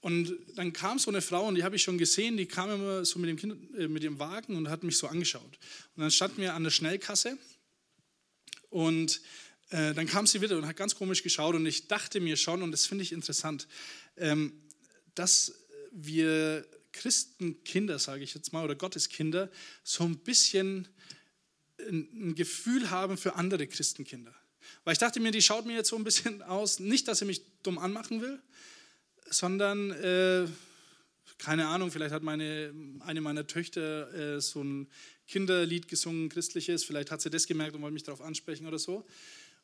und 0.00 0.34
dann 0.54 0.72
kam 0.72 0.98
so 0.98 1.10
eine 1.10 1.20
Frau, 1.20 1.46
und 1.46 1.56
die 1.56 1.64
habe 1.64 1.76
ich 1.76 1.82
schon 1.82 1.98
gesehen, 1.98 2.36
die 2.36 2.46
kam 2.46 2.70
immer 2.70 3.04
so 3.04 3.18
mit 3.18 3.28
dem, 3.28 3.36
kind, 3.36 3.78
äh, 3.78 3.88
mit 3.88 4.02
dem 4.02 4.18
Wagen 4.18 4.56
und 4.56 4.68
hat 4.68 4.82
mich 4.82 4.96
so 4.96 5.06
angeschaut. 5.06 5.58
Und 5.94 6.02
dann 6.02 6.10
standen 6.10 6.40
wir 6.40 6.54
an 6.54 6.64
der 6.64 6.70
Schnellkasse 6.70 7.36
und 8.70 9.20
äh, 9.70 9.92
dann 9.92 10.06
kam 10.06 10.26
sie 10.26 10.40
wieder 10.40 10.56
und 10.56 10.66
hat 10.66 10.76
ganz 10.76 10.94
komisch 10.94 11.22
geschaut 11.22 11.54
und 11.54 11.66
ich 11.66 11.86
dachte 11.86 12.20
mir 12.20 12.36
schon, 12.36 12.62
und 12.62 12.72
das 12.72 12.86
finde 12.86 13.04
ich 13.04 13.12
interessant, 13.12 13.68
ähm, 14.16 14.52
dass 15.14 15.54
wir 15.92 16.66
Christenkinder, 16.92 17.98
sage 17.98 18.24
ich 18.24 18.34
jetzt 18.34 18.52
mal, 18.52 18.64
oder 18.64 18.74
Gotteskinder, 18.74 19.50
so 19.84 20.04
ein 20.04 20.18
bisschen 20.18 20.88
ein, 21.78 22.08
ein 22.30 22.34
Gefühl 22.34 22.90
haben 22.90 23.16
für 23.16 23.34
andere 23.36 23.66
Christenkinder. 23.66 24.34
Weil 24.84 24.94
ich 24.94 24.98
dachte 24.98 25.20
mir, 25.20 25.30
die 25.30 25.42
schaut 25.42 25.66
mir 25.66 25.74
jetzt 25.74 25.88
so 25.88 25.96
ein 25.96 26.04
bisschen 26.04 26.42
aus, 26.42 26.78
nicht, 26.80 27.06
dass 27.08 27.18
sie 27.18 27.24
mich 27.24 27.42
dumm 27.62 27.78
anmachen 27.78 28.20
will, 28.20 28.40
sondern, 29.30 29.92
äh, 29.92 30.46
keine 31.38 31.68
Ahnung, 31.68 31.90
vielleicht 31.90 32.12
hat 32.12 32.22
meine, 32.22 32.74
eine 33.00 33.20
meiner 33.20 33.46
Töchter 33.46 34.36
äh, 34.36 34.40
so 34.40 34.62
ein 34.62 34.88
Kinderlied 35.26 35.88
gesungen, 35.88 36.28
christliches, 36.28 36.84
vielleicht 36.84 37.10
hat 37.10 37.22
sie 37.22 37.30
das 37.30 37.46
gemerkt 37.46 37.74
und 37.74 37.82
wollte 37.82 37.94
mich 37.94 38.02
darauf 38.02 38.20
ansprechen 38.20 38.66
oder 38.66 38.78
so. 38.78 39.06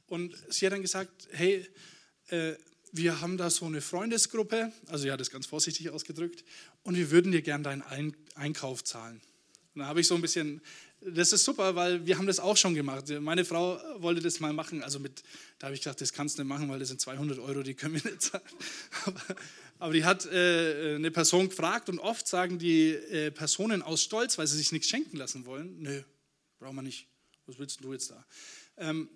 Und 0.07 0.35
sie 0.49 0.65
hat 0.65 0.73
dann 0.73 0.83
gesagt, 0.83 1.29
hey, 1.33 1.67
äh, 2.29 2.55
wir 2.93 3.21
haben 3.21 3.37
da 3.37 3.51
so 3.51 3.67
eine 3.67 3.81
Freundesgruppe, 3.81 4.73
also 4.87 5.11
hat 5.11 5.21
es 5.21 5.31
ganz 5.31 5.47
vorsichtig 5.47 5.91
ausgedrückt, 5.91 6.45
und 6.85 6.97
wir 6.97 7.11
würden 7.11 7.33
dir 7.33 7.43
gern 7.43 7.63
deinen 7.63 7.83
Einkauf 8.37 8.85
zahlen. 8.85 9.21
Und 9.75 9.81
da 9.81 9.87
habe 9.87 10.01
ich 10.01 10.07
so 10.07 10.15
ein 10.15 10.23
bisschen 10.23 10.63
das 11.15 11.33
ist 11.33 11.45
super, 11.45 11.75
weil 11.75 12.05
wir 12.07 12.19
haben 12.19 12.27
das 12.27 12.41
auch 12.41 12.57
schon 12.57 12.75
gemacht. 12.75 13.09
Meine 13.21 13.45
Frau 13.45 13.81
wollte 13.99 14.21
das 14.21 14.41
mal 14.41 14.53
machen. 14.53 14.83
Also 14.83 14.99
mit, 14.99 15.23
da 15.59 15.67
habe 15.67 15.75
ich 15.75 15.83
gedacht, 15.83 16.01
das 16.01 16.13
kannst 16.13 16.39
du 16.39 16.43
nicht 16.43 16.49
machen, 16.49 16.69
weil 16.69 16.79
das 16.79 16.89
sind 16.89 17.01
200 17.01 17.39
Euro, 17.39 17.63
die 17.63 17.75
können 17.75 17.95
wir 17.95 18.11
nicht 18.11 18.23
zahlen. 18.23 18.45
Aber, 19.05 19.23
aber 19.79 19.93
die 19.93 20.05
hat 20.05 20.27
äh, 20.27 20.97
eine 20.97 21.11
Person 21.11 21.49
gefragt 21.49 21.89
und 21.89 21.99
oft 21.99 22.27
sagen 22.27 22.59
die 22.59 22.91
äh, 22.91 23.31
Personen 23.31 23.83
aus 23.83 24.03
Stolz, 24.03 24.39
weil 24.39 24.47
sie 24.47 24.57
sich 24.57 24.73
nichts 24.73 24.89
schenken 24.89 25.17
lassen 25.17 25.47
wollen, 25.47 25.81
nö, 25.81 26.03
brauchen 26.59 26.77
wir 26.77 26.83
nicht, 26.83 27.07
was 27.47 27.59
willst 27.59 27.83
du 27.85 27.93
jetzt 27.93 28.11
da? 28.11 28.25
Ähm, 28.77 29.09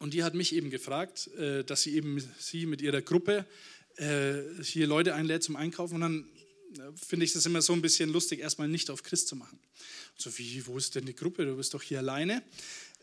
und 0.00 0.12
die 0.12 0.24
hat 0.24 0.34
mich 0.34 0.54
eben 0.54 0.70
gefragt, 0.70 1.28
äh, 1.38 1.64
dass 1.64 1.82
sie 1.82 1.94
eben 1.94 2.22
sie 2.38 2.66
mit 2.66 2.82
ihrer 2.82 3.00
Gruppe 3.00 3.46
äh, 3.96 4.42
hier 4.62 4.86
Leute 4.86 5.14
einlädt 5.14 5.42
zum 5.42 5.56
Einkaufen 5.56 5.94
und 5.94 6.00
dann 6.00 6.28
finde 6.96 7.24
ich 7.24 7.32
das 7.32 7.46
immer 7.46 7.62
so 7.62 7.72
ein 7.72 7.82
bisschen 7.82 8.10
lustig, 8.10 8.40
erstmal 8.40 8.68
nicht 8.68 8.90
auf 8.90 9.02
Christ 9.02 9.28
zu 9.28 9.36
machen. 9.36 9.58
So 10.16 10.36
wie, 10.38 10.66
wo 10.66 10.78
ist 10.78 10.94
denn 10.94 11.06
die 11.06 11.14
Gruppe? 11.14 11.44
Du 11.44 11.56
bist 11.56 11.74
doch 11.74 11.82
hier 11.82 11.98
alleine. 11.98 12.42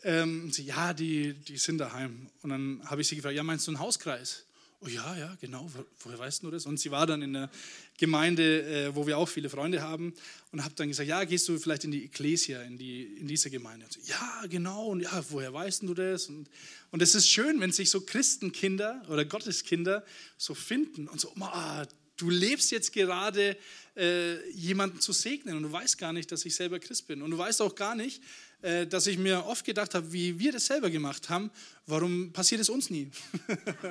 Ähm, 0.04 0.50
sie, 0.50 0.64
ja, 0.64 0.92
die, 0.92 1.34
die 1.34 1.56
sind 1.56 1.78
daheim. 1.78 2.28
Und 2.42 2.50
dann 2.50 2.82
habe 2.84 3.02
ich 3.02 3.08
sie 3.08 3.16
gefragt, 3.16 3.36
ja, 3.36 3.42
meinst 3.42 3.66
du 3.66 3.70
einen 3.70 3.78
Hauskreis? 3.78 4.44
Oh 4.84 4.88
ja, 4.88 5.16
ja, 5.16 5.36
genau, 5.40 5.70
woher 6.00 6.18
weißt 6.18 6.42
du 6.42 6.50
das? 6.50 6.66
Und 6.66 6.80
sie 6.80 6.90
war 6.90 7.06
dann 7.06 7.22
in 7.22 7.34
der 7.34 7.50
Gemeinde, 7.98 8.62
äh, 8.62 8.96
wo 8.96 9.06
wir 9.06 9.16
auch 9.16 9.28
viele 9.28 9.48
Freunde 9.48 9.80
haben 9.80 10.12
und 10.50 10.64
habe 10.64 10.74
dann 10.74 10.88
gesagt, 10.88 11.08
ja, 11.08 11.22
gehst 11.22 11.48
du 11.48 11.56
vielleicht 11.56 11.84
in 11.84 11.92
die 11.92 12.04
Ecclesia, 12.06 12.62
in, 12.62 12.78
die, 12.78 13.04
in 13.04 13.28
diese 13.28 13.48
Gemeinde? 13.48 13.86
Und 13.86 13.92
so, 13.92 14.00
ja, 14.06 14.42
genau, 14.48 14.88
und 14.88 15.00
ja, 15.00 15.24
woher 15.30 15.52
weißt 15.52 15.82
du 15.82 15.94
das? 15.94 16.26
Und, 16.26 16.48
und 16.90 17.00
es 17.00 17.14
ist 17.14 17.30
schön, 17.30 17.60
wenn 17.60 17.70
sich 17.70 17.90
so 17.90 18.00
Christenkinder 18.00 19.02
oder 19.08 19.24
Gotteskinder 19.24 20.04
so 20.36 20.52
finden 20.52 21.06
und 21.06 21.20
so, 21.20 21.32
ah, 21.38 21.86
du 22.22 22.30
lebst 22.30 22.70
jetzt 22.70 22.92
gerade 22.92 23.56
äh, 23.96 24.48
jemanden 24.50 25.00
zu 25.00 25.12
segnen 25.12 25.56
und 25.56 25.64
du 25.64 25.72
weißt 25.72 25.98
gar 25.98 26.12
nicht, 26.12 26.30
dass 26.30 26.44
ich 26.44 26.54
selber 26.54 26.78
Christ 26.78 27.08
bin. 27.08 27.20
Und 27.20 27.32
du 27.32 27.38
weißt 27.38 27.60
auch 27.62 27.74
gar 27.74 27.96
nicht, 27.96 28.22
äh, 28.62 28.86
dass 28.86 29.08
ich 29.08 29.18
mir 29.18 29.44
oft 29.44 29.64
gedacht 29.64 29.94
habe, 29.94 30.12
wie 30.12 30.38
wir 30.38 30.52
das 30.52 30.66
selber 30.66 30.88
gemacht 30.88 31.28
haben, 31.28 31.50
warum 31.86 32.32
passiert 32.32 32.60
es 32.60 32.68
uns 32.68 32.90
nie? 32.90 33.10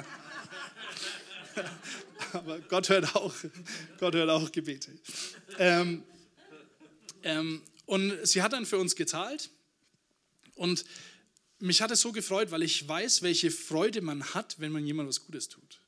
Aber 2.34 2.60
Gott 2.60 2.88
hört 2.88 3.14
auch, 3.16 3.34
Gott 4.00 4.16
hört 4.16 4.30
auch 4.30 4.50
Gebete. 4.52 4.92
Ähm, 5.60 6.04
ähm, 7.24 7.62
und 7.86 8.26
sie 8.26 8.42
hat 8.42 8.54
dann 8.54 8.66
für 8.66 8.78
uns 8.78 8.96
gezahlt 8.96 9.50
und 10.56 10.86
mich 11.60 11.82
hat 11.82 11.92
es 11.92 12.00
so 12.00 12.14
gefreut, 12.14 12.50
weil 12.52 12.64
ich 12.64 12.88
weiß, 12.88 13.22
welche 13.24 13.52
Freude 13.52 14.00
man 14.02 14.24
hat, 14.34 14.56
wenn 14.60 14.72
man 14.72 14.86
jemand 14.88 15.10
was 15.10 15.26
Gutes 15.26 15.50
tut. 15.50 15.81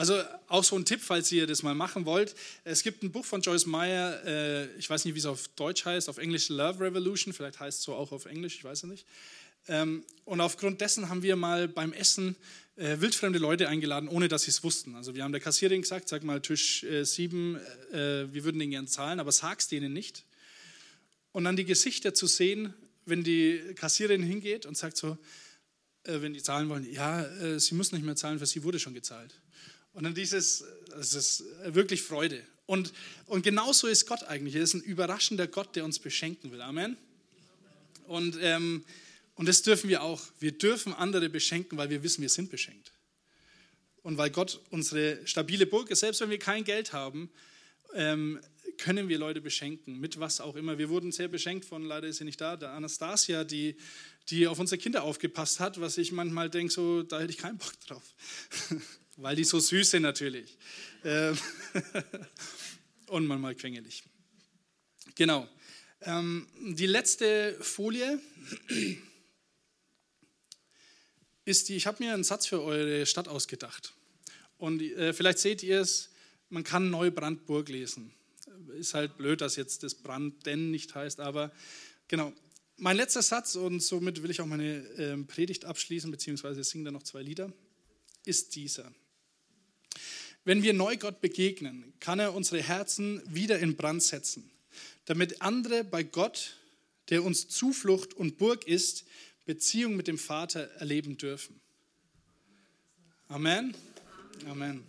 Also 0.00 0.18
auch 0.48 0.64
so 0.64 0.76
ein 0.76 0.86
Tipp, 0.86 1.02
falls 1.02 1.30
ihr 1.30 1.46
das 1.46 1.62
mal 1.62 1.74
machen 1.74 2.06
wollt. 2.06 2.34
Es 2.64 2.82
gibt 2.82 3.02
ein 3.02 3.12
Buch 3.12 3.26
von 3.26 3.42
Joyce 3.42 3.66
Meyer, 3.66 4.24
äh, 4.24 4.74
ich 4.78 4.88
weiß 4.88 5.04
nicht, 5.04 5.14
wie 5.14 5.18
es 5.18 5.26
auf 5.26 5.48
Deutsch 5.48 5.84
heißt, 5.84 6.08
auf 6.08 6.16
Englisch 6.16 6.48
Love 6.48 6.80
Revolution, 6.80 7.34
vielleicht 7.34 7.60
heißt 7.60 7.80
es 7.80 7.84
so 7.84 7.92
auch 7.92 8.10
auf 8.10 8.24
Englisch, 8.24 8.54
ich 8.54 8.64
weiß 8.64 8.84
es 8.84 8.88
nicht. 8.88 9.06
Ähm, 9.68 10.02
und 10.24 10.40
aufgrund 10.40 10.80
dessen 10.80 11.10
haben 11.10 11.22
wir 11.22 11.36
mal 11.36 11.68
beim 11.68 11.92
Essen 11.92 12.34
äh, 12.76 12.98
wildfremde 12.98 13.38
Leute 13.38 13.68
eingeladen, 13.68 14.08
ohne 14.08 14.28
dass 14.28 14.44
sie 14.44 14.52
es 14.52 14.64
wussten. 14.64 14.94
Also 14.94 15.14
wir 15.14 15.22
haben 15.22 15.32
der 15.32 15.42
Kassiererin 15.42 15.82
gesagt, 15.82 16.08
sag 16.08 16.24
mal 16.24 16.40
Tisch 16.40 16.82
7, 17.02 17.56
äh, 17.92 18.32
wir 18.32 18.44
würden 18.44 18.58
den 18.58 18.70
gern 18.70 18.88
zahlen, 18.88 19.20
aber 19.20 19.32
sag's 19.32 19.68
denen 19.68 19.92
nicht. 19.92 20.24
Und 21.32 21.44
dann 21.44 21.56
die 21.56 21.66
Gesichter 21.66 22.14
zu 22.14 22.26
sehen, 22.26 22.72
wenn 23.04 23.22
die 23.22 23.60
Kassiererin 23.74 24.22
hingeht 24.22 24.64
und 24.64 24.78
sagt 24.78 24.96
so, 24.96 25.18
wenn 26.04 26.32
die 26.32 26.42
zahlen 26.42 26.70
wollen, 26.70 26.90
ja, 26.90 27.58
sie 27.58 27.74
müssen 27.74 27.94
nicht 27.94 28.06
mehr 28.06 28.16
zahlen, 28.16 28.38
für 28.38 28.46
sie 28.46 28.62
wurde 28.62 28.78
schon 28.78 28.94
gezahlt. 28.94 29.34
Und 29.92 30.04
dann 30.04 30.14
dieses, 30.14 30.64
es 30.98 31.14
ist 31.14 31.44
wirklich 31.64 32.02
Freude. 32.02 32.42
Und, 32.66 32.92
und 33.26 33.42
genauso 33.42 33.88
ist 33.88 34.06
Gott 34.06 34.22
eigentlich. 34.24 34.54
Er 34.54 34.62
ist 34.62 34.74
ein 34.74 34.82
überraschender 34.82 35.48
Gott, 35.48 35.74
der 35.74 35.84
uns 35.84 35.98
beschenken 35.98 36.52
will. 36.52 36.62
Amen. 36.62 36.96
Und, 38.06 38.38
ähm, 38.40 38.84
und 39.34 39.48
das 39.48 39.62
dürfen 39.62 39.88
wir 39.88 40.02
auch. 40.02 40.22
Wir 40.38 40.52
dürfen 40.52 40.92
andere 40.92 41.28
beschenken, 41.28 41.78
weil 41.78 41.90
wir 41.90 42.02
wissen, 42.02 42.22
wir 42.22 42.28
sind 42.28 42.50
beschenkt. 42.50 42.92
Und 44.02 44.18
weil 44.18 44.30
Gott 44.30 44.60
unsere 44.70 45.26
stabile 45.26 45.66
Burg 45.66 45.90
ist, 45.90 46.00
selbst 46.00 46.20
wenn 46.20 46.30
wir 46.30 46.38
kein 46.38 46.64
Geld 46.64 46.92
haben, 46.92 47.30
ähm, 47.94 48.40
können 48.78 49.08
wir 49.08 49.18
Leute 49.18 49.40
beschenken, 49.40 50.00
mit 50.00 50.18
was 50.20 50.40
auch 50.40 50.56
immer. 50.56 50.78
Wir 50.78 50.88
wurden 50.88 51.12
sehr 51.12 51.28
beschenkt 51.28 51.64
von, 51.64 51.84
leider 51.84 52.08
ist 52.08 52.16
sie 52.16 52.24
nicht 52.24 52.40
da, 52.40 52.56
der 52.56 52.70
Anastasia, 52.70 53.44
die, 53.44 53.76
die 54.28 54.46
auf 54.46 54.58
unsere 54.58 54.80
Kinder 54.80 55.02
aufgepasst 55.02 55.60
hat, 55.60 55.80
was 55.80 55.98
ich 55.98 56.12
manchmal 56.12 56.48
denke, 56.48 56.72
so, 56.72 57.02
da 57.02 57.20
hätte 57.20 57.30
ich 57.30 57.38
keinen 57.38 57.58
Bock 57.58 57.78
drauf. 57.86 58.14
weil 59.20 59.36
die 59.36 59.44
so 59.44 59.60
süß 59.60 59.90
sind 59.90 60.02
natürlich. 60.02 60.56
Ähm, 61.04 61.36
und 63.06 63.26
manchmal 63.26 63.54
quengelig. 63.54 64.02
Genau. 65.14 65.48
Ähm, 66.02 66.46
die 66.76 66.86
letzte 66.86 67.56
Folie 67.60 68.20
ist 71.44 71.68
die, 71.68 71.76
ich 71.76 71.86
habe 71.86 72.02
mir 72.02 72.14
einen 72.14 72.24
Satz 72.24 72.46
für 72.46 72.62
eure 72.62 73.04
Stadt 73.06 73.28
ausgedacht. 73.28 73.94
Und 74.56 74.82
äh, 74.82 75.12
vielleicht 75.12 75.38
seht 75.38 75.62
ihr 75.62 75.80
es, 75.80 76.10
man 76.48 76.64
kann 76.64 76.90
Neubrandburg 76.90 77.68
lesen. 77.68 78.12
Ist 78.78 78.94
halt 78.94 79.16
blöd, 79.16 79.40
dass 79.40 79.56
jetzt 79.56 79.82
das 79.82 79.94
Branden 79.94 80.70
nicht 80.70 80.94
heißt, 80.94 81.20
aber 81.20 81.52
genau. 82.08 82.32
Mein 82.76 82.96
letzter 82.96 83.20
Satz, 83.20 83.56
und 83.56 83.80
somit 83.80 84.22
will 84.22 84.30
ich 84.30 84.40
auch 84.40 84.46
meine 84.46 84.78
äh, 84.96 85.16
Predigt 85.24 85.66
abschließen, 85.66 86.10
beziehungsweise 86.10 86.64
singen 86.64 86.86
da 86.86 86.90
noch 86.90 87.02
zwei 87.02 87.20
Lieder, 87.20 87.52
ist 88.24 88.54
dieser. 88.56 88.90
Wenn 90.44 90.62
wir 90.62 90.72
neu 90.72 90.96
Gott 90.96 91.20
begegnen, 91.20 91.92
kann 92.00 92.18
er 92.18 92.34
unsere 92.34 92.62
Herzen 92.62 93.22
wieder 93.26 93.58
in 93.58 93.76
Brand 93.76 94.02
setzen, 94.02 94.50
damit 95.04 95.42
andere 95.42 95.84
bei 95.84 96.02
Gott, 96.02 96.56
der 97.10 97.24
uns 97.24 97.48
Zuflucht 97.48 98.14
und 98.14 98.38
Burg 98.38 98.66
ist, 98.66 99.04
Beziehung 99.44 99.96
mit 99.96 100.08
dem 100.08 100.18
Vater 100.18 100.70
erleben 100.76 101.18
dürfen. 101.18 101.60
Amen. 103.28 103.74
Amen. 104.48 104.84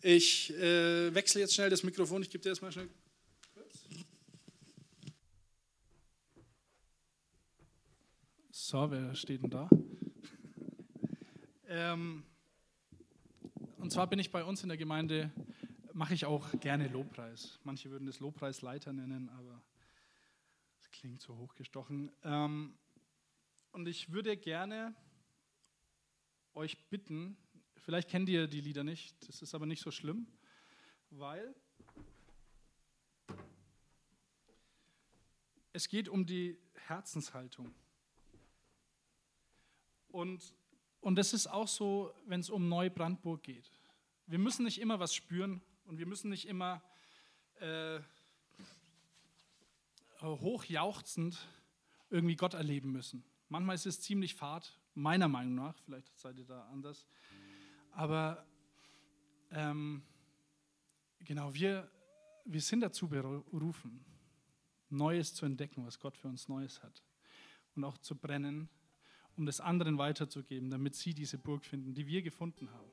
Ich 0.00 0.52
äh, 0.54 1.14
wechsle 1.14 1.42
jetzt 1.42 1.54
schnell 1.54 1.70
das 1.70 1.82
Mikrofon. 1.82 2.22
Ich 2.22 2.30
gebe 2.30 2.42
dir 2.42 2.50
das 2.50 2.60
mal 2.60 2.72
schnell. 2.72 2.88
So, 8.50 8.90
wer 8.90 9.14
steht 9.14 9.42
denn 9.42 9.50
da? 9.50 9.68
Ähm, 11.68 12.24
und 13.82 13.90
zwar 13.90 14.06
bin 14.06 14.20
ich 14.20 14.30
bei 14.30 14.44
uns 14.44 14.62
in 14.62 14.68
der 14.68 14.78
Gemeinde, 14.78 15.32
mache 15.92 16.14
ich 16.14 16.24
auch 16.24 16.48
gerne 16.60 16.86
Lobpreis. 16.86 17.58
Manche 17.64 17.90
würden 17.90 18.06
das 18.06 18.20
Lobpreisleiter 18.20 18.92
nennen, 18.92 19.28
aber 19.30 19.60
das 20.78 20.88
klingt 20.92 21.20
so 21.20 21.36
hochgestochen. 21.36 22.12
Ähm, 22.22 22.78
und 23.72 23.88
ich 23.88 24.12
würde 24.12 24.36
gerne 24.36 24.94
euch 26.54 26.78
bitten, 26.90 27.36
vielleicht 27.76 28.08
kennt 28.08 28.28
ihr 28.28 28.46
die 28.46 28.60
Lieder 28.60 28.84
nicht, 28.84 29.16
das 29.28 29.42
ist 29.42 29.52
aber 29.52 29.66
nicht 29.66 29.82
so 29.82 29.90
schlimm, 29.90 30.28
weil 31.10 31.52
es 35.72 35.88
geht 35.88 36.08
um 36.08 36.24
die 36.24 36.56
Herzenshaltung. 36.86 37.74
Und 40.06 40.54
und 41.02 41.16
das 41.16 41.32
ist 41.34 41.48
auch 41.48 41.68
so, 41.68 42.14
wenn 42.26 42.40
es 42.40 42.48
um 42.48 42.68
Neubrandenburg 42.68 43.42
geht. 43.42 43.70
Wir 44.26 44.38
müssen 44.38 44.64
nicht 44.64 44.80
immer 44.80 45.00
was 45.00 45.14
spüren 45.14 45.60
und 45.84 45.98
wir 45.98 46.06
müssen 46.06 46.30
nicht 46.30 46.46
immer 46.46 46.80
äh, 47.58 47.98
hochjauchzend 50.22 51.36
irgendwie 52.08 52.36
Gott 52.36 52.54
erleben 52.54 52.92
müssen. 52.92 53.24
Manchmal 53.48 53.74
ist 53.74 53.86
es 53.86 54.00
ziemlich 54.00 54.36
fad, 54.36 54.78
meiner 54.94 55.26
Meinung 55.26 55.56
nach, 55.56 55.76
vielleicht 55.84 56.16
seid 56.16 56.38
ihr 56.38 56.46
da 56.46 56.68
anders. 56.68 57.04
Aber 57.90 58.46
ähm, 59.50 60.04
genau, 61.18 61.52
wir, 61.52 61.90
wir 62.44 62.60
sind 62.60 62.80
dazu 62.80 63.08
berufen, 63.08 64.04
Neues 64.88 65.34
zu 65.34 65.46
entdecken, 65.46 65.84
was 65.84 65.98
Gott 65.98 66.16
für 66.16 66.28
uns 66.28 66.48
Neues 66.48 66.80
hat. 66.80 67.02
Und 67.74 67.82
auch 67.82 67.98
zu 67.98 68.14
brennen 68.14 68.68
um 69.36 69.46
das 69.46 69.60
anderen 69.60 69.98
weiterzugeben, 69.98 70.70
damit 70.70 70.94
sie 70.94 71.14
diese 71.14 71.38
Burg 71.38 71.64
finden, 71.64 71.94
die 71.94 72.06
wir 72.06 72.22
gefunden 72.22 72.70
haben. 72.70 72.91